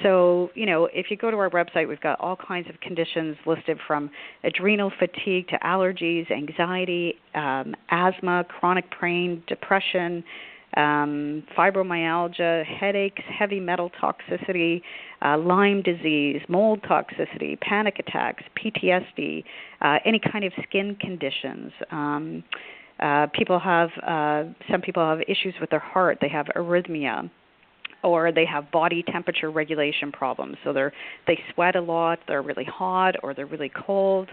So, 0.03 0.51
you 0.55 0.65
know, 0.65 0.89
if 0.93 1.11
you 1.11 1.19
go 1.19 1.31
to 1.31 1.37
our 1.37 1.51
website, 1.51 1.87
we've 1.87 2.01
got 2.01 2.19
all 2.19 2.37
kinds 2.37 2.69
of 2.71 2.81
conditions 2.81 3.37
listed 3.45 3.79
from 3.87 4.11
adrenal 4.43 4.91
fatigue 4.99 5.49
to 5.49 5.59
allergies, 5.59 6.31
anxiety, 6.31 7.15
um, 7.35 7.75
asthma, 7.91 8.45
chronic 8.49 8.87
pain, 8.99 9.43
depression 9.47 10.25
um, 10.77 11.43
fibromyalgia, 11.57 12.65
headaches, 12.65 13.23
heavy 13.27 13.61
metal 13.61 13.91
toxicity, 14.01 14.83
uh, 15.23 15.39
Lyme 15.39 15.83
disease, 15.83 16.43
mold 16.49 16.83
toxicity, 16.83 17.59
panic 17.61 17.99
attacks, 17.99 18.45
PTSD, 18.57 19.45
uh, 19.81 19.99
any 20.05 20.21
kind 20.21 20.45
of 20.45 20.53
skin 20.69 20.97
conditions. 21.01 21.73
Um, 21.91 22.45
uh, 23.01 23.27
people 23.35 23.59
have 23.59 23.91
uh, 24.07 24.45
some 24.71 24.81
people 24.81 25.07
have 25.07 25.21
issues 25.29 25.55
with 25.61 25.71
their 25.71 25.81
heart. 25.81 26.19
They 26.21 26.29
have 26.29 26.47
arrhythmia 26.57 27.31
or 28.03 28.33
they 28.33 28.45
have 28.47 28.71
body 28.71 29.03
temperature 29.11 29.51
regulation 29.51 30.13
problems. 30.13 30.57
So 30.65 30.73
they're 30.73 30.93
they 31.27 31.39
sweat 31.55 31.77
a 31.77 31.81
lot, 31.81 32.19
they're 32.29 32.43
really 32.43 32.65
hot 32.65 33.17
or 33.23 33.35
they're 33.35 33.47
really 33.47 33.71
cold 33.87 34.29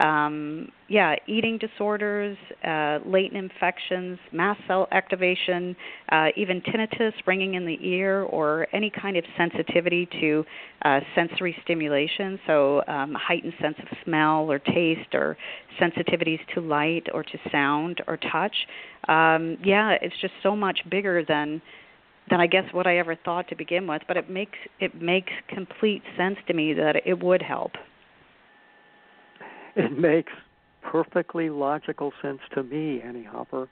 um, 0.00 0.68
yeah, 0.88 1.14
eating 1.26 1.58
disorders, 1.58 2.36
uh, 2.66 2.98
latent 3.06 3.36
infections, 3.36 4.18
mast 4.32 4.60
cell 4.66 4.88
activation, 4.90 5.76
uh, 6.10 6.28
even 6.36 6.60
tinnitus, 6.62 7.12
ringing 7.26 7.54
in 7.54 7.64
the 7.64 7.78
ear, 7.80 8.22
or 8.22 8.66
any 8.72 8.90
kind 8.90 9.16
of 9.16 9.24
sensitivity 9.36 10.08
to 10.20 10.44
uh, 10.84 11.00
sensory 11.14 11.56
stimulation, 11.64 12.38
so 12.46 12.82
um, 12.88 13.14
heightened 13.14 13.54
sense 13.62 13.76
of 13.78 13.96
smell 14.04 14.50
or 14.50 14.58
taste, 14.58 15.14
or 15.14 15.36
sensitivities 15.80 16.40
to 16.54 16.60
light 16.60 17.06
or 17.14 17.22
to 17.22 17.38
sound 17.50 18.02
or 18.06 18.16
touch. 18.16 18.54
Um, 19.08 19.58
yeah, 19.64 19.96
it's 20.02 20.14
just 20.20 20.34
so 20.42 20.56
much 20.56 20.80
bigger 20.90 21.24
than 21.24 21.62
than 22.30 22.40
I 22.40 22.46
guess 22.46 22.64
what 22.72 22.86
I 22.86 22.98
ever 22.98 23.16
thought 23.16 23.48
to 23.48 23.56
begin 23.56 23.86
with. 23.86 24.02
But 24.08 24.16
it 24.16 24.30
makes 24.30 24.58
it 24.80 25.00
makes 25.00 25.32
complete 25.48 26.02
sense 26.16 26.36
to 26.46 26.54
me 26.54 26.72
that 26.74 26.96
it 27.06 27.22
would 27.22 27.42
help. 27.42 27.72
it 29.76 29.98
makes 29.98 30.32
perfectly 30.82 31.50
logical 31.50 32.12
sense 32.22 32.40
to 32.54 32.62
me, 32.62 33.00
Annie 33.00 33.24
Hopper. 33.24 33.68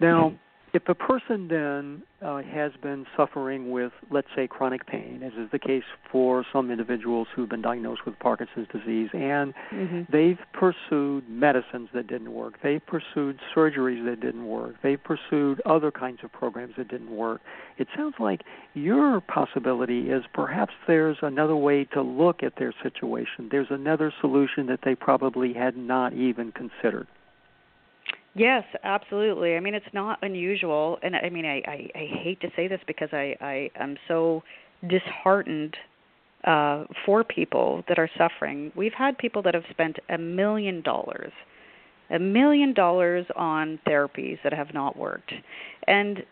Now, 0.00 0.34
if 0.74 0.88
a 0.88 0.94
person 0.94 1.48
then 1.48 2.02
uh, 2.22 2.40
has 2.42 2.72
been 2.82 3.06
suffering 3.14 3.70
with, 3.70 3.92
let's 4.10 4.28
say, 4.34 4.46
chronic 4.46 4.86
pain, 4.86 5.22
as 5.22 5.32
is 5.34 5.50
the 5.50 5.58
case 5.58 5.84
for 6.10 6.46
some 6.50 6.70
individuals 6.70 7.28
who've 7.34 7.48
been 7.48 7.60
diagnosed 7.60 8.06
with 8.06 8.18
Parkinson's 8.18 8.68
disease, 8.72 9.10
and 9.12 9.52
mm-hmm. 9.70 10.02
they've 10.10 10.38
pursued 10.54 11.28
medicines 11.28 11.90
that 11.92 12.06
didn't 12.06 12.32
work, 12.32 12.54
they've 12.62 12.84
pursued 12.86 13.38
surgeries 13.54 14.02
that 14.06 14.20
didn't 14.20 14.46
work, 14.46 14.76
they've 14.82 15.02
pursued 15.02 15.60
other 15.66 15.90
kinds 15.90 16.20
of 16.24 16.32
programs 16.32 16.74
that 16.78 16.88
didn't 16.88 17.14
work, 17.14 17.42
it 17.76 17.88
sounds 17.94 18.14
like 18.18 18.42
your 18.72 19.20
possibility 19.20 20.10
is 20.10 20.24
perhaps 20.32 20.72
there's 20.86 21.18
another 21.20 21.56
way 21.56 21.84
to 21.84 22.00
look 22.00 22.42
at 22.42 22.54
their 22.56 22.72
situation. 22.82 23.48
There's 23.50 23.70
another 23.70 24.12
solution 24.20 24.66
that 24.66 24.80
they 24.84 24.94
probably 24.94 25.52
had 25.52 25.76
not 25.76 26.14
even 26.14 26.52
considered. 26.52 27.08
Yes, 28.34 28.64
absolutely. 28.82 29.56
I 29.56 29.60
mean, 29.60 29.74
it's 29.74 29.92
not 29.92 30.18
unusual, 30.22 30.98
and 31.02 31.14
I 31.14 31.28
mean, 31.28 31.44
I 31.44 31.62
I, 31.66 31.90
I 31.94 32.06
hate 32.22 32.40
to 32.40 32.48
say 32.56 32.66
this 32.66 32.80
because 32.86 33.10
I 33.12 33.36
I 33.40 33.70
am 33.76 33.96
so 34.08 34.42
disheartened 34.88 35.76
uh, 36.44 36.84
for 37.04 37.24
people 37.24 37.84
that 37.88 37.98
are 37.98 38.08
suffering. 38.16 38.72
We've 38.74 38.94
had 38.94 39.18
people 39.18 39.42
that 39.42 39.54
have 39.54 39.64
spent 39.70 39.98
a 40.08 40.16
million 40.18 40.80
dollars, 40.82 41.32
a 42.10 42.18
million 42.18 42.72
dollars 42.72 43.26
on 43.36 43.78
therapies 43.86 44.38
that 44.44 44.52
have 44.54 44.72
not 44.72 44.96
worked, 44.96 45.32
and 45.86 46.22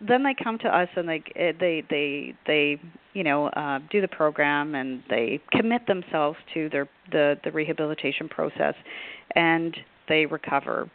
then 0.00 0.22
they 0.22 0.34
come 0.42 0.56
to 0.58 0.68
us 0.68 0.88
and 0.96 1.08
they 1.08 1.22
eh, 1.34 1.52
they 1.58 1.82
they 1.90 2.34
they 2.46 2.80
you 3.12 3.24
know 3.24 3.48
uh, 3.48 3.80
do 3.90 4.00
the 4.00 4.08
program 4.08 4.76
and 4.76 5.02
they 5.10 5.40
commit 5.50 5.86
themselves 5.88 6.38
to 6.54 6.68
their 6.70 6.88
the 7.10 7.36
the 7.42 7.50
rehabilitation 7.50 8.28
process, 8.28 8.74
and 9.34 9.76
they 10.08 10.26
recover 10.26 10.88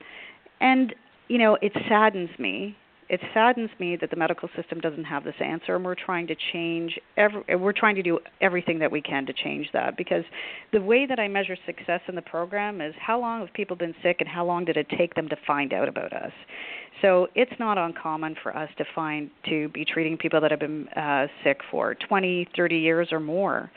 and 0.59 0.93
you 1.27 1.37
know, 1.37 1.57
it 1.61 1.73
saddens 1.89 2.29
me. 2.37 2.77
It 3.07 3.19
saddens 3.35 3.69
me 3.79 3.97
that 4.01 4.09
the 4.09 4.15
medical 4.15 4.49
system 4.55 4.79
doesn't 4.79 5.03
have 5.03 5.23
this 5.23 5.35
answer, 5.39 5.75
and 5.75 5.85
we're 5.85 5.93
trying 5.93 6.25
to 6.27 6.35
change. 6.51 6.97
Every, 7.17 7.55
we're 7.55 7.71
trying 7.71 7.95
to 7.95 8.03
do 8.03 8.19
everything 8.41 8.79
that 8.79 8.91
we 8.91 8.99
can 8.99 9.27
to 9.27 9.33
change 9.33 9.67
that. 9.73 9.95
Because 9.95 10.23
the 10.73 10.81
way 10.81 11.05
that 11.05 11.19
I 11.19 11.27
measure 11.27 11.55
success 11.67 12.01
in 12.07 12.15
the 12.15 12.23
program 12.23 12.81
is 12.81 12.95
how 12.99 13.19
long 13.19 13.41
have 13.41 13.53
people 13.53 13.75
been 13.75 13.93
sick, 14.01 14.17
and 14.21 14.29
how 14.29 14.43
long 14.43 14.65
did 14.65 14.75
it 14.75 14.87
take 14.97 15.13
them 15.13 15.29
to 15.29 15.35
find 15.45 15.71
out 15.71 15.87
about 15.87 16.13
us. 16.13 16.31
So 17.01 17.27
it's 17.35 17.51
not 17.59 17.77
uncommon 17.77 18.35
for 18.41 18.55
us 18.55 18.69
to 18.77 18.85
find 18.93 19.29
to 19.49 19.69
be 19.69 19.85
treating 19.85 20.17
people 20.17 20.39
that 20.41 20.51
have 20.51 20.59
been 20.59 20.87
uh, 20.89 21.27
sick 21.43 21.59
for 21.69 21.95
20, 22.07 22.47
30 22.55 22.77
years 22.77 23.09
or 23.11 23.19
more 23.19 23.71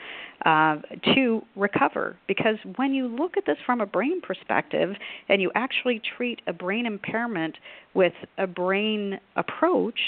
uh, 0.45 0.77
to 1.15 1.41
recover. 1.55 2.15
Because 2.27 2.55
when 2.77 2.93
you 2.93 3.07
look 3.07 3.35
at 3.37 3.45
this 3.45 3.57
from 3.65 3.81
a 3.81 3.85
brain 3.85 4.21
perspective 4.21 4.95
and 5.27 5.41
you 5.41 5.51
actually 5.55 6.01
treat 6.17 6.41
a 6.47 6.53
brain 6.53 6.85
impairment 6.85 7.55
with 7.93 8.13
a 8.37 8.47
brain 8.47 9.19
approach, 9.35 9.99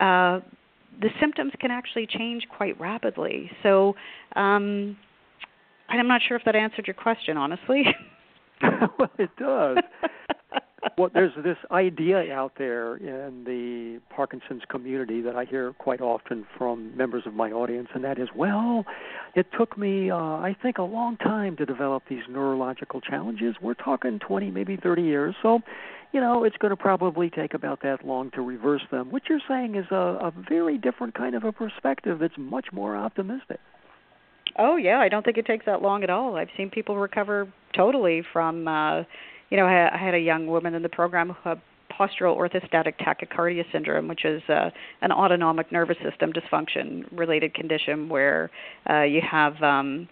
uh, 0.00 0.40
the 1.00 1.08
symptoms 1.20 1.52
can 1.60 1.70
actually 1.70 2.06
change 2.06 2.44
quite 2.56 2.78
rapidly. 2.80 3.50
So, 3.62 3.94
um, 4.36 4.96
I'm 5.88 6.06
not 6.06 6.20
sure 6.26 6.36
if 6.36 6.44
that 6.44 6.54
answered 6.54 6.86
your 6.86 6.94
question, 6.94 7.36
honestly. 7.36 7.84
well, 8.98 9.10
it 9.18 9.30
does. 9.38 9.78
well, 10.96 11.10
there's 11.12 11.32
this 11.42 11.58
idea 11.70 12.32
out 12.32 12.52
there 12.56 12.96
in 12.96 13.44
the 13.44 14.00
Parkinson's 14.14 14.62
community 14.68 15.20
that 15.20 15.36
I 15.36 15.44
hear 15.44 15.72
quite 15.74 16.00
often 16.00 16.46
from 16.56 16.96
members 16.96 17.24
of 17.26 17.34
my 17.34 17.50
audience, 17.50 17.88
and 17.94 18.02
that 18.04 18.18
is, 18.18 18.28
well, 18.34 18.84
it 19.34 19.46
took 19.56 19.76
me, 19.76 20.10
uh, 20.10 20.16
I 20.16 20.56
think, 20.62 20.78
a 20.78 20.82
long 20.82 21.16
time 21.18 21.56
to 21.56 21.66
develop 21.66 22.04
these 22.08 22.22
neurological 22.28 23.00
challenges. 23.00 23.56
We're 23.60 23.74
talking 23.74 24.18
20, 24.18 24.50
maybe 24.50 24.76
30 24.76 25.02
years. 25.02 25.34
So, 25.42 25.60
you 26.12 26.20
know, 26.20 26.44
it's 26.44 26.56
going 26.56 26.70
to 26.70 26.76
probably 26.76 27.30
take 27.30 27.54
about 27.54 27.82
that 27.82 28.04
long 28.04 28.30
to 28.32 28.40
reverse 28.40 28.82
them. 28.90 29.10
What 29.10 29.22
you're 29.28 29.40
saying 29.46 29.74
is 29.74 29.86
a, 29.90 29.94
a 29.94 30.32
very 30.48 30.78
different 30.78 31.14
kind 31.14 31.34
of 31.34 31.44
a 31.44 31.52
perspective 31.52 32.18
that's 32.20 32.38
much 32.38 32.66
more 32.72 32.96
optimistic. 32.96 33.60
Oh 34.58 34.76
yeah, 34.76 34.98
I 34.98 35.08
don't 35.08 35.24
think 35.24 35.38
it 35.38 35.46
takes 35.46 35.66
that 35.66 35.80
long 35.80 36.02
at 36.02 36.10
all. 36.10 36.36
I've 36.36 36.48
seen 36.56 36.70
people 36.70 36.96
recover 36.96 37.46
totally 37.72 38.24
from 38.32 38.66
uh 38.66 39.04
you 39.50 39.56
know, 39.56 39.66
I, 39.66 39.94
I 39.94 39.98
had 39.98 40.14
a 40.14 40.18
young 40.18 40.46
woman 40.46 40.74
in 40.74 40.82
the 40.82 40.88
program 40.88 41.30
who 41.30 41.48
had 41.48 41.60
postural 41.90 42.36
orthostatic 42.36 42.94
tachycardia 42.98 43.64
syndrome, 43.72 44.08
which 44.08 44.24
is 44.24 44.42
uh, 44.48 44.70
an 45.02 45.12
autonomic 45.12 45.70
nervous 45.70 45.96
system 46.08 46.32
dysfunction 46.32 47.04
related 47.12 47.52
condition 47.54 48.08
where 48.08 48.50
uh, 48.88 49.02
you 49.02 49.20
have 49.28 49.60
um, 49.62 50.08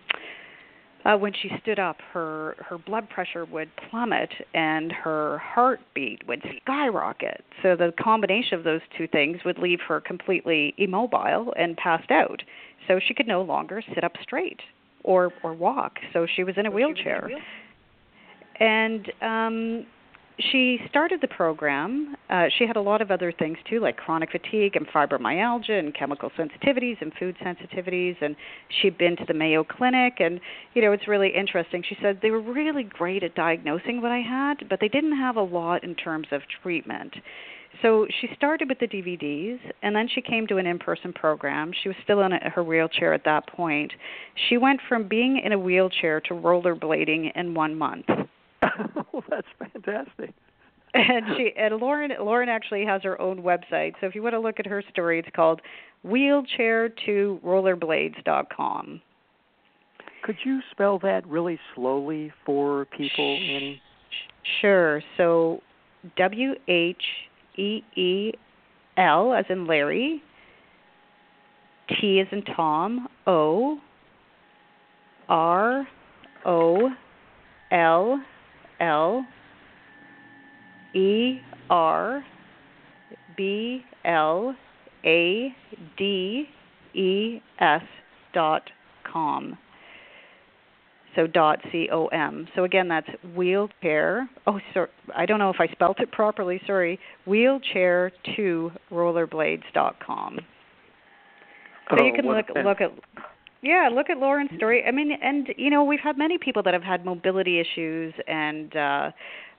uh, 1.05 1.17
when 1.17 1.33
she 1.33 1.51
stood 1.63 1.79
up, 1.79 1.97
her 2.13 2.57
her 2.59 2.77
blood 2.77 3.09
pressure 3.09 3.45
would 3.47 3.71
plummet 3.89 4.31
and 4.55 4.93
her 4.93 5.39
heartbeat 5.39 6.27
would 6.27 6.43
skyrocket. 6.63 7.45
So 7.63 7.77
the 7.77 7.93
combination 7.99 8.59
of 8.59 8.65
those 8.65 8.81
two 8.97 9.07
things 9.09 9.39
would 9.45 9.59
leave 9.59 9.79
her 9.89 10.01
completely 10.01 10.75
immobile 10.77 11.55
and 11.57 11.77
passed 11.77 12.11
out. 12.11 12.43
So 12.87 13.01
she 13.07 13.15
could 13.15 13.29
no 13.29 13.43
longer 13.43 13.83
sit 13.95 14.05
up 14.05 14.13
straight 14.23 14.61
or 15.05 15.33
or 15.43 15.55
walk. 15.55 15.99
So 16.13 16.27
she 16.37 16.45
was 16.45 16.57
in 16.59 16.67
a 16.67 16.71
wheelchair 16.71 17.31
and 18.61 19.13
um 19.23 19.87
she 20.39 20.79
started 20.89 21.21
the 21.21 21.29
program. 21.29 22.15
Uh, 22.31 22.45
she 22.59 22.67
had 22.67 22.77
a 22.77 22.81
lot 22.81 23.03
of 23.03 23.11
other 23.11 23.33
things 23.33 23.59
too, 23.69 23.81
like 23.81 23.97
chronic 23.97 24.31
fatigue 24.31 24.77
and 24.77 24.87
fibromyalgia 24.87 25.79
and 25.79 25.95
chemical 25.95 26.31
sensitivities 26.39 26.97
and 27.01 27.13
food 27.19 27.37
sensitivities. 27.43 28.17
And 28.21 28.37
she'd 28.81 28.97
been 28.97 29.17
to 29.17 29.25
the 29.27 29.35
Mayo 29.35 29.65
Clinic, 29.65 30.15
and 30.21 30.41
you 30.75 30.83
know 30.83 30.93
it's 30.93 31.09
really 31.09 31.31
interesting. 31.35 31.83
She 31.89 31.97
said 32.01 32.21
they 32.23 32.31
were 32.31 32.41
really 32.41 32.85
great 32.85 33.23
at 33.25 33.35
diagnosing 33.35 34.01
what 34.01 34.13
I 34.13 34.21
had, 34.21 34.69
but 34.69 34.79
they 34.81 34.89
didn't 34.89 35.17
have 35.17 35.37
a 35.37 35.43
lot 35.43 35.83
in 35.83 35.95
terms 35.95 36.29
of 36.31 36.43
treatment. 36.63 37.15
So 37.83 38.07
she 38.21 38.29
started 38.35 38.69
with 38.69 38.79
the 38.79 38.89
DVDs, 38.89 39.59
and 39.83 39.95
then 39.95 40.09
she 40.13 40.21
came 40.21 40.47
to 40.49 40.57
an 40.57 40.67
in-person 40.67 41.13
program. 41.13 41.73
She 41.83 41.89
was 41.89 41.97
still 42.03 42.23
in 42.23 42.33
a, 42.33 42.51
her 42.51 42.65
wheelchair 42.65 43.13
at 43.13 43.25
that 43.25 43.47
point. 43.47 43.93
She 44.49 44.57
went 44.57 44.81
from 44.89 45.07
being 45.07 45.41
in 45.45 45.53
a 45.53 45.59
wheelchair 45.59 46.21
to 46.23 46.35
rollerblading 46.35 47.33
in 47.37 47.55
one 47.55 47.77
month 47.77 48.07
oh, 49.15 49.23
that's 49.29 49.47
fantastic. 49.59 50.35
And 50.95 51.27
she 51.37 51.53
and 51.57 51.77
Lauren 51.77 52.13
Lauren 52.21 52.49
actually 52.49 52.85
has 52.87 53.03
her 53.03 53.21
own 53.21 53.43
website. 53.43 53.93
So 54.01 54.07
if 54.07 54.15
you 54.15 54.23
want 54.23 54.33
to 54.35 54.41
look 54.41 54.59
at 54.59 54.67
her 54.67 54.83
story, 54.91 55.19
it's 55.19 55.29
called 55.35 55.61
wheelchair 56.03 56.89
to 57.07 57.41
rollerblades.com. 57.45 59.03
Could 60.23 60.37
you 60.45 60.61
spell 60.71 60.99
that 61.01 61.27
really 61.27 61.59
slowly 61.75 62.33
for 62.45 62.87
people, 62.97 63.37
Annie? 63.37 63.81
Sure. 64.61 65.03
So 65.17 65.61
W 66.17 66.55
H 66.67 67.03
E 67.57 67.83
E 67.97 68.33
L 68.97 69.33
as 69.35 69.45
in 69.49 69.67
Larry, 69.67 70.23
T 71.89 72.21
as 72.21 72.27
in 72.33 72.43
Tom, 72.43 73.09
O 73.27 73.79
R 75.29 75.87
O 76.47 76.91
L 77.71 78.23
L 78.81 79.27
E 80.95 81.41
R 81.71 82.25
B 83.37 83.83
L 84.05 84.55
A 85.05 85.55
D 85.97 86.49
E 86.95 87.41
S 87.61 87.83
dot 88.33 88.63
com. 89.11 89.59
So 91.17 91.27
dot 91.27 91.59
C 91.73 91.89
O 91.93 92.07
M. 92.09 92.47
So 92.55 92.65
again, 92.65 92.87
that's 92.87 93.09
wheelchair. 93.35 94.29
Oh, 94.47 94.61
sorry, 94.73 94.89
I 95.17 95.27
don't 95.27 95.39
know 95.39 95.51
if 95.51 95.57
I 95.59 95.67
spelt 95.69 95.99
it 96.01 96.13
properly. 96.13 96.61
Sorry, 96.67 97.01
wheelchair 97.27 98.13
to 98.37 98.71
rollerblades 98.93 99.65
dot 99.75 99.97
com. 100.05 100.39
So 101.91 101.97
oh, 102.01 102.05
you 102.05 102.13
can 102.13 102.27
look 102.27 102.47
look 102.65 102.81
at 102.81 102.93
yeah, 103.63 103.89
look 103.93 104.09
at 104.11 104.19
Lauren's 104.19 104.51
story. 104.57 104.85
I 104.87 104.91
mean, 104.93 105.11
and 105.21 105.49
you 105.57 105.71
know, 105.71 105.83
we've 105.83 106.01
had 106.01 106.17
many 106.17 106.39
people 106.39 106.63
that 106.63 106.75
have 106.75 106.83
had 106.83 107.05
mobility 107.05 107.61
issues 107.61 108.15
and 108.27 108.75
uh 108.77 109.11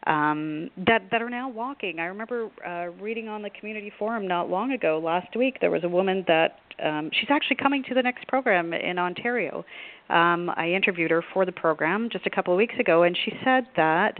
um 0.08 0.70
that 0.88 1.02
that 1.12 1.22
are 1.22 1.30
now 1.30 1.50
walking. 1.50 2.00
I 2.00 2.06
remember 2.06 2.50
uh 2.66 2.88
reading 3.02 3.28
on 3.28 3.42
the 3.42 3.50
community 3.50 3.92
forum 4.00 4.28
not 4.28 4.50
long 4.50 4.72
ago 4.72 5.02
last 5.04 5.36
week 5.36 5.58
there 5.60 5.72
was 5.72 5.84
a 5.84 5.90
woman 5.90 6.24
that 6.28 6.60
um 6.82 7.10
she's 7.12 7.28
actually 7.30 7.58
coming 7.58 7.84
to 7.90 7.94
the 7.94 8.02
next 8.02 8.26
program 8.30 8.72
in 8.72 8.98
Ontario. 8.98 9.66
Um 10.10 10.50
I 10.56 10.70
interviewed 10.70 11.12
her 11.12 11.22
for 11.34 11.46
the 11.46 11.52
program 11.52 12.08
just 12.10 12.26
a 12.26 12.30
couple 12.30 12.54
of 12.54 12.58
weeks 12.58 12.76
ago 12.80 13.04
and 13.04 13.18
she 13.26 13.34
said 13.44 13.68
that 13.76 14.18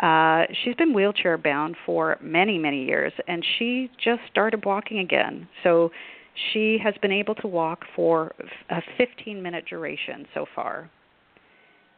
uh 0.00 0.44
she's 0.62 0.74
been 0.74 0.92
wheelchair 0.92 1.38
bound 1.38 1.76
for 1.86 2.18
many 2.20 2.58
many 2.58 2.84
years 2.84 3.14
and 3.26 3.42
she 3.58 3.90
just 4.04 4.20
started 4.30 4.66
walking 4.66 4.98
again. 4.98 5.48
So 5.62 5.90
she 6.52 6.78
has 6.82 6.94
been 7.02 7.12
able 7.12 7.34
to 7.36 7.46
walk 7.46 7.84
for 7.94 8.34
a 8.70 8.80
15 8.98 9.42
minute 9.42 9.64
duration 9.68 10.26
so 10.34 10.46
far. 10.54 10.90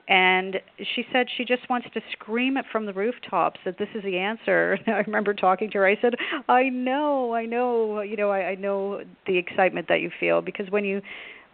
And 0.06 0.60
she 0.94 1.06
said 1.12 1.28
she 1.34 1.46
just 1.46 1.68
wants 1.70 1.88
to 1.94 2.00
scream 2.12 2.58
it 2.58 2.66
from 2.70 2.84
the 2.84 2.92
rooftops 2.92 3.58
that 3.64 3.78
this 3.78 3.88
is 3.94 4.02
the 4.02 4.18
answer. 4.18 4.78
I 4.86 5.02
remember 5.06 5.32
talking 5.32 5.70
to 5.70 5.78
her. 5.78 5.86
I 5.86 5.98
said, 6.00 6.14
"I 6.48 6.68
know, 6.68 7.32
I 7.34 7.46
know, 7.46 8.02
you 8.02 8.16
know, 8.16 8.30
I, 8.30 8.50
I 8.50 8.54
know 8.56 9.02
the 9.26 9.38
excitement 9.38 9.88
that 9.88 10.00
you 10.02 10.10
feel 10.20 10.42
because 10.42 10.70
when 10.70 10.84
you 10.84 11.00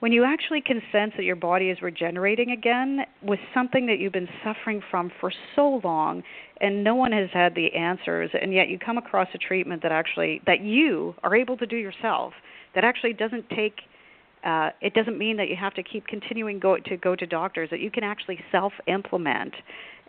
when 0.01 0.13
you 0.13 0.25
actually 0.25 0.63
can 0.63 0.81
sense 0.91 1.13
that 1.17 1.25
your 1.25 1.37
body 1.37 1.69
is 1.69 1.83
regenerating 1.83 2.51
again 2.51 3.01
with 3.23 3.39
something 3.55 3.87
that 3.87 3.99
you've 3.99 4.15
been 4.15 4.29
suffering 4.43 4.83
from 4.91 5.13
for 5.21 5.31
so 5.55 5.81
long 5.85 6.23
and 6.61 6.83
no 6.83 6.95
one 6.95 7.13
has 7.13 7.29
had 7.33 7.55
the 7.55 7.73
answers 7.75 8.31
and 8.41 8.53
yet 8.53 8.69
you 8.69 8.79
come 8.79 8.97
across 8.97 9.29
a 9.35 9.39
treatment 9.39 9.83
that 9.83 9.93
actually 9.93 10.41
that 10.47 10.63
you 10.63 11.15
are 11.23 11.37
able 11.37 11.57
to 11.57 11.67
do 11.67 11.77
yourself 11.77 12.33
that 12.75 12.85
actually 12.85 13.13
doesn't 13.13 13.49
take 13.51 13.81
uh, 14.43 14.71
it 14.81 14.95
doesn't 14.95 15.19
mean 15.19 15.37
that 15.37 15.49
you 15.49 15.57
have 15.57 15.75
to 15.75 15.83
keep 15.83 16.07
continuing 16.07 16.59
go 16.59 16.77
to 16.79 16.97
go 16.97 17.15
to 17.15 17.27
doctors 17.27 17.69
that 17.71 17.81
you 17.81 17.91
can 17.91 18.05
actually 18.05 18.39
self 18.51 18.73
implement 18.87 19.55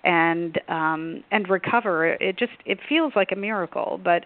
and 0.03 0.59
um 0.67 1.23
and 1.31 1.49
recover 1.49 2.13
it 2.13 2.37
just 2.37 2.53
it 2.65 2.79
feels 2.89 3.13
like 3.15 3.31
a 3.31 3.35
miracle 3.35 3.99
but 4.03 4.25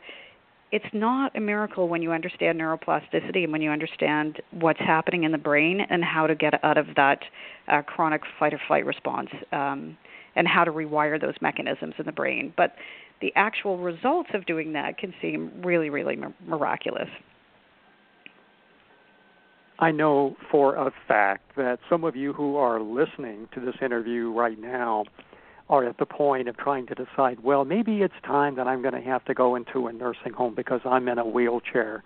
it's 0.71 0.85
not 0.93 1.35
a 1.35 1.39
miracle 1.39 1.87
when 1.87 2.01
you 2.01 2.11
understand 2.11 2.59
neuroplasticity 2.59 3.43
and 3.43 3.51
when 3.51 3.61
you 3.61 3.69
understand 3.69 4.41
what's 4.51 4.79
happening 4.79 5.23
in 5.23 5.31
the 5.31 5.37
brain 5.37 5.79
and 5.89 6.03
how 6.03 6.27
to 6.27 6.35
get 6.35 6.61
out 6.63 6.77
of 6.77 6.87
that 6.95 7.19
uh, 7.67 7.81
chronic 7.81 8.21
fight 8.39 8.53
or 8.53 8.59
flight 8.67 8.85
response 8.85 9.29
um, 9.51 9.97
and 10.35 10.47
how 10.47 10.63
to 10.63 10.71
rewire 10.71 11.19
those 11.19 11.35
mechanisms 11.39 11.93
in 11.97 12.05
the 12.05 12.11
brain. 12.11 12.53
But 12.57 12.75
the 13.21 13.31
actual 13.35 13.77
results 13.77 14.29
of 14.33 14.45
doing 14.45 14.73
that 14.73 14.97
can 14.97 15.13
seem 15.21 15.51
really, 15.63 15.89
really 15.89 16.17
miraculous. 16.45 17.07
I 19.79 19.91
know 19.91 20.37
for 20.49 20.75
a 20.75 20.91
fact 21.07 21.55
that 21.57 21.79
some 21.89 22.03
of 22.03 22.15
you 22.15 22.31
who 22.31 22.55
are 22.55 22.79
listening 22.79 23.49
to 23.53 23.59
this 23.59 23.75
interview 23.81 24.31
right 24.31 24.59
now 24.59 25.03
are 25.69 25.83
at 25.83 25.97
the 25.97 26.05
point 26.05 26.47
of 26.47 26.55
trying 26.57 26.85
to 26.87 26.95
decide, 26.95 27.43
well, 27.43 27.65
maybe 27.65 28.01
it's 28.01 28.13
time 28.23 28.55
that 28.55 28.67
I'm 28.67 28.81
going 28.81 28.93
to 28.93 29.01
have 29.01 29.25
to 29.25 29.33
go 29.33 29.55
into 29.55 29.87
a 29.87 29.93
nursing 29.93 30.31
home 30.31 30.55
because 30.55 30.81
I'm 30.85 31.07
in 31.09 31.17
a 31.17 31.25
wheelchair. 31.25 32.03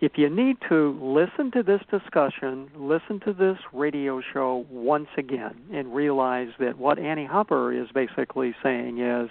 If 0.00 0.12
you 0.16 0.28
need 0.28 0.56
to 0.68 0.98
listen 1.00 1.50
to 1.52 1.62
this 1.62 1.80
discussion, 1.90 2.70
listen 2.74 3.20
to 3.20 3.32
this 3.32 3.58
radio 3.72 4.20
show 4.32 4.66
once 4.70 5.08
again 5.16 5.54
and 5.72 5.94
realize 5.94 6.48
that 6.58 6.78
what 6.78 6.98
Annie 6.98 7.26
Hopper 7.26 7.72
is 7.72 7.88
basically 7.94 8.54
saying 8.62 8.98
is 8.98 9.30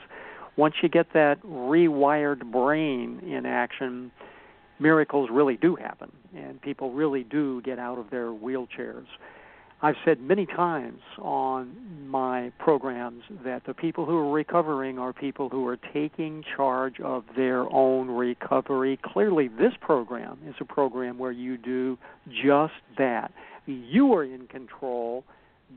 once 0.58 0.76
you 0.82 0.90
get 0.90 1.14
that 1.14 1.42
rewired 1.44 2.52
brain 2.52 3.20
in 3.20 3.46
action, 3.46 4.12
miracles 4.80 5.30
really 5.32 5.58
do 5.58 5.76
happen 5.76 6.12
and 6.36 6.62
people 6.62 6.92
really 6.92 7.24
do 7.24 7.62
get 7.62 7.80
out 7.80 7.98
of 7.98 8.10
their 8.10 8.28
wheelchairs. 8.28 9.06
I've 9.82 9.96
said 10.04 10.20
many 10.20 10.46
times 10.46 11.00
on 11.20 11.74
my 12.06 12.52
programs 12.60 13.24
that 13.46 13.66
the 13.66 13.74
people 13.74 14.06
who 14.06 14.18
are 14.18 14.32
recovering 14.32 15.00
are 15.00 15.14
people 15.14 15.48
who 15.48 15.66
are 15.68 15.78
taking 15.78 16.44
charge 16.56 17.00
of 17.00 17.24
their 17.38 17.72
own 17.74 18.10
recovery. 18.10 19.00
Clearly, 19.02 19.48
this 19.48 19.72
program 19.80 20.38
is 20.46 20.56
a 20.60 20.66
program 20.66 21.18
where 21.18 21.32
you 21.32 21.58
do 21.58 21.98
just 22.28 22.74
that. 22.98 23.32
You 23.68 24.14
are 24.16 24.26
in 24.26 24.48
control, 24.48 25.24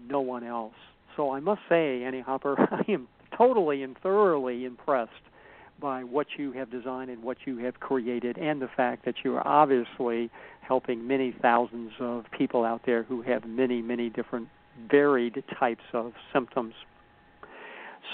no 0.09 0.21
one 0.21 0.43
else. 0.43 0.75
So 1.17 1.31
I 1.31 1.39
must 1.39 1.61
say, 1.69 2.03
Annie 2.03 2.23
Hopper, 2.23 2.57
I 2.73 2.91
am 2.91 3.07
totally 3.37 3.85
and 3.85 3.97
thoroughly 3.99 4.65
impressed 4.65 5.13
by 5.83 6.05
what 6.05 6.29
you 6.39 6.53
have 6.53 6.71
designed 6.71 7.11
and 7.11 7.23
what 7.23 7.39
you 7.45 7.59
have 7.59 7.81
created, 7.81 8.39
and 8.39 8.63
the 8.63 8.71
fact 8.75 9.05
that 9.05 9.17
you 9.25 9.35
are 9.35 9.47
obviously 9.47 10.31
helping 10.61 11.07
many 11.07 11.35
thousands 11.43 11.91
of 12.01 12.25
people 12.31 12.65
out 12.65 12.83
there 12.87 13.03
who 13.03 13.21
have 13.21 13.45
many, 13.45 13.83
many 13.83 14.09
different 14.09 14.49
varied 14.91 15.43
types 15.59 15.83
of 15.93 16.13
symptoms. 16.33 16.75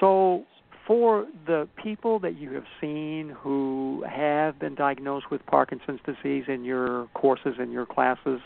So, 0.00 0.44
for 0.86 1.26
the 1.46 1.68
people 1.82 2.18
that 2.20 2.38
you 2.38 2.54
have 2.54 2.64
seen 2.80 3.36
who 3.38 4.02
have 4.08 4.58
been 4.58 4.74
diagnosed 4.74 5.30
with 5.30 5.44
Parkinson's 5.44 6.00
disease 6.06 6.44
in 6.48 6.64
your 6.64 7.08
courses 7.12 7.56
and 7.58 7.70
your 7.70 7.84
classes, 7.84 8.40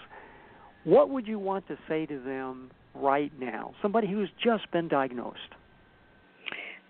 what 0.83 1.09
would 1.11 1.29
you 1.29 1.39
want 1.39 1.69
to 1.69 1.79
say 1.89 2.05
to 2.07 2.19
them 2.19 2.73
right 2.97 3.33
now? 3.39 3.75
Somebody 3.81 4.09
who's 4.09 4.29
just 4.43 4.69
been 4.73 4.89
diagnosed. 4.89 5.39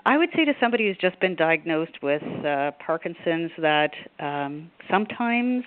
I 0.05 0.19
would 0.19 0.31
say 0.35 0.45
to 0.45 0.53
somebody 0.61 0.89
who's 0.89 0.97
just 0.97 1.21
been 1.21 1.37
diagnosed 1.37 2.03
with 2.03 2.23
uh, 2.45 2.73
Parkinson's 2.85 3.53
that 3.59 3.93
um, 4.19 4.71
sometimes 4.91 5.65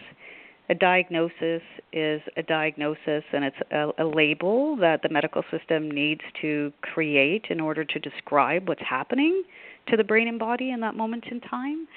a 0.70 0.76
diagnosis 0.76 1.62
is 1.94 2.22
a 2.36 2.44
diagnosis 2.44 3.24
and 3.32 3.46
it's 3.46 3.56
a, 3.72 3.92
a, 4.00 4.04
label 4.04 4.76
that 4.78 5.02
the 5.04 5.10
medical 5.10 5.44
system 5.52 5.90
needs 5.90 6.22
to 6.42 6.74
create 6.82 7.46
in 7.50 7.62
order 7.62 7.86
to 7.86 8.00
describe 8.00 8.68
what's 8.68 8.82
happening 8.82 9.44
to 9.88 9.96
the 9.96 10.04
brain 10.04 10.28
and 10.28 10.40
body 10.40 10.72
in 10.72 10.82
that 10.82 10.96
moment 10.96 11.26
in 11.32 11.40
time. 11.42 11.88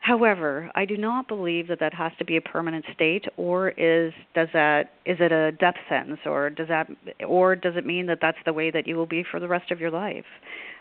However, 0.00 0.70
I 0.74 0.84
do 0.84 0.98
not 0.98 1.26
believe 1.26 1.68
that 1.68 1.80
that 1.80 1.94
has 1.94 2.12
to 2.18 2.26
be 2.26 2.36
a 2.36 2.40
permanent 2.42 2.84
state, 2.92 3.24
or 3.38 3.70
is 3.70 4.12
does 4.34 4.48
that 4.52 4.92
is 5.06 5.16
it 5.18 5.32
a 5.32 5.50
death 5.52 5.76
sentence, 5.88 6.20
or 6.26 6.50
does 6.50 6.68
that 6.68 6.90
or 7.26 7.56
does 7.56 7.72
it 7.76 7.86
mean 7.86 8.04
that 8.06 8.18
that's 8.20 8.36
the 8.44 8.52
way 8.52 8.70
that 8.70 8.86
you 8.86 8.96
will 8.96 9.06
be 9.06 9.24
for 9.28 9.40
the 9.40 9.48
rest 9.48 9.70
of 9.70 9.80
your 9.80 9.90
life? 9.90 10.26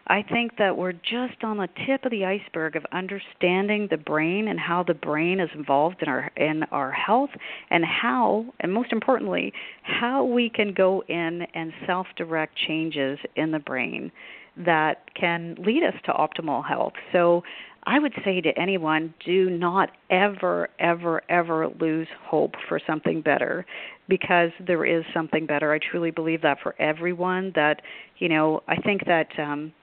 I 0.08 0.22
think 0.22 0.58
that 0.58 0.78
we're 0.78 0.92
just 0.92 1.44
on 1.44 1.58
the 1.58 1.70
tip 1.86 2.04
of 2.04 2.12
the 2.12 2.26
iceberg 2.26 2.76
of 2.76 2.86
understanding 2.92 3.88
the 3.90 3.98
brain 3.98 4.50
and 4.50 4.60
how 4.60 4.84
the 4.84 4.94
brain 4.94 5.40
is 5.40 5.50
involved 5.56 6.02
in 6.02 6.10
our 6.10 6.30
in 6.36 6.64
our 6.72 6.92
health, 6.92 7.30
and 7.70 7.86
how, 7.86 8.46
and 8.60 8.74
most 8.74 8.92
importantly, 8.92 9.54
how 9.84 10.26
we 10.26 10.50
can 10.50 10.74
go 10.74 11.04
in 11.08 11.44
and 11.54 11.72
self-direct 11.88 12.56
changes 12.58 13.18
in 13.38 13.52
the 13.52 13.60
brain 13.60 14.12
that 14.58 15.14
can 15.16 15.56
lead 15.60 15.84
us 15.84 15.96
to 16.06 16.12
optimal 16.12 16.68
health. 16.68 16.94
So 17.12 17.44
I 17.86 18.00
would 18.00 18.14
say 18.24 18.40
to 18.42 18.60
anyone, 18.60 19.14
do 19.26 19.50
not 19.50 19.90
ever, 20.10 20.70
ever, 20.80 21.22
ever 21.30 21.70
lose 21.80 22.08
hope 22.26 22.56
for 22.68 22.80
something 22.86 23.22
better 23.22 23.66
because 24.08 24.52
there 24.66 24.86
is 24.86 25.04
something 25.14 25.46
better. 25.46 25.74
I 25.74 25.80
truly 25.80 26.12
believe 26.12 26.42
that 26.44 26.60
for 26.62 26.76
everyone. 26.80 27.52
That, 27.56 27.82
you 28.20 28.30
know, 28.30 28.64
I 28.68 28.76
think 28.76 29.06
that 29.06 29.28
um, 29.40 29.74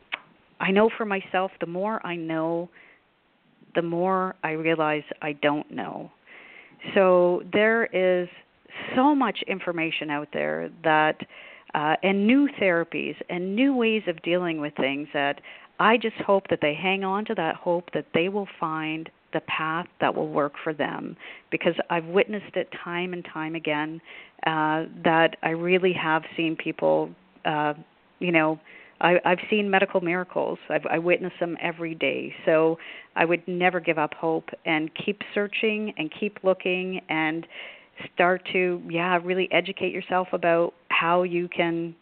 I 0.61 0.71
know 0.71 0.91
for 0.97 1.05
myself, 1.05 1.51
the 1.61 1.67
more 1.67 2.05
I 2.07 2.17
know, 2.17 2.69
the 3.75 3.83
more 3.83 4.37
I 4.45 4.53
realize 4.53 5.03
I 5.23 5.33
don't 5.33 5.71
know. 5.71 6.11
So 6.95 7.43
there 7.53 7.87
is 7.87 8.29
so 8.95 9.15
much 9.15 9.39
information 9.47 10.11
out 10.11 10.29
there 10.33 10.71
that, 10.85 11.21
uh, 11.75 11.97
and 12.03 12.27
new 12.27 12.49
therapies 12.61 13.15
and 13.29 13.55
new 13.55 13.75
ways 13.75 14.03
of 14.07 14.21
dealing 14.23 14.61
with 14.61 14.75
things 14.77 15.09
that 15.13 15.41
I 15.79 15.97
just 15.97 16.17
hope 16.17 16.49
that 16.49 16.61
they 16.61 16.75
hang 16.75 17.05
on 17.05 17.25
to 17.27 17.35
that 17.37 17.57
hope 17.57 17.91
that 17.95 18.07
they 18.13 18.29
will 18.29 18.49
find 18.59 19.09
the 19.33 19.41
path 19.41 19.87
that 20.01 20.15
will 20.15 20.29
work 20.29 20.53
for 20.63 20.75
them 20.75 21.17
because 21.51 21.75
I've 21.89 22.05
witnessed 22.07 22.57
it 22.57 22.69
time 22.85 23.13
and 23.13 23.25
time 23.33 23.55
again 23.55 24.01
uh, 24.47 24.85
that 25.05 25.37
I 25.43 25.51
really 25.51 25.93
have 25.93 26.23
seen 26.37 26.57
people, 26.57 27.11
uh, 27.45 27.75
you 28.19 28.33
know, 28.33 28.59
I, 29.01 29.15
I've 29.25 29.39
seen 29.49 29.71
medical 29.71 30.01
miracles. 30.01 30.59
I've, 30.69 30.87
I 30.91 30.99
witness 30.99 31.33
them 31.41 31.57
every 31.61 31.95
day. 31.95 32.35
So 32.45 32.79
I 33.17 33.25
would 33.25 33.47
never 33.49 33.81
give 33.81 33.99
up 33.99 34.15
hope 34.15 34.49
and 34.65 34.91
keep 34.95 35.23
searching 35.35 35.95
and 35.97 36.13
keep 36.19 36.39
looking 36.43 37.01
and 37.09 37.47
start 38.15 38.47
to, 38.53 38.83
yeah, 38.89 39.19
really 39.23 39.49
educate 39.53 39.93
yourself 39.93 40.29
about 40.33 40.75
how 40.89 41.23
you 41.23 41.49
can 41.49 41.95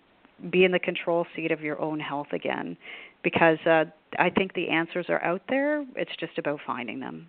be 0.51 0.64
in 0.64 0.70
the 0.72 0.78
control 0.78 1.26
seat 1.34 1.51
of 1.51 1.61
your 1.61 1.80
own 1.80 1.99
health 1.99 2.28
again 2.32 2.76
because 3.24 3.59
uh, 3.66 3.84
I 4.18 4.30
think 4.30 4.55
the 4.55 4.68
answers 4.68 5.07
are 5.09 5.22
out 5.22 5.42
there. 5.49 5.84
It's 5.96 6.11
just 6.20 6.38
about 6.38 6.61
finding 6.66 7.01
them. 7.01 7.28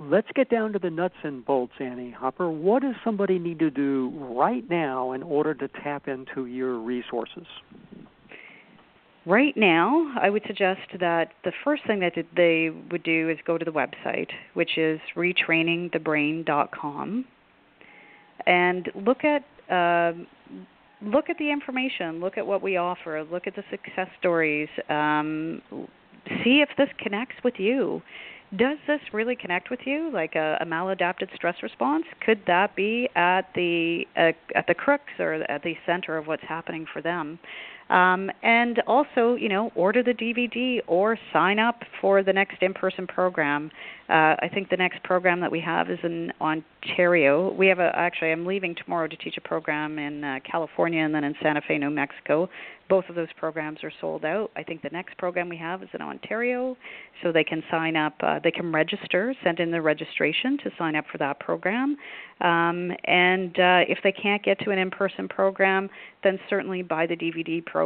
Let's 0.00 0.28
get 0.34 0.48
down 0.48 0.72
to 0.74 0.78
the 0.78 0.90
nuts 0.90 1.16
and 1.24 1.44
bolts, 1.44 1.72
Annie 1.80 2.12
Hopper. 2.12 2.48
What 2.48 2.82
does 2.82 2.94
somebody 3.02 3.40
need 3.40 3.58
to 3.58 3.70
do 3.70 4.12
right 4.14 4.62
now 4.70 5.10
in 5.10 5.24
order 5.24 5.54
to 5.54 5.66
tap 5.82 6.06
into 6.06 6.46
your 6.46 6.78
resources? 6.78 7.46
Right 9.26 9.56
now, 9.56 10.14
I 10.20 10.30
would 10.30 10.44
suggest 10.46 10.82
that 11.00 11.32
the 11.44 11.50
first 11.64 11.84
thing 11.86 11.98
that 12.00 12.12
they 12.36 12.70
would 12.90 13.02
do 13.02 13.28
is 13.28 13.38
go 13.44 13.58
to 13.58 13.64
the 13.64 13.72
website, 13.72 14.28
which 14.54 14.78
is 14.78 15.00
retrainingthebrain.com, 15.16 17.24
and 18.46 18.88
look 18.94 19.24
at 19.24 19.42
uh, 19.68 20.12
look 21.02 21.28
at 21.28 21.38
the 21.38 21.50
information, 21.50 22.20
look 22.20 22.38
at 22.38 22.46
what 22.46 22.62
we 22.62 22.76
offer, 22.76 23.24
look 23.24 23.48
at 23.48 23.56
the 23.56 23.64
success 23.70 24.08
stories, 24.18 24.68
um, 24.88 25.60
see 26.44 26.62
if 26.62 26.68
this 26.78 26.88
connects 26.98 27.36
with 27.44 27.54
you. 27.58 28.00
Does 28.56 28.78
this 28.86 29.00
really 29.12 29.36
connect 29.36 29.68
with 29.68 29.80
you, 29.84 30.10
like 30.10 30.34
a, 30.34 30.56
a 30.60 30.64
maladapted 30.64 31.34
stress 31.34 31.56
response? 31.62 32.04
Could 32.24 32.40
that 32.46 32.74
be 32.74 33.08
at 33.14 33.42
the 33.54 34.06
uh, 34.16 34.32
at 34.54 34.66
the 34.66 34.74
crux 34.74 35.04
or 35.18 35.34
at 35.34 35.62
the 35.62 35.74
center 35.84 36.16
of 36.16 36.26
what's 36.26 36.42
happening 36.48 36.86
for 36.90 37.02
them? 37.02 37.38
Um, 37.90 38.30
and 38.42 38.80
also, 38.86 39.34
you 39.34 39.48
know, 39.48 39.72
order 39.74 40.02
the 40.02 40.12
DVD 40.12 40.80
or 40.86 41.18
sign 41.32 41.58
up 41.58 41.82
for 42.00 42.22
the 42.22 42.32
next 42.32 42.62
in-person 42.62 43.06
program. 43.06 43.70
Uh, 44.08 44.36
I 44.40 44.50
think 44.52 44.70
the 44.70 44.76
next 44.76 45.02
program 45.02 45.40
that 45.40 45.50
we 45.50 45.60
have 45.60 45.90
is 45.90 45.98
in 46.02 46.32
Ontario. 46.40 47.52
We 47.52 47.66
have 47.66 47.78
a 47.78 47.92
actually, 47.94 48.32
I'm 48.32 48.46
leaving 48.46 48.74
tomorrow 48.74 49.06
to 49.06 49.16
teach 49.16 49.36
a 49.36 49.40
program 49.40 49.98
in 49.98 50.24
uh, 50.24 50.38
California 50.50 51.02
and 51.02 51.14
then 51.14 51.24
in 51.24 51.34
Santa 51.42 51.60
Fe, 51.66 51.76
New 51.76 51.90
Mexico. 51.90 52.48
Both 52.88 53.04
of 53.10 53.16
those 53.16 53.28
programs 53.36 53.84
are 53.84 53.92
sold 54.00 54.24
out. 54.24 54.50
I 54.56 54.62
think 54.62 54.80
the 54.80 54.88
next 54.88 55.18
program 55.18 55.50
we 55.50 55.58
have 55.58 55.82
is 55.82 55.90
in 55.92 56.00
Ontario, 56.00 56.74
so 57.22 57.32
they 57.32 57.44
can 57.44 57.62
sign 57.70 57.96
up. 57.96 58.14
Uh, 58.22 58.38
they 58.42 58.50
can 58.50 58.72
register, 58.72 59.34
send 59.44 59.60
in 59.60 59.70
their 59.70 59.82
registration 59.82 60.56
to 60.64 60.70
sign 60.78 60.96
up 60.96 61.04
for 61.12 61.18
that 61.18 61.38
program. 61.38 61.98
Um, 62.40 62.92
and 63.04 63.50
uh, 63.58 63.84
if 63.88 63.98
they 64.02 64.12
can't 64.12 64.42
get 64.42 64.58
to 64.60 64.70
an 64.70 64.78
in-person 64.78 65.28
program, 65.28 65.90
then 66.24 66.38
certainly 66.48 66.80
buy 66.82 67.06
the 67.06 67.16
DVD 67.16 67.64
program. 67.64 67.77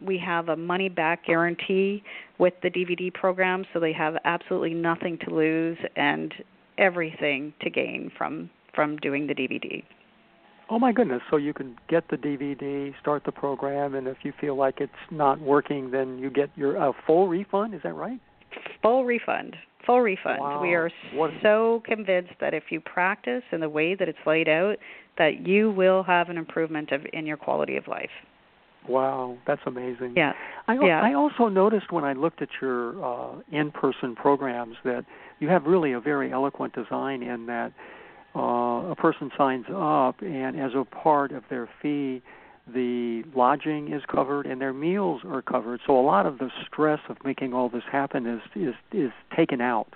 We 0.00 0.18
have 0.18 0.48
a 0.48 0.56
money-back 0.56 1.26
guarantee 1.26 2.02
with 2.38 2.54
the 2.62 2.70
DVD 2.70 3.12
program, 3.12 3.64
so 3.72 3.80
they 3.80 3.92
have 3.92 4.16
absolutely 4.24 4.74
nothing 4.74 5.18
to 5.24 5.34
lose 5.34 5.78
and 5.96 6.32
everything 6.78 7.52
to 7.60 7.70
gain 7.70 8.10
from 8.16 8.50
from 8.74 8.96
doing 8.98 9.26
the 9.26 9.34
DVD. 9.34 9.84
Oh 10.70 10.78
my 10.78 10.92
goodness! 10.92 11.20
So 11.30 11.36
you 11.36 11.52
can 11.52 11.76
get 11.88 12.08
the 12.08 12.16
DVD, 12.16 12.94
start 13.00 13.24
the 13.24 13.32
program, 13.32 13.94
and 13.94 14.06
if 14.06 14.18
you 14.22 14.32
feel 14.40 14.56
like 14.56 14.76
it's 14.80 14.92
not 15.10 15.40
working, 15.40 15.90
then 15.90 16.18
you 16.18 16.30
get 16.30 16.48
your 16.56 16.80
uh, 16.80 16.92
full 17.06 17.28
refund. 17.28 17.74
Is 17.74 17.82
that 17.84 17.94
right? 17.94 18.18
Full 18.82 19.04
refund. 19.04 19.56
Full 19.84 20.00
refund. 20.00 20.40
Wow. 20.40 20.62
We 20.62 20.74
are 20.74 20.90
what? 21.14 21.30
so 21.42 21.82
convinced 21.84 22.32
that 22.40 22.54
if 22.54 22.64
you 22.70 22.80
practice 22.80 23.42
in 23.50 23.60
the 23.60 23.68
way 23.68 23.94
that 23.94 24.08
it's 24.08 24.18
laid 24.26 24.48
out, 24.48 24.76
that 25.18 25.46
you 25.46 25.70
will 25.72 26.02
have 26.04 26.28
an 26.28 26.38
improvement 26.38 26.92
of 26.92 27.02
in 27.12 27.26
your 27.26 27.36
quality 27.36 27.76
of 27.76 27.88
life. 27.88 28.10
Wow, 28.88 29.36
that's 29.46 29.62
amazing. 29.66 30.14
Yeah. 30.16 30.32
I, 30.66 30.74
yeah. 30.74 31.00
I 31.02 31.14
also 31.14 31.48
noticed 31.48 31.92
when 31.92 32.04
I 32.04 32.14
looked 32.14 32.42
at 32.42 32.48
your 32.60 33.04
uh, 33.04 33.34
in-person 33.50 34.16
programs 34.16 34.76
that 34.84 35.04
you 35.38 35.48
have 35.48 35.66
really 35.66 35.92
a 35.92 36.00
very 36.00 36.32
eloquent 36.32 36.74
design 36.74 37.22
in 37.22 37.46
that 37.46 37.72
uh, 38.34 38.90
a 38.90 38.96
person 38.96 39.30
signs 39.36 39.66
up 39.72 40.20
and 40.22 40.58
as 40.58 40.72
a 40.74 40.84
part 40.84 41.32
of 41.32 41.44
their 41.50 41.68
fee 41.80 42.22
the 42.66 43.24
lodging 43.34 43.92
is 43.92 44.02
covered 44.08 44.46
and 44.46 44.60
their 44.60 44.72
meals 44.72 45.22
are 45.24 45.42
covered. 45.42 45.80
So 45.86 45.98
a 45.98 46.02
lot 46.02 46.26
of 46.26 46.38
the 46.38 46.50
stress 46.66 47.00
of 47.08 47.16
making 47.24 47.52
all 47.52 47.68
this 47.68 47.82
happen 47.90 48.26
is 48.26 48.40
is 48.54 48.74
is 48.92 49.10
taken 49.36 49.60
out. 49.60 49.94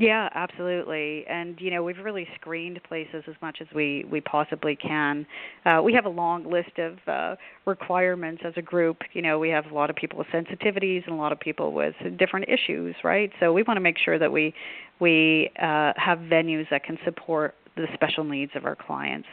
Yeah, 0.00 0.30
absolutely. 0.34 1.26
And 1.28 1.60
you 1.60 1.70
know, 1.70 1.82
we've 1.82 1.98
really 1.98 2.26
screened 2.34 2.80
places 2.88 3.22
as 3.28 3.34
much 3.42 3.58
as 3.60 3.66
we 3.74 4.06
we 4.10 4.22
possibly 4.22 4.74
can. 4.74 5.26
Uh, 5.66 5.82
we 5.84 5.92
have 5.92 6.06
a 6.06 6.10
long 6.10 6.50
list 6.50 6.78
of 6.78 6.96
uh, 7.06 7.36
requirements 7.66 8.40
as 8.46 8.54
a 8.56 8.62
group. 8.62 8.96
You 9.12 9.20
know, 9.20 9.38
we 9.38 9.50
have 9.50 9.66
a 9.70 9.74
lot 9.74 9.90
of 9.90 9.96
people 9.96 10.18
with 10.18 10.28
sensitivities 10.28 11.04
and 11.06 11.12
a 11.14 11.18
lot 11.18 11.32
of 11.32 11.38
people 11.38 11.72
with 11.74 11.94
different 12.18 12.48
issues, 12.48 12.96
right? 13.04 13.30
So 13.40 13.52
we 13.52 13.62
want 13.62 13.76
to 13.76 13.82
make 13.82 13.98
sure 14.02 14.18
that 14.18 14.32
we 14.32 14.54
we 15.00 15.50
uh, 15.60 15.92
have 15.96 16.18
venues 16.20 16.70
that 16.70 16.82
can 16.82 16.98
support 17.04 17.54
the 17.76 17.86
special 17.94 18.24
needs 18.24 18.52
of 18.54 18.64
our 18.64 18.76
clients. 18.76 19.28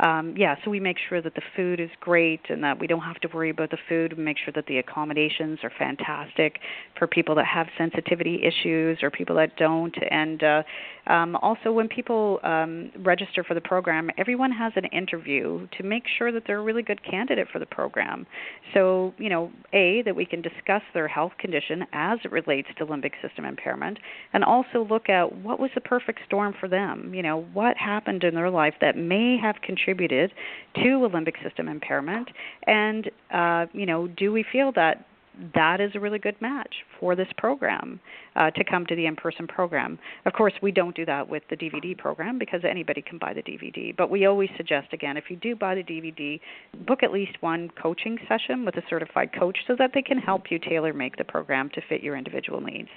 Um, 0.00 0.34
yeah, 0.36 0.56
so 0.64 0.70
we 0.70 0.80
make 0.80 0.96
sure 1.08 1.20
that 1.20 1.34
the 1.34 1.42
food 1.54 1.78
is 1.78 1.90
great 2.00 2.40
and 2.48 2.62
that 2.64 2.78
we 2.78 2.86
don't 2.86 3.02
have 3.02 3.20
to 3.20 3.28
worry 3.28 3.50
about 3.50 3.70
the 3.70 3.78
food. 3.88 4.16
We 4.16 4.24
make 4.24 4.38
sure 4.38 4.52
that 4.54 4.66
the 4.66 4.78
accommodations 4.78 5.60
are 5.62 5.72
fantastic 5.78 6.58
for 6.98 7.06
people 7.06 7.34
that 7.36 7.46
have 7.46 7.66
sensitivity 7.76 8.42
issues 8.42 8.98
or 9.02 9.10
people 9.10 9.36
that 9.36 9.56
don't. 9.56 9.94
And 10.10 10.42
uh, 10.42 10.62
um, 11.06 11.36
also, 11.36 11.72
when 11.72 11.88
people 11.88 12.38
um, 12.44 12.90
register 13.00 13.42
for 13.42 13.54
the 13.54 13.60
program, 13.60 14.10
everyone 14.18 14.52
has 14.52 14.72
an 14.76 14.84
interview 14.86 15.66
to 15.76 15.82
make 15.82 16.04
sure 16.18 16.30
that 16.30 16.44
they're 16.46 16.60
a 16.60 16.62
really 16.62 16.82
good 16.82 17.02
candidate 17.02 17.48
for 17.52 17.58
the 17.58 17.66
program. 17.66 18.24
So, 18.72 19.12
you 19.18 19.28
know, 19.28 19.50
A, 19.72 20.02
that 20.02 20.14
we 20.14 20.24
can 20.24 20.42
discuss 20.42 20.82
their 20.94 21.08
health 21.08 21.32
condition 21.38 21.84
as 21.92 22.20
it 22.24 22.30
relates 22.30 22.68
to 22.78 22.86
limbic 22.86 23.12
system 23.20 23.44
impairment, 23.44 23.98
and 24.32 24.44
also 24.44 24.86
look 24.88 25.08
at 25.08 25.36
what 25.36 25.58
was 25.58 25.70
the 25.74 25.80
perfect 25.80 26.20
storm 26.24 26.54
for 26.60 26.68
them. 26.68 27.12
You 27.14 27.22
know, 27.22 27.46
what 27.52 27.76
happened 27.76 28.22
in 28.22 28.34
their 28.34 28.50
life 28.50 28.74
that 28.80 28.96
may 28.96 29.36
have 29.42 29.56
contributed 29.62 30.32
to 30.76 31.04
a 31.04 31.10
limbic 31.10 31.42
system 31.42 31.68
impairment, 31.68 32.28
and, 32.66 33.10
uh, 33.32 33.66
you 33.72 33.86
know, 33.86 34.06
do 34.06 34.30
we 34.30 34.44
feel 34.52 34.70
that 34.76 35.04
that 35.54 35.80
is 35.80 35.92
a 35.94 36.00
really 36.00 36.18
good 36.18 36.40
match 36.40 36.74
for 37.00 37.16
this 37.16 37.28
program 37.38 38.00
uh, 38.36 38.50
to 38.50 38.64
come 38.64 38.84
to 38.86 38.94
the 38.94 39.06
in 39.06 39.16
person 39.16 39.46
program. 39.46 39.98
Of 40.26 40.34
course, 40.34 40.52
we 40.62 40.72
don't 40.72 40.94
do 40.94 41.06
that 41.06 41.28
with 41.28 41.42
the 41.48 41.56
DVD 41.56 41.96
program 41.96 42.38
because 42.38 42.60
anybody 42.68 43.02
can 43.02 43.18
buy 43.18 43.32
the 43.32 43.42
DVD. 43.42 43.96
But 43.96 44.10
we 44.10 44.26
always 44.26 44.50
suggest, 44.56 44.92
again, 44.92 45.16
if 45.16 45.24
you 45.30 45.36
do 45.36 45.56
buy 45.56 45.74
the 45.74 45.82
DVD, 45.82 46.40
book 46.86 47.02
at 47.02 47.12
least 47.12 47.32
one 47.40 47.70
coaching 47.80 48.18
session 48.28 48.64
with 48.64 48.76
a 48.76 48.82
certified 48.90 49.30
coach 49.38 49.58
so 49.66 49.74
that 49.78 49.92
they 49.94 50.02
can 50.02 50.18
help 50.18 50.50
you 50.50 50.58
tailor 50.58 50.92
make 50.92 51.16
the 51.16 51.24
program 51.24 51.70
to 51.74 51.80
fit 51.88 52.02
your 52.02 52.16
individual 52.16 52.60
needs. 52.60 52.88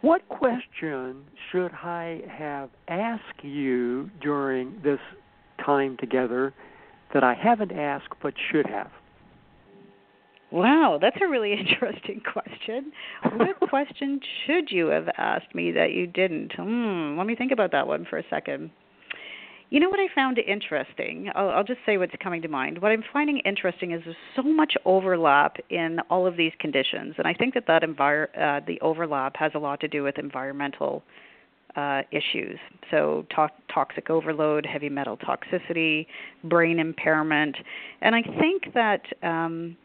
What 0.00 0.28
question 0.28 1.24
should 1.50 1.72
I 1.72 2.22
have 2.28 2.70
asked 2.86 3.42
you 3.42 4.10
during 4.20 4.80
this 4.84 5.00
time 5.64 5.96
together 5.98 6.54
that 7.12 7.24
I 7.24 7.34
haven't 7.34 7.72
asked 7.72 8.14
but 8.22 8.34
should 8.50 8.66
have? 8.66 8.90
Wow, 10.50 10.98
that's 11.00 11.16
a 11.22 11.28
really 11.28 11.52
interesting 11.58 12.20
question. 12.20 12.92
What 13.36 13.60
question 13.68 14.20
should 14.46 14.70
you 14.70 14.86
have 14.88 15.08
asked 15.16 15.54
me 15.54 15.72
that 15.72 15.92
you 15.92 16.06
didn't? 16.06 16.52
Hmm, 16.56 17.16
let 17.18 17.26
me 17.26 17.34
think 17.34 17.52
about 17.52 17.72
that 17.72 17.86
one 17.86 18.06
for 18.08 18.18
a 18.18 18.24
second. 18.30 18.70
You 19.70 19.80
know 19.80 19.90
what 19.90 20.00
I 20.00 20.06
found 20.14 20.38
interesting? 20.38 21.30
I'll, 21.34 21.50
I'll 21.50 21.64
just 21.64 21.80
say 21.84 21.98
what's 21.98 22.14
coming 22.22 22.40
to 22.40 22.48
mind. 22.48 22.80
What 22.80 22.90
I'm 22.90 23.04
finding 23.12 23.38
interesting 23.40 23.92
is 23.92 24.00
there's 24.02 24.16
so 24.34 24.42
much 24.42 24.72
overlap 24.86 25.56
in 25.68 25.98
all 26.08 26.26
of 26.26 26.38
these 26.38 26.52
conditions, 26.58 27.16
and 27.18 27.26
I 27.26 27.34
think 27.34 27.52
that 27.52 27.66
that 27.66 27.82
envir- 27.82 28.28
uh, 28.38 28.64
the 28.66 28.80
overlap 28.80 29.36
has 29.36 29.52
a 29.54 29.58
lot 29.58 29.80
to 29.80 29.88
do 29.88 30.02
with 30.02 30.18
environmental 30.18 31.02
uh, 31.76 32.00
issues. 32.10 32.58
So, 32.90 33.26
to- 33.36 33.50
toxic 33.72 34.08
overload, 34.08 34.64
heavy 34.64 34.88
metal 34.88 35.18
toxicity, 35.18 36.06
brain 36.44 36.78
impairment, 36.78 37.56
and 38.00 38.14
I 38.14 38.22
think 38.22 38.72
that. 38.72 39.02
Um, 39.22 39.76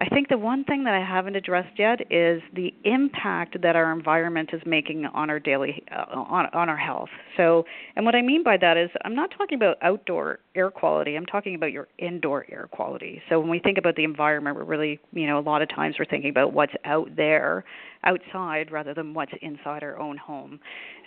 I 0.00 0.08
think 0.08 0.28
the 0.28 0.38
one 0.38 0.64
thing 0.64 0.82
that 0.84 0.94
I 0.94 1.04
haven't 1.04 1.36
addressed 1.36 1.78
yet 1.78 2.00
is 2.10 2.42
the 2.52 2.74
impact 2.84 3.62
that 3.62 3.76
our 3.76 3.92
environment 3.92 4.50
is 4.52 4.60
making 4.66 5.06
on 5.06 5.30
our 5.30 5.38
daily 5.38 5.84
uh, 5.92 6.18
on 6.18 6.46
on 6.52 6.68
our 6.68 6.76
health. 6.76 7.10
So, 7.36 7.64
and 7.94 8.04
what 8.04 8.16
I 8.16 8.22
mean 8.22 8.42
by 8.42 8.56
that 8.56 8.76
is 8.76 8.90
I'm 9.04 9.14
not 9.14 9.30
talking 9.38 9.54
about 9.54 9.76
outdoor 9.82 10.40
air 10.56 10.70
quality. 10.70 11.14
I'm 11.14 11.26
talking 11.26 11.54
about 11.54 11.70
your 11.70 11.86
indoor 11.98 12.44
air 12.50 12.68
quality. 12.72 13.22
So 13.28 13.38
when 13.38 13.48
we 13.48 13.60
think 13.60 13.78
about 13.78 13.94
the 13.94 14.02
environment, 14.02 14.56
we're 14.56 14.64
really, 14.64 14.98
you 15.12 15.28
know, 15.28 15.38
a 15.38 15.40
lot 15.40 15.62
of 15.62 15.68
times 15.68 15.94
we're 15.96 16.06
thinking 16.06 16.30
about 16.30 16.52
what's 16.52 16.74
out 16.84 17.14
there, 17.16 17.64
outside 18.02 18.72
rather 18.72 18.94
than 18.94 19.14
what's 19.14 19.32
inside 19.42 19.84
our 19.84 19.98
own 20.00 20.16
home. 20.16 20.58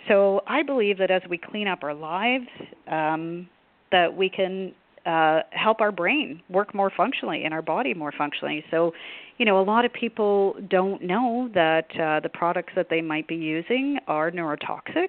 So 0.08 0.40
I 0.46 0.62
believe 0.62 0.96
that 0.98 1.10
as 1.10 1.22
we 1.28 1.36
clean 1.36 1.68
up 1.68 1.82
our 1.82 1.94
lives, 1.94 2.48
um, 2.90 3.50
that 3.92 4.16
we 4.16 4.30
can 4.30 4.72
uh, 5.06 5.40
help 5.50 5.80
our 5.80 5.92
brain 5.92 6.42
work 6.48 6.74
more 6.74 6.90
functionally 6.94 7.44
and 7.44 7.54
our 7.54 7.62
body 7.62 7.94
more 7.94 8.12
functionally. 8.12 8.64
So, 8.70 8.92
you 9.38 9.44
know, 9.44 9.60
a 9.60 9.62
lot 9.62 9.84
of 9.84 9.92
people 9.92 10.56
don't 10.68 11.02
know 11.02 11.50
that 11.54 11.86
uh, 11.98 12.20
the 12.20 12.28
products 12.28 12.72
that 12.76 12.88
they 12.90 13.00
might 13.00 13.28
be 13.28 13.36
using 13.36 13.98
are 14.06 14.30
neurotoxic 14.30 15.08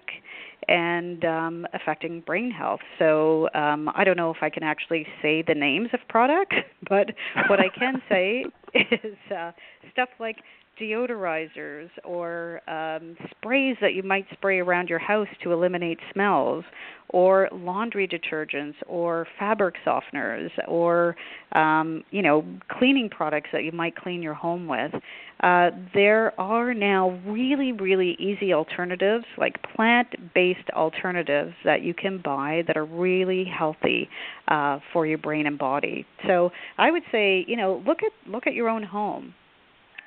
and 0.68 1.26
um, 1.26 1.68
affecting 1.74 2.22
brain 2.22 2.52
health. 2.52 2.82
So, 3.00 3.50
um, 3.56 3.90
I 3.96 4.04
don't 4.04 4.18
know 4.18 4.32
if 4.32 4.38
I 4.42 4.50
can 4.50 4.64
actually 4.64 5.08
say 5.22 5.44
the 5.46 5.56
names 5.56 5.90
of 5.94 6.00
products, 6.10 6.56
but 6.90 7.12
what 7.48 7.60
I 7.60 7.70
can 7.70 8.02
say 8.08 8.46
is 8.74 9.16
uh, 9.36 9.52
stuff 9.92 10.10
like 10.20 10.38
deodorizers 10.80 11.90
or 12.04 12.62
um, 12.70 13.16
sprays 13.32 13.78
that 13.82 13.94
you 13.94 14.04
might 14.04 14.26
spray 14.34 14.60
around 14.60 14.90
your 14.90 15.00
house 15.00 15.28
to 15.44 15.52
eliminate 15.52 16.00
smells, 16.14 16.64
or 17.10 17.50
laundry 17.52 18.08
detergents, 18.08 18.76
or 18.88 19.26
fabric 19.40 19.76
softeners, 19.86 20.50
or 20.68 21.16
um, 21.54 22.04
you 22.12 22.22
know 22.22 22.46
cleaning 22.70 23.10
products 23.10 23.50
that 23.52 23.64
you 23.64 23.72
might 23.72 23.96
clean 23.96 24.22
your 24.22 24.34
home 24.34 24.68
with. 24.68 24.94
Uh, 25.42 25.70
there 25.94 26.38
are 26.40 26.74
now 26.74 27.12
really, 27.26 27.72
really 27.72 28.16
easy 28.20 28.54
alternatives, 28.54 29.24
like 29.38 29.56
plant-based 29.74 30.70
alternatives 30.76 31.54
that 31.64 31.82
you 31.82 31.94
can 31.94 32.22
buy 32.22 32.62
that 32.68 32.76
are 32.76 32.86
really 32.86 33.46
healthy 33.46 34.10
uh, 34.50 34.80
for 34.92 35.08
your 35.08 35.18
brain 35.18 35.48
and 35.48 35.58
body. 35.58 36.06
So 36.28 36.52
I 36.78 36.92
would 36.92 37.04
say, 37.12 37.46
you 37.48 37.56
know, 37.56 37.82
look 37.88 38.00
at 38.04 38.12
look 38.30 38.48
at 38.48 38.54
your 38.54 38.70
own 38.70 38.84
home 38.84 39.34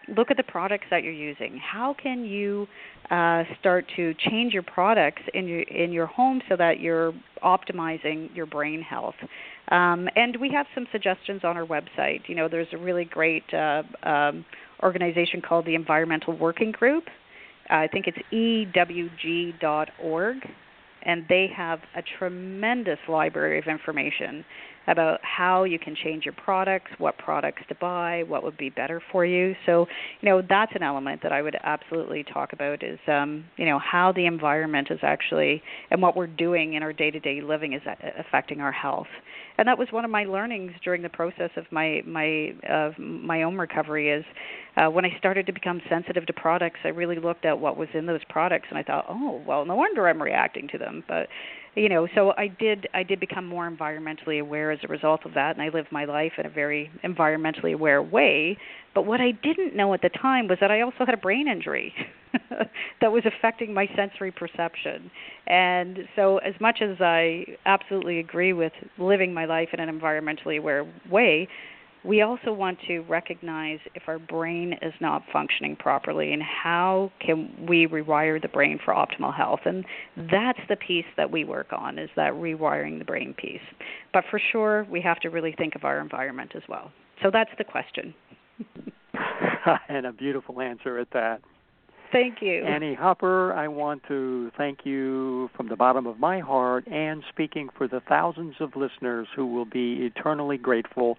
look 0.08 0.30
at 0.30 0.36
the 0.36 0.42
products 0.42 0.86
that 0.90 1.02
you're 1.02 1.12
using. 1.12 1.58
How 1.58 1.94
can 2.00 2.24
you 2.24 2.66
uh, 3.10 3.44
start 3.60 3.86
to 3.96 4.14
change 4.14 4.52
your 4.52 4.62
products 4.62 5.22
in 5.34 5.46
your 5.46 5.62
in 5.62 5.92
your 5.92 6.06
home 6.06 6.40
so 6.48 6.56
that 6.56 6.80
you're 6.80 7.12
optimizing 7.44 8.34
your 8.34 8.46
brain 8.46 8.82
health? 8.82 9.14
Um, 9.68 10.08
and 10.16 10.36
we 10.40 10.50
have 10.50 10.66
some 10.74 10.86
suggestions 10.92 11.42
on 11.44 11.56
our 11.56 11.66
website. 11.66 12.20
You 12.26 12.34
know, 12.34 12.48
there's 12.48 12.68
a 12.72 12.78
really 12.78 13.04
great 13.04 13.44
uh, 13.54 13.82
um, 14.02 14.44
organization 14.82 15.40
called 15.40 15.66
the 15.66 15.74
Environmental 15.74 16.36
Working 16.36 16.72
Group. 16.72 17.04
Uh, 17.70 17.76
I 17.76 17.88
think 17.88 18.06
it's 18.06 18.18
ewg.org, 18.32 20.36
and 21.04 21.24
they 21.28 21.48
have 21.56 21.78
a 21.96 22.02
tremendous 22.18 22.98
library 23.08 23.58
of 23.58 23.66
information 23.66 24.44
about 24.86 25.20
how 25.22 25.64
you 25.64 25.78
can 25.78 25.94
change 25.94 26.24
your 26.24 26.34
products, 26.34 26.90
what 26.98 27.16
products 27.18 27.62
to 27.68 27.74
buy, 27.76 28.22
what 28.26 28.42
would 28.42 28.56
be 28.56 28.70
better 28.70 29.00
for 29.12 29.24
you. 29.24 29.54
So, 29.66 29.86
you 30.20 30.28
know, 30.28 30.42
that's 30.46 30.72
an 30.74 30.82
element 30.82 31.22
that 31.22 31.32
I 31.32 31.42
would 31.42 31.56
absolutely 31.62 32.24
talk 32.24 32.52
about 32.52 32.82
is, 32.82 32.98
um, 33.06 33.44
you 33.56 33.66
know, 33.66 33.78
how 33.78 34.12
the 34.12 34.26
environment 34.26 34.88
is 34.90 34.98
actually 35.02 35.62
and 35.90 36.02
what 36.02 36.16
we're 36.16 36.26
doing 36.26 36.74
in 36.74 36.82
our 36.82 36.92
day-to-day 36.92 37.40
living 37.42 37.72
is 37.72 37.82
affecting 38.18 38.60
our 38.60 38.72
health. 38.72 39.06
And 39.58 39.68
that 39.68 39.78
was 39.78 39.88
one 39.90 40.04
of 40.04 40.10
my 40.10 40.24
learnings 40.24 40.72
during 40.82 41.02
the 41.02 41.08
process 41.08 41.50
of 41.56 41.64
my 41.70 42.02
my 42.06 42.54
of 42.68 42.98
my 42.98 43.42
own 43.42 43.56
recovery 43.56 44.10
is 44.10 44.24
uh, 44.76 44.88
when 44.88 45.04
I 45.04 45.10
started 45.18 45.46
to 45.46 45.52
become 45.52 45.82
sensitive 45.90 46.26
to 46.26 46.32
products, 46.32 46.78
I 46.84 46.88
really 46.88 47.18
looked 47.18 47.44
at 47.44 47.58
what 47.58 47.76
was 47.76 47.88
in 47.92 48.06
those 48.06 48.24
products 48.28 48.66
and 48.70 48.78
I 48.78 48.82
thought, 48.82 49.04
oh, 49.08 49.42
well, 49.46 49.64
no 49.66 49.74
wonder 49.74 50.08
I'm 50.08 50.22
reacting 50.22 50.68
to 50.68 50.78
them. 50.78 51.04
But 51.06 51.28
you 51.74 51.88
know 51.88 52.06
so 52.14 52.32
i 52.36 52.46
did 52.46 52.86
i 52.94 53.02
did 53.02 53.18
become 53.18 53.46
more 53.46 53.70
environmentally 53.70 54.40
aware 54.40 54.70
as 54.70 54.78
a 54.84 54.88
result 54.88 55.20
of 55.24 55.34
that 55.34 55.56
and 55.56 55.62
i 55.62 55.68
lived 55.68 55.88
my 55.90 56.04
life 56.04 56.32
in 56.38 56.46
a 56.46 56.50
very 56.50 56.90
environmentally 57.04 57.74
aware 57.74 58.02
way. 58.02 58.56
But 58.94 59.06
what 59.06 59.20
i 59.20 59.30
didn't 59.30 59.74
know 59.74 59.94
at 59.94 60.02
the 60.02 60.10
time 60.10 60.48
was 60.48 60.58
that 60.60 60.70
i 60.70 60.82
also 60.82 60.98
had 61.06 61.14
a 61.14 61.18
brain 61.18 61.48
injury 61.48 61.94
that 63.00 63.12
was 63.12 63.24
affecting 63.26 63.74
my 63.74 63.86
sensory 63.94 64.30
perception. 64.30 65.10
And 65.46 65.98
so 66.16 66.38
as 66.38 66.54
much 66.60 66.80
as 66.82 67.00
i 67.00 67.44
absolutely 67.64 68.18
agree 68.20 68.52
with 68.52 68.72
living 68.98 69.32
my 69.32 69.46
life 69.46 69.68
in 69.72 69.80
an 69.80 69.88
environmentally 69.88 70.58
aware 70.58 70.86
way 71.10 71.48
we 72.04 72.22
also 72.22 72.52
want 72.52 72.78
to 72.88 73.00
recognize 73.00 73.78
if 73.94 74.02
our 74.06 74.18
brain 74.18 74.74
is 74.82 74.92
not 75.00 75.22
functioning 75.32 75.76
properly 75.76 76.32
and 76.32 76.42
how 76.42 77.12
can 77.20 77.66
we 77.68 77.86
rewire 77.86 78.40
the 78.40 78.48
brain 78.48 78.78
for 78.84 78.92
optimal 78.92 79.34
health. 79.34 79.60
And 79.64 79.84
that's 80.30 80.58
the 80.68 80.76
piece 80.76 81.06
that 81.16 81.30
we 81.30 81.44
work 81.44 81.72
on 81.72 81.98
is 81.98 82.10
that 82.16 82.32
rewiring 82.32 82.98
the 82.98 83.04
brain 83.04 83.34
piece. 83.34 83.60
But 84.12 84.24
for 84.30 84.40
sure 84.50 84.84
we 84.90 85.00
have 85.02 85.20
to 85.20 85.30
really 85.30 85.54
think 85.56 85.74
of 85.74 85.84
our 85.84 86.00
environment 86.00 86.52
as 86.56 86.62
well. 86.68 86.90
So 87.22 87.30
that's 87.32 87.50
the 87.58 87.64
question. 87.64 88.14
And 89.88 90.06
a 90.06 90.12
beautiful 90.12 90.60
answer 90.60 90.98
at 90.98 91.08
that. 91.12 91.40
Thank 92.10 92.42
you. 92.42 92.64
Annie 92.64 92.94
Hopper, 92.94 93.54
I 93.54 93.68
want 93.68 94.02
to 94.08 94.50
thank 94.58 94.80
you 94.84 95.48
from 95.56 95.68
the 95.68 95.76
bottom 95.76 96.06
of 96.06 96.18
my 96.18 96.40
heart 96.40 96.86
and 96.86 97.22
speaking 97.30 97.68
for 97.76 97.88
the 97.88 98.00
thousands 98.06 98.54
of 98.60 98.76
listeners 98.76 99.28
who 99.34 99.46
will 99.46 99.64
be 99.64 100.10
eternally 100.14 100.58
grateful 100.58 101.16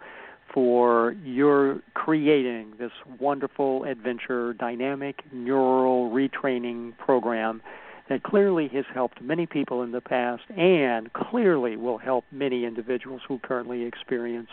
for 0.54 1.16
your 1.24 1.82
creating 1.94 2.74
this 2.80 2.92
wonderful 3.20 3.84
adventure 3.86 4.54
dynamic 4.54 5.22
neural 5.32 6.12
retraining 6.12 6.98
program 6.98 7.62
that 8.10 8.24
clearly 8.24 8.68
has 8.68 8.86
helped 8.94 9.22
many 9.22 9.46
people 9.46 9.82
in 9.82 9.92
the 9.92 10.02
past 10.02 10.44
and 10.58 11.12
clearly 11.14 11.78
will 11.78 11.98
help 11.98 12.26
many 12.32 12.66
individuals 12.66 13.22
who 13.28 13.40
currently 13.40 13.84
experience 13.84 14.50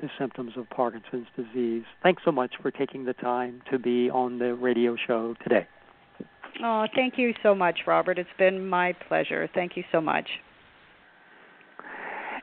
the 0.00 0.08
symptoms 0.18 0.52
of 0.56 0.68
Parkinson's 0.70 1.26
disease. 1.36 1.84
Thanks 2.02 2.22
so 2.24 2.32
much 2.32 2.52
for 2.60 2.70
taking 2.70 3.04
the 3.04 3.14
time 3.14 3.62
to 3.70 3.78
be 3.78 4.10
on 4.10 4.38
the 4.38 4.54
radio 4.54 4.96
show 5.06 5.34
today. 5.42 5.66
Oh, 6.62 6.86
thank 6.94 7.18
you 7.18 7.34
so 7.42 7.54
much, 7.54 7.80
Robert. 7.86 8.18
It's 8.18 8.28
been 8.38 8.68
my 8.68 8.92
pleasure. 9.08 9.48
Thank 9.54 9.76
you 9.76 9.84
so 9.90 10.00
much. 10.00 10.28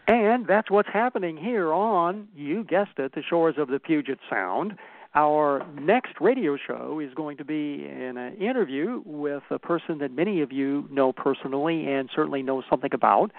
And 0.09 0.47
that's 0.47 0.71
what's 0.71 0.89
happening 0.91 1.37
here 1.37 1.71
on, 1.71 2.29
you 2.35 2.63
guessed 2.63 2.97
it, 2.97 3.13
the 3.13 3.21
shores 3.21 3.59
of 3.59 3.67
the 3.67 3.77
Puget 3.77 4.17
Sound. 4.27 4.73
Our 5.13 5.63
next 5.79 6.13
radio 6.19 6.57
show 6.57 6.99
is 6.99 7.13
going 7.13 7.37
to 7.37 7.45
be 7.45 7.85
in 7.85 8.17
an 8.17 8.33
uh, 8.33 8.43
interview 8.43 9.03
with 9.05 9.43
a 9.51 9.59
person 9.59 9.99
that 9.99 10.11
many 10.11 10.41
of 10.41 10.51
you 10.51 10.87
know 10.89 11.13
personally 11.13 11.85
and 11.85 12.09
certainly 12.15 12.41
know 12.41 12.63
something 12.67 12.89
about, 12.91 13.31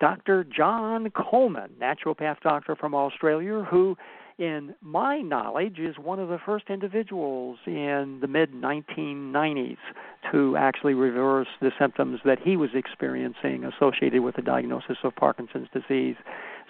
Dr. 0.00 0.44
John 0.44 1.10
Coleman, 1.12 1.70
naturopath 1.80 2.40
doctor 2.40 2.76
from 2.76 2.94
Australia, 2.94 3.62
who 3.62 3.96
in 4.38 4.74
my 4.80 5.18
knowledge, 5.18 5.78
is 5.78 5.96
one 5.98 6.18
of 6.18 6.28
the 6.28 6.38
first 6.44 6.66
individuals 6.70 7.58
in 7.66 8.18
the 8.20 8.28
mid 8.28 8.52
1990s 8.52 9.76
to 10.30 10.56
actually 10.56 10.94
reverse 10.94 11.48
the 11.60 11.70
symptoms 11.78 12.20
that 12.24 12.38
he 12.40 12.56
was 12.56 12.70
experiencing 12.74 13.64
associated 13.64 14.22
with 14.22 14.36
the 14.36 14.42
diagnosis 14.42 14.98
of 15.02 15.14
Parkinson's 15.16 15.68
disease. 15.72 16.16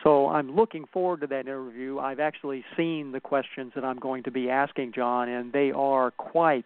So 0.03 0.29
I'm 0.29 0.55
looking 0.55 0.87
forward 0.93 1.21
to 1.23 1.27
that 1.29 1.41
interview. 1.41 1.99
I've 1.99 2.21
actually 2.21 2.65
seen 2.77 3.13
the 3.13 3.21
questions 3.21 3.73
that 3.75 3.85
I'm 3.85 3.99
going 3.99 4.23
to 4.25 4.31
be 4.31 4.49
asking 4.49 4.93
John, 4.95 5.29
and 5.29 5.53
they 5.53 5.71
are 5.73 6.11
quite 6.13 6.65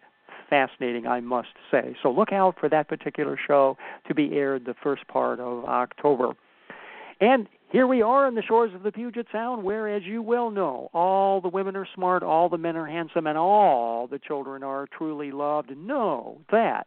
fascinating, 0.49 1.07
I 1.07 1.19
must 1.19 1.49
say. 1.71 1.95
So 2.01 2.11
look 2.11 2.31
out 2.31 2.55
for 2.59 2.69
that 2.69 2.87
particular 2.87 3.37
show 3.47 3.77
to 4.07 4.13
be 4.13 4.33
aired 4.33 4.65
the 4.65 4.75
first 4.83 5.07
part 5.07 5.39
of 5.39 5.65
October. 5.65 6.33
And 7.19 7.47
here 7.73 7.87
we 7.87 8.03
are 8.03 8.27
on 8.27 8.35
the 8.35 8.43
shores 8.43 8.71
of 8.75 8.83
the 8.83 8.91
Puget 8.91 9.25
Sound, 9.31 9.63
where, 9.63 9.89
as 9.89 10.03
you 10.03 10.21
well 10.21 10.51
know, 10.51 10.91
all 10.93 11.41
the 11.41 11.49
women 11.49 11.75
are 11.75 11.87
smart, 11.95 12.21
all 12.21 12.47
the 12.47 12.55
men 12.59 12.75
are 12.75 12.85
handsome, 12.85 13.25
and 13.25 13.35
all 13.35 14.05
the 14.05 14.19
children 14.19 14.61
are 14.61 14.87
truly 14.95 15.31
loved. 15.31 15.75
Know 15.75 16.37
that 16.51 16.85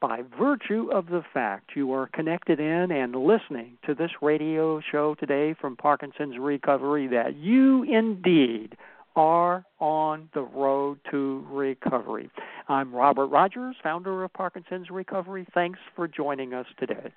by 0.00 0.22
virtue 0.36 0.90
of 0.92 1.06
the 1.06 1.22
fact 1.32 1.76
you 1.76 1.92
are 1.92 2.08
connected 2.08 2.58
in 2.58 2.90
and 2.90 3.14
listening 3.14 3.78
to 3.86 3.94
this 3.94 4.10
radio 4.20 4.80
show 4.80 5.14
today 5.14 5.54
from 5.60 5.76
Parkinson's 5.76 6.38
Recovery, 6.40 7.06
that 7.06 7.36
you 7.36 7.84
indeed 7.84 8.76
are 9.14 9.64
on 9.78 10.28
the 10.34 10.42
road 10.42 10.98
to 11.12 11.46
recovery. 11.48 12.30
I'm 12.68 12.92
Robert 12.92 13.28
Rogers, 13.28 13.76
founder 13.80 14.24
of 14.24 14.32
Parkinson's 14.32 14.90
Recovery. 14.90 15.46
Thanks 15.54 15.78
for 15.94 16.08
joining 16.08 16.52
us 16.52 16.66
today. 16.80 17.12